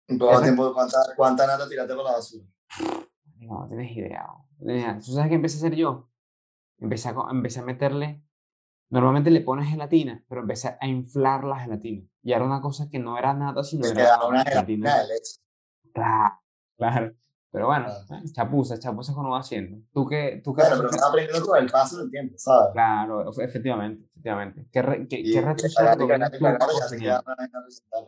¿En 0.09 0.19
cuánto 0.19 0.35
Ese- 0.41 0.43
tiempo, 0.47 0.73
cuánta, 0.75 0.99
cuánta 1.17 1.47
nata 1.47 1.69
tiraste 1.69 1.95
por 1.95 2.05
la 2.07 2.13
basura? 2.13 2.45
No, 3.39 3.67
tienes 3.69 3.97
idea. 3.97 4.27
no 4.59 4.67
tienes 4.67 4.83
idea. 4.83 4.99
¿Tú 4.99 5.13
sabes 5.13 5.29
qué 5.29 5.37
empecé 5.37 5.59
a 5.59 5.59
hacer 5.69 5.77
yo? 5.79 6.09
Empecé 6.79 7.11
a, 7.11 7.15
empecé 7.31 7.61
a 7.61 7.65
meterle, 7.65 8.25
normalmente 8.91 9.31
le 9.31 9.43
pones 9.43 9.69
gelatina, 9.69 10.25
pero 10.29 10.41
empecé 10.41 10.77
a 10.81 10.89
inflar 10.89 11.45
la 11.45 11.61
gelatina. 11.61 12.05
Y 12.25 12.33
era 12.33 12.45
una 12.45 12.61
cosa 12.61 12.89
que 12.91 12.99
no 12.99 13.17
era 13.17 13.33
nada, 13.33 13.63
sino 13.63 13.83
Te 13.85 13.91
era 13.93 14.17
una 14.27 14.43
gelatina. 14.43 14.91
gelatina 14.91 14.99
de 14.99 15.07
leche. 15.15 15.41
Claro, 15.93 16.41
claro. 16.77 17.15
Pero 17.51 17.67
bueno, 17.67 17.87
Ah. 17.89 18.21
eh, 18.25 18.33
chapuza, 18.33 18.79
chapuza 18.79 19.13
que 19.13 19.19
uno 19.21 19.31
va 19.31 19.41
haciendo. 19.41 19.85
¿Tú 19.93 20.07
qué, 20.07 20.41
tú 20.43 20.55
qué 20.55 20.63
red 20.63 20.71
pero 20.77 20.89
estás 20.91 21.07
aprendiendo 21.07 21.47
con 21.47 21.59
el 21.59 21.71
paso 21.71 21.99
del 21.99 22.11
tiempo, 22.11 22.39
¿sabes? 22.39 22.73
Claro, 22.73 23.27
efe- 23.31 23.45
efectivamente, 23.45 24.07
efectivamente. 24.07 24.67
¿Qué, 24.73 24.81
re- 24.83 25.07
qué, 25.07 25.21
Y 25.21 25.33
qué 25.35 25.43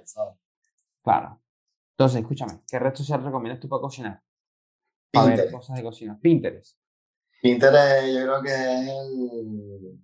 ¿sabes? 0.05 0.35
Claro. 1.03 1.41
Entonces, 1.91 2.21
escúchame, 2.23 2.61
¿qué 2.67 2.79
red 2.79 2.95
social 2.95 3.23
recomiendas 3.23 3.61
tú 3.61 3.69
para 3.69 3.83
cocinar? 3.83 4.23
Para 5.13 5.27
ver 5.27 5.35
Pinterest. 5.37 5.55
cosas 5.57 5.77
de 5.77 5.83
cocina. 5.83 6.19
Pinterest. 6.21 6.79
Pinterest 7.43 8.07
yo 8.15 8.23
creo 8.23 8.43
que 8.43 8.49
es 8.55 8.89
el, 8.89 10.01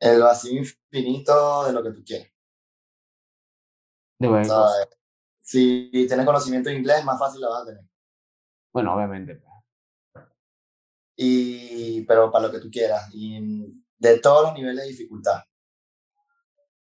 el 0.00 0.20
vacío 0.22 0.58
infinito 0.60 1.64
de 1.64 1.72
lo 1.72 1.82
que 1.82 1.90
tú 1.92 2.04
quieres. 2.04 2.30
De 4.18 4.28
ver 4.28 4.42
cosas. 4.46 4.70
¿sabes? 4.72 4.99
Si 5.50 5.90
tienes 5.90 6.24
conocimiento 6.24 6.70
de 6.70 6.76
inglés, 6.76 7.04
más 7.04 7.18
fácil 7.18 7.40
la 7.40 7.48
vas 7.48 7.62
a 7.62 7.66
tener. 7.66 7.82
Bueno, 8.72 8.94
obviamente. 8.94 9.34
pues. 9.34 10.24
Y, 11.16 12.02
pero 12.02 12.30
para 12.30 12.46
lo 12.46 12.52
que 12.52 12.60
tú 12.60 12.70
quieras. 12.70 13.10
Y 13.12 13.82
de 13.98 14.20
todos 14.20 14.44
los 14.44 14.54
niveles 14.54 14.84
de 14.84 14.90
dificultad. 14.90 15.42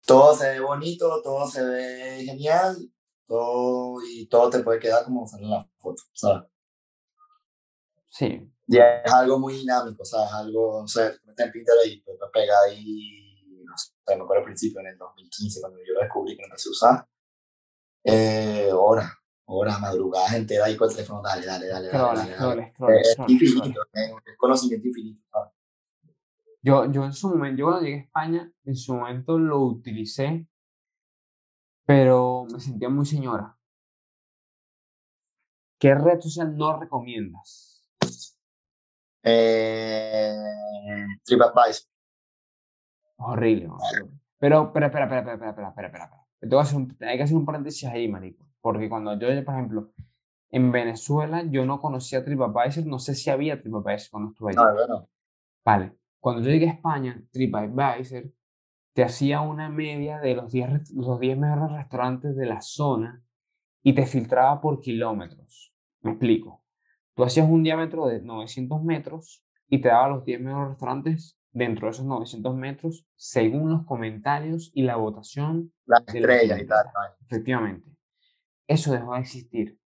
Todo 0.04 0.36
se 0.36 0.50
ve 0.50 0.60
bonito, 0.60 1.22
todo 1.22 1.46
se 1.46 1.64
ve 1.64 2.24
genial, 2.26 2.76
todo, 3.24 4.02
y 4.06 4.26
todo 4.26 4.50
te 4.50 4.58
puede 4.62 4.78
quedar 4.78 5.04
como 5.04 5.26
sale 5.26 5.44
en 5.44 5.50
la 5.50 5.66
foto, 5.78 6.02
¿sabes? 6.12 6.42
Sí, 8.10 8.52
Y 8.66 8.76
es 8.76 9.14
algo 9.14 9.38
muy 9.38 9.54
dinámico, 9.54 10.04
¿sabes? 10.04 10.30
Algo, 10.30 10.82
o 10.82 10.88
sea, 10.88 11.10
metes 11.24 11.46
en 11.46 11.52
Pinterest 11.52 11.86
y 11.86 12.02
te 12.02 12.12
pega 12.30 12.54
ahí, 12.66 13.64
no 13.64 13.72
sé, 13.78 13.92
me 14.08 14.22
acuerdo 14.22 14.40
al 14.40 14.44
principio, 14.44 14.80
en 14.80 14.88
el 14.88 14.98
2015, 14.98 15.60
cuando 15.62 15.78
yo 15.78 15.94
lo 15.94 16.00
descubrí 16.00 16.36
que 16.36 16.42
lo 16.42 16.48
empecé 16.48 16.68
a 16.68 16.72
usar, 16.72 17.08
eh, 18.04 18.70
horas, 18.72 19.12
horas, 19.46 19.80
madrugadas 19.80 20.34
enteras 20.34 20.66
ahí 20.66 20.76
con 20.76 20.88
el 20.88 20.96
teléfono, 20.96 21.22
dale, 21.22 21.46
dale, 21.46 21.68
dale, 21.68 21.88
dale, 21.88 22.30
dale, 22.36 22.74
dale. 22.78 23.00
Es 23.00 23.16
infinito, 23.28 23.80
es 23.92 24.36
conocimiento 24.36 24.88
infinito. 24.88 25.22
Yo, 26.64 26.90
yo 26.90 27.04
en 27.04 27.12
su 27.12 27.28
momento, 27.28 27.58
yo 27.58 27.66
cuando 27.66 27.82
llegué 27.82 27.96
a 27.96 28.02
España, 28.02 28.52
en 28.64 28.76
su 28.76 28.94
momento 28.94 29.38
lo 29.38 29.60
utilicé, 29.60 30.46
pero 31.84 32.46
me 32.50 32.60
sentía 32.60 32.88
muy 32.88 33.04
señora. 33.04 33.58
¿Qué 35.78 35.92
red 35.94 36.20
social 36.20 36.56
no 36.56 36.78
recomiendas? 36.78 37.84
Eh, 39.24 40.36
TripAdvisor. 41.24 41.90
Horrible, 43.16 43.68
horrible. 43.68 44.20
Pero, 44.38 44.72
pero, 44.72 44.86
espera, 44.86 45.04
espera, 45.04 45.20
espera, 45.20 45.34
espera, 45.34 45.50
espera, 45.50 45.68
espera, 45.68 46.04
espera, 46.04 46.21
espera. 46.42 46.48
Te 46.50 46.54
voy 46.54 46.58
a 46.58 46.62
hacer 46.62 46.76
un- 46.78 46.96
hay 47.00 47.16
que 47.16 47.22
hacer 47.22 47.36
un 47.36 47.44
paréntesis 47.46 47.88
ahí, 47.88 48.08
marico. 48.08 48.46
Porque 48.60 48.88
cuando 48.88 49.18
yo, 49.18 49.28
por 49.44 49.54
ejemplo, 49.54 49.92
en 50.50 50.70
Venezuela, 50.70 51.42
yo 51.44 51.64
no 51.66 51.80
conocía 51.80 52.24
TripAdvisor, 52.24 52.86
no 52.86 52.98
sé 52.98 53.14
si 53.14 53.30
había 53.30 53.60
TripAdvisor 53.60 54.10
cuando 54.10 54.30
estuve 54.30 54.50
allí. 54.50 54.58
Ah, 54.60 54.72
bueno, 54.72 55.08
Vale, 55.64 55.92
cuando 56.20 56.42
yo 56.42 56.50
llegué 56.50 56.68
a 56.68 56.72
España, 56.72 57.22
TripAdvisor 57.32 58.24
te 58.94 59.02
hacía 59.04 59.40
una 59.40 59.68
media 59.70 60.18
de 60.20 60.34
los 60.34 60.52
10, 60.52 60.68
rest- 60.68 60.92
los 60.94 61.18
10 61.18 61.38
mejores 61.38 61.72
restaurantes 61.76 62.36
de 62.36 62.46
la 62.46 62.60
zona 62.60 63.22
y 63.82 63.94
te 63.94 64.04
filtraba 64.06 64.60
por 64.60 64.80
kilómetros. 64.80 65.74
Me 66.02 66.10
explico. 66.12 66.62
Tú 67.14 67.24
hacías 67.24 67.48
un 67.48 67.62
diámetro 67.62 68.06
de 68.06 68.20
900 68.22 68.82
metros 68.82 69.44
y 69.68 69.80
te 69.80 69.88
daba 69.88 70.08
los 70.08 70.24
10 70.24 70.40
mejores 70.40 70.70
restaurantes 70.70 71.38
dentro 71.52 71.86
de 71.86 71.92
esos 71.92 72.06
900 72.06 72.56
metros 72.56 73.06
según 73.14 73.70
los 73.70 73.84
comentarios 73.84 74.70
y 74.74 74.82
la 74.82 74.96
votación 74.96 75.72
las 75.86 76.02
estrellas 76.08 76.60
y 76.60 76.66
tal. 76.66 76.86
Efectivamente. 77.20 77.88
Eso 78.66 78.92
dejó 78.92 79.14
de 79.14 79.20
existir. 79.20 79.78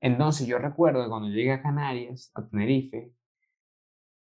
Entonces 0.00 0.46
yo 0.46 0.58
recuerdo 0.58 1.02
que 1.02 1.08
cuando 1.08 1.28
llegué 1.28 1.52
a 1.52 1.62
Canarias, 1.62 2.30
a 2.34 2.46
Tenerife, 2.46 3.12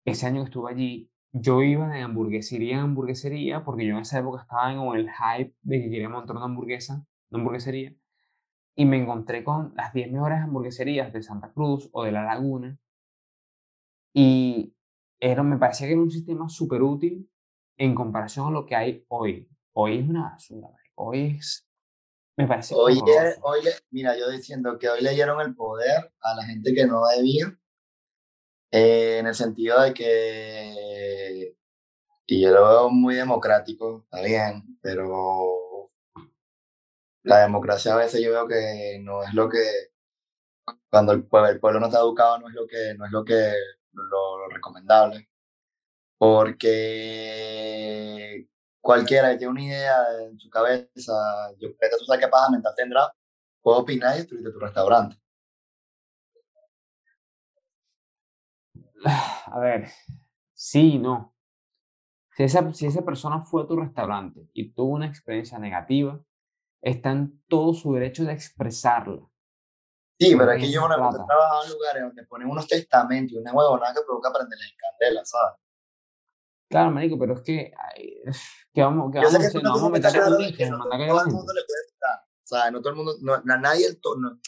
ese 0.06 0.28
año 0.28 0.42
que 0.42 0.46
estuve 0.46 0.72
allí, 0.72 1.10
yo 1.32 1.64
iba 1.64 1.88
de 1.90 2.02
hamburguesería 2.02 2.76
en 2.76 2.82
hamburguesería, 2.82 3.64
porque 3.64 3.86
yo 3.86 3.96
en 3.96 4.02
esa 4.02 4.20
época 4.20 4.44
estaba 4.44 4.72
en 4.72 4.80
el 4.96 5.10
hype 5.10 5.56
de 5.62 5.82
que 5.82 5.90
quería 5.90 6.10
montar 6.10 6.36
una 6.36 6.46
hamburguesa, 6.46 7.06
una 7.30 7.40
hamburguesería, 7.40 7.96
y 8.76 8.86
me 8.86 8.98
encontré 8.98 9.44
con 9.44 9.74
las 9.76 9.94
10 9.94 10.12
mejores 10.12 10.40
hamburgueserías 10.42 11.12
de 11.12 11.24
Santa 11.24 11.52
Cruz 11.52 11.90
o 11.92 12.04
de 12.04 12.12
La 12.12 12.24
Laguna, 12.24 12.78
y 14.14 14.76
era, 15.24 15.42
me 15.42 15.58
parecía 15.58 15.88
que 15.88 15.94
era 15.94 16.02
un 16.02 16.12
sistema 16.12 16.50
súper 16.50 16.82
útil 16.82 17.30
en 17.78 17.96
comparación 17.96 18.48
a 18.48 18.52
lo 18.52 18.66
que 18.66 18.76
hay 18.76 19.06
hoy. 19.08 19.50
Hoy 19.74 20.00
es 20.00 20.10
una 20.10 20.32
basura, 20.32 20.68
hoy 20.96 21.38
es... 21.38 21.66
Me 22.36 22.46
parece 22.48 22.76
hoy, 22.76 23.00
hoy, 23.42 23.62
mira, 23.92 24.18
yo 24.18 24.30
diciendo 24.30 24.78
que 24.78 24.90
hoy 24.90 25.02
le 25.02 25.12
dieron 25.12 25.40
el 25.40 25.56
poder 25.56 26.12
a 26.20 26.36
la 26.36 26.44
gente 26.44 26.74
que 26.74 26.86
no 26.86 27.06
debía, 27.08 27.58
eh, 28.72 29.20
en 29.20 29.28
el 29.28 29.36
sentido 29.36 29.80
de 29.82 29.94
que, 29.94 31.56
y 32.26 32.42
yo 32.42 32.52
lo 32.52 32.68
veo 32.68 32.90
muy 32.90 33.16
democrático, 33.16 34.02
está 34.04 34.22
bien, 34.22 34.80
pero 34.82 35.92
la 37.22 37.42
democracia 37.42 37.94
a 37.94 37.98
veces 37.98 38.22
yo 38.22 38.32
veo 38.32 38.48
que 38.48 39.00
no 39.02 39.24
es 39.24 39.34
lo 39.36 39.48
que, 39.48 39.64
cuando 40.90 41.14
el 41.14 41.24
pueblo, 41.24 41.50
el 41.50 41.60
pueblo 41.60 41.80
no 41.80 41.86
está 41.86 42.00
educado, 42.00 42.40
no 42.40 42.50
es 42.50 42.56
lo 42.56 42.66
que, 42.68 42.96
no 42.98 43.06
es 43.06 43.12
lo 43.12 43.24
que, 43.24 43.54
lo, 43.94 44.48
recomendable. 44.50 45.30
Porque 46.18 48.48
cualquiera 48.82 49.32
que 49.32 49.38
tiene 49.38 49.52
una 49.52 49.64
idea 49.64 49.98
en 50.24 50.40
su 50.40 50.50
cabeza, 50.50 51.14
yo 51.60 51.70
que 51.78 51.90
tú 51.98 52.06
sabes 52.06 52.22
qué 52.22 52.28
pasa 52.30 52.52
mental 52.52 52.74
tendrá, 52.76 53.14
puede 53.62 53.80
opinar 53.80 54.16
y 54.16 54.20
destruirte 54.20 54.52
tu 54.52 54.60
restaurante. 54.60 55.18
A 59.46 59.60
ver, 59.60 59.90
sí 60.54 60.98
no. 60.98 61.34
Si 62.36 62.44
esa, 62.44 62.74
si 62.74 62.88
esa 62.88 63.06
persona 63.06 63.42
fue 63.42 63.64
a 63.64 63.68
tu 63.68 63.76
restaurante 63.76 64.48
y 64.54 64.72
tuvo 64.72 64.94
una 64.94 65.08
experiencia 65.08 65.60
negativa, 65.60 66.20
está 66.82 67.12
en 67.12 67.42
todo 67.48 67.74
su 67.74 67.94
derecho 67.94 68.26
de 68.26 68.34
expresarla. 68.34 69.22
Sí, 70.24 70.36
pero 70.38 70.52
es 70.54 70.62
que 70.62 70.72
yo 70.72 70.86
una 70.86 70.96
vez 70.96 71.16
he 71.16 71.26
trabajado 71.26 71.64
en 71.66 71.72
lugares 71.72 72.04
donde 72.04 72.24
ponen 72.24 72.50
unos 72.50 72.68
testamentos 72.68 73.34
y 73.34 73.38
una 73.38 73.52
huevonada 73.52 73.94
que 73.94 74.02
provoca 74.06 74.32
prenderles 74.32 74.72
en 74.72 74.78
candela, 74.78 75.26
¿sabes? 75.26 75.60
Claro, 76.70 76.92
marico, 76.92 77.20
pero 77.20 77.34
es 77.34 77.42
que, 77.42 77.74
que 78.74 78.82
vamos, 78.82 79.12
que 79.12 79.20
vamos, 79.20 79.52
que 79.52 79.62
no 79.62 79.74
vamos 79.74 80.06
a 80.06 80.12
claro 80.12 80.38
que, 80.38 80.54
que 80.54 80.70
no, 80.70 80.80
todo 80.80 80.94
el 80.94 81.28
mundo 81.28 81.54
le 81.54 81.62
puede 81.66 81.86
estar. 81.92 82.20
O 82.24 82.46
sea, 82.46 82.72
no 82.72 82.80
todo 82.80 82.90
el 82.92 82.96
mundo, 82.96 83.16
no, 83.22 83.34
a 83.34 83.58
nadie, 83.58 83.86
el 83.86 84.00
no, 84.18 84.40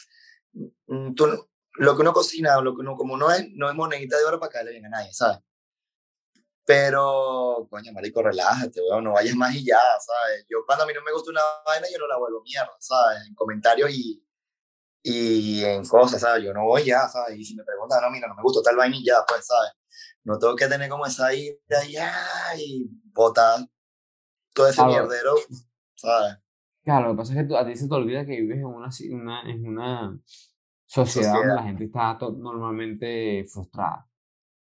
mm, 0.87 1.13
tú, 1.13 1.27
lo 1.73 1.95
que 1.95 2.01
uno 2.01 2.13
cocina, 2.13 2.59
lo 2.61 2.73
que 2.73 2.79
uno, 2.79 2.95
como 2.95 3.17
no 3.17 3.29
es, 3.31 3.45
no 3.53 3.69
es 3.69 3.75
monedita 3.75 4.17
de 4.17 4.23
oro 4.23 4.39
para 4.39 4.53
caerle 4.53 4.71
bien 4.71 4.85
a 4.85 4.89
nadie, 4.89 5.13
¿sabes? 5.13 5.39
Pero, 6.65 7.67
coño, 7.69 7.91
marico, 7.91 8.23
relájate, 8.23 8.81
weón, 8.81 9.03
no 9.03 9.11
vayas 9.11 9.35
más 9.35 9.53
y 9.53 9.65
ya, 9.65 9.77
¿sabes? 9.77 10.45
Yo 10.49 10.59
cuando 10.65 10.85
a 10.85 10.87
mí 10.87 10.93
no 10.93 11.01
me 11.03 11.11
gusta 11.11 11.31
una 11.31 11.41
vaina, 11.65 11.87
yo 11.91 11.99
no 11.99 12.07
la 12.07 12.17
vuelvo 12.17 12.41
mierda, 12.43 12.75
¿sabes? 12.79 13.27
En 13.27 13.35
comentarios 13.35 13.91
y, 13.91 14.25
y 15.07 15.63
en 15.63 15.85
cosas, 15.85 16.19
¿sabes? 16.19 16.43
Yo 16.43 16.51
no 16.51 16.65
voy 16.65 16.83
ya, 16.83 17.07
¿sabes? 17.07 17.37
Y 17.37 17.45
si 17.45 17.55
me 17.55 17.63
preguntan, 17.63 18.01
no, 18.01 18.09
mira, 18.09 18.27
no 18.27 18.33
me 18.33 18.41
gusta 18.41 18.63
tal 18.63 18.75
vaina 18.75 18.97
y 18.97 19.05
ya, 19.05 19.17
pues, 19.27 19.45
¿sabes? 19.45 19.71
No 20.23 20.39
tengo 20.39 20.55
que 20.55 20.65
tener 20.65 20.89
como 20.89 21.05
esa 21.05 21.31
idea 21.31 22.11
y, 22.57 22.81
y 22.81 22.89
botar 23.13 23.59
todo 24.51 24.67
ese 24.67 24.83
mierdero, 24.83 25.35
¿sabes? 25.93 26.37
Claro, 26.83 27.09
lo 27.09 27.13
que 27.13 27.17
pasa 27.17 27.39
es 27.39 27.47
que 27.47 27.55
a 27.55 27.65
ti 27.67 27.75
se 27.75 27.87
te 27.87 27.93
olvida 27.93 28.25
que 28.25 28.41
vives 28.41 28.57
en 28.57 28.65
una, 28.65 28.89
una 29.11 29.41
en 29.51 29.67
una 29.67 30.19
sociedad, 30.87 31.33
donde 31.33 31.53
la 31.53 31.63
gente 31.63 31.83
está 31.85 32.17
normalmente 32.35 33.45
frustrada. 33.47 34.09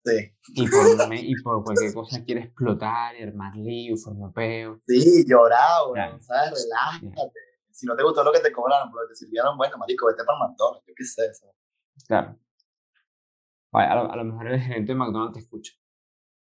Sí. 0.04 0.36
Y 0.56 0.68
por, 0.68 1.16
y 1.16 1.42
por 1.42 1.64
cualquier 1.64 1.94
cosa 1.94 2.22
quiere 2.26 2.42
explotar 2.42 3.16
y 3.16 3.24
armar 3.24 3.56
lío, 3.56 3.96
formopeo. 3.96 4.82
Sí, 4.86 5.24
llorado, 5.26 5.94
¿sabes? 6.20 6.68
Relájate. 7.02 7.53
Si 7.74 7.88
no 7.88 7.96
te 7.96 8.04
gustó 8.04 8.24
lo 8.24 8.32
que 8.32 8.40
te 8.40 8.52
cobraron, 8.52 8.92
pero 8.92 9.08
te 9.08 9.16
sirvieron, 9.16 9.58
bueno, 9.58 9.78
marico, 9.80 10.06
vete 10.06 10.24
para 10.24 10.38
McDonald's, 10.38 10.86
yo 10.86 10.94
qué 10.96 11.04
sé. 11.04 11.24
Claro. 12.08 12.38
A 13.72 14.16
lo, 14.16 14.24
mejor 14.24 14.48
el 14.48 14.60
gerente 14.60 14.92
de 14.92 14.96
McDonald's 14.96 15.34
te 15.34 15.40
escucha. 15.40 15.74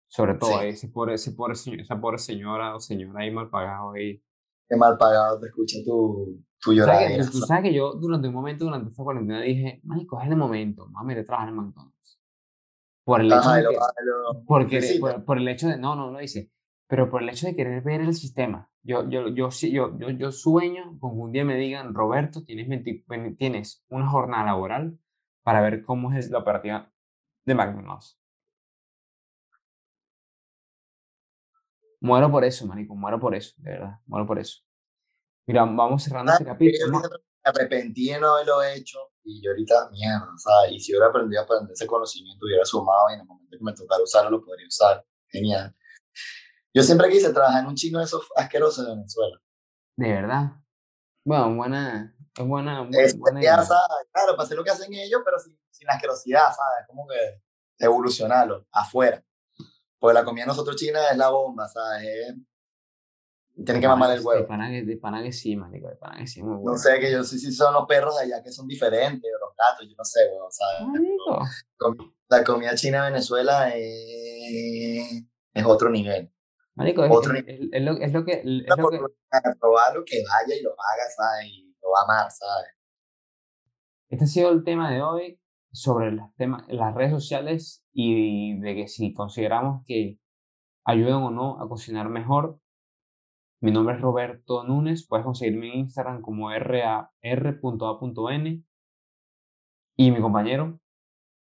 Sobre 0.07 0.35
todo 0.35 0.61
ese 0.61 0.87
pobre, 0.89 1.15
ese 1.15 1.31
pobre 1.31 1.53
esa 1.53 1.99
pobre 1.99 2.19
señora 2.19 2.75
o 2.75 2.79
señora 2.79 3.21
ahí 3.21 3.31
mal 3.31 3.49
pagado 3.49 3.93
ahí. 3.93 4.23
Qué 4.69 4.75
mal 4.75 4.95
pagado 4.95 5.39
te 5.39 5.47
escucha 5.47 5.79
tu, 5.83 6.39
tu 6.61 6.73
llorar. 6.73 7.09
Tú, 7.31 7.39
sabes 7.39 7.63
que 7.63 7.73
yo 7.73 7.93
durante 7.93 8.27
un 8.27 8.35
momento, 8.35 8.65
durante 8.65 8.91
esta 8.91 9.03
cuarentena, 9.03 9.41
dije, 9.41 9.81
marico, 9.83 10.21
es 10.21 10.29
el 10.29 10.35
momento, 10.35 10.87
mami, 10.87 11.15
de 11.15 11.23
trabajar 11.23 11.49
en 11.49 11.55
McDonald's. 11.55 12.21
Por 13.03 13.21
el 13.21 13.27
hecho 13.27 13.49
de 13.49 13.63
que, 13.63 13.77
porque, 14.45 14.99
por, 15.25 15.37
el 15.39 15.47
hecho 15.47 15.67
de, 15.67 15.77
no, 15.77 15.95
no, 15.95 16.11
no 16.11 16.19
dice, 16.19 16.51
pero 16.87 17.09
por 17.09 17.21
el 17.21 17.29
hecho 17.29 17.47
de 17.47 17.55
querer 17.55 17.83
ver 17.83 18.01
el 18.01 18.13
sistema. 18.13 18.69
Yo, 18.81 19.07
yo, 19.09 19.27
yo, 19.29 19.49
yo, 19.49 19.97
yo, 19.97 20.09
yo 20.09 20.31
sueño 20.31 20.97
con 20.99 21.11
que 21.11 21.21
un 21.21 21.31
día 21.31 21.43
me 21.43 21.57
digan, 21.57 21.93
Roberto, 21.93 22.43
tienes, 22.43 22.67
tienes 23.37 23.85
una 23.89 24.09
jornada 24.09 24.45
laboral 24.45 24.97
para 25.43 25.61
ver 25.61 25.83
cómo 25.83 26.13
es 26.13 26.29
la 26.29 26.39
operativa 26.39 26.91
de 27.45 27.55
McDonald's. 27.55 28.17
Muero 31.99 32.31
por 32.31 32.45
eso, 32.45 32.65
marico, 32.65 32.95
muero 32.95 33.19
por 33.19 33.35
eso, 33.35 33.53
de 33.57 33.71
verdad, 33.71 33.99
muero 34.05 34.25
por 34.25 34.39
eso. 34.39 34.61
Mira, 35.45 35.63
vamos 35.65 36.03
cerrando 36.03 36.31
este 36.31 36.45
capítulo. 36.45 36.99
Me 36.99 37.07
arrepentí 37.43 38.09
de 38.09 38.19
no 38.19 38.35
haberlo 38.35 38.61
hecho 38.63 38.99
y 39.23 39.41
yo 39.41 39.51
ahorita, 39.51 39.89
mierda, 39.91 40.27
¿sabes? 40.37 40.71
Y 40.73 40.79
si 40.79 40.93
hubiera 40.93 41.07
aprendido 41.07 41.41
a 41.41 41.43
aprender 41.43 41.71
ese 41.73 41.87
conocimiento, 41.87 42.45
hubiera 42.45 42.63
sumado 42.63 43.09
y 43.09 43.13
en 43.15 43.19
el 43.21 43.25
momento 43.25 43.57
que 43.57 43.63
me 43.63 43.73
tocara 43.73 44.03
usarlo, 44.03 44.29
lo 44.31 44.43
podría 44.43 44.67
usar. 44.67 45.05
Genial. 45.27 45.75
Yo 46.77 46.83
siempre 46.83 47.09
quise 47.09 47.33
trabajar 47.33 47.63
en 47.63 47.69
un 47.69 47.73
chino 47.73 47.97
de 47.97 48.05
esos 48.05 48.29
asquerosos 48.35 48.85
de 48.85 48.91
Venezuela. 48.93 49.41
De 49.97 50.13
verdad. 50.13 50.51
Bueno, 51.25 51.55
buena, 51.55 52.15
es 52.37 52.47
buena, 52.47 52.81
buena, 52.81 53.41
idea. 53.41 53.65
Claro, 54.11 54.33
para 54.33 54.43
hacer 54.43 54.55
lo 54.55 54.63
que 54.63 54.69
hacen 54.69 54.93
ellos, 54.93 55.21
pero 55.25 55.39
sin, 55.39 55.57
sin 55.71 55.89
asquerosidad, 55.89 56.43
¿sabes? 56.43 56.85
Como 56.85 57.07
que 57.07 57.41
evolucionarlo 57.79 58.67
afuera. 58.71 59.23
Pues 59.97 60.13
la 60.13 60.23
comida 60.23 60.45
nosotros 60.45 60.75
china 60.75 60.99
es 61.09 61.17
la 61.17 61.29
bomba, 61.29 61.67
¿sabes? 61.67 62.35
Tienen 63.55 63.81
que 63.81 63.87
mamar 63.87 64.11
el 64.11 64.23
huevo. 64.23 64.41
De 64.41 64.47
pana, 64.47 64.69
de 64.69 64.97
pana 64.97 65.23
que 65.23 65.33
sí, 65.33 65.55
marico, 65.55 65.89
de 65.89 65.95
pana 65.95 66.19
que 66.19 66.27
sí, 66.27 66.43
muy 66.43 66.57
bueno. 66.57 66.73
No 66.73 66.77
sé, 66.77 66.99
que 66.99 67.11
yo 67.11 67.23
sé 67.23 67.39
si 67.39 67.51
son 67.51 67.73
los 67.73 67.87
perros 67.87 68.15
de 68.17 68.25
allá 68.25 68.43
que 68.43 68.51
son 68.51 68.67
diferentes, 68.67 69.31
o 69.35 69.47
los 69.47 69.55
gatos, 69.57 69.87
yo 69.89 69.95
no 69.97 70.05
sé, 70.05 70.19
weón, 70.31 70.51
¿sabes? 70.51 71.09
La 72.29 72.43
comida 72.43 72.75
china 72.75 73.03
de 73.03 73.11
Venezuela 73.13 73.71
es, 73.73 75.23
es 75.55 75.65
otro 75.65 75.89
nivel. 75.89 76.31
Marico, 76.77 77.03
es, 77.03 77.11
otro. 77.11 77.33
Es, 77.35 77.81
lo, 77.81 77.93
es 77.93 78.13
lo 78.13 78.23
que... 78.23 78.33
Es 78.33 78.77
lo 78.77 78.89
que... 78.89 78.99
Probarlo, 79.59 80.03
que 80.05 80.21
vaya 80.23 80.55
y 80.55 80.61
lo 80.61 80.71
haga, 80.71 81.09
¿sabes? 81.15 81.47
Y 81.47 81.75
lo 81.81 81.89
va 81.89 82.01
a 82.01 82.03
amar, 82.03 82.31
¿sabes? 82.31 82.67
Este 84.09 84.25
ha 84.25 84.27
sido 84.27 84.51
el 84.51 84.63
tema 84.63 84.91
de 84.91 85.01
hoy 85.01 85.39
sobre 85.71 86.11
las, 86.11 86.33
temas, 86.35 86.65
las 86.69 86.93
redes 86.93 87.11
sociales 87.11 87.83
y 87.91 88.59
de 88.59 88.75
que 88.75 88.87
si 88.87 89.11
consideramos 89.13 89.83
que 89.85 90.19
ayudan 90.85 91.23
o 91.23 91.31
no 91.31 91.59
a 91.61 91.67
cocinar 91.67 92.09
mejor. 92.09 92.59
Mi 93.59 93.71
nombre 93.71 93.95
es 93.95 94.01
Roberto 94.01 94.63
Núñez, 94.63 95.07
puedes 95.07 95.25
conseguirme 95.25 95.73
en 95.73 95.79
Instagram 95.79 96.21
como 96.21 96.51
r.a.r.a.n 96.51 97.09
y 99.99 100.11
mi 100.11 100.21
compañero 100.21 100.79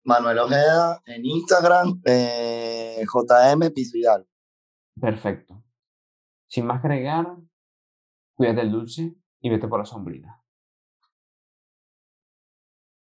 Manuel 0.03 0.41
Ojeda 0.41 1.01
en 1.07 1.24
Instagram, 1.24 2.03
eh, 2.05 3.05
JM 3.05 3.72
Pisuidal. 3.72 4.26
Perfecto. 5.01 5.64
Sin 6.46 6.66
más 6.66 6.84
agregar, 6.84 7.36
cuídate 8.34 8.61
el 8.61 8.72
dulce 8.72 9.14
y 9.40 9.48
vete 9.51 9.68
por 9.68 9.80
la 9.80 9.86
sombrita. 9.86 10.39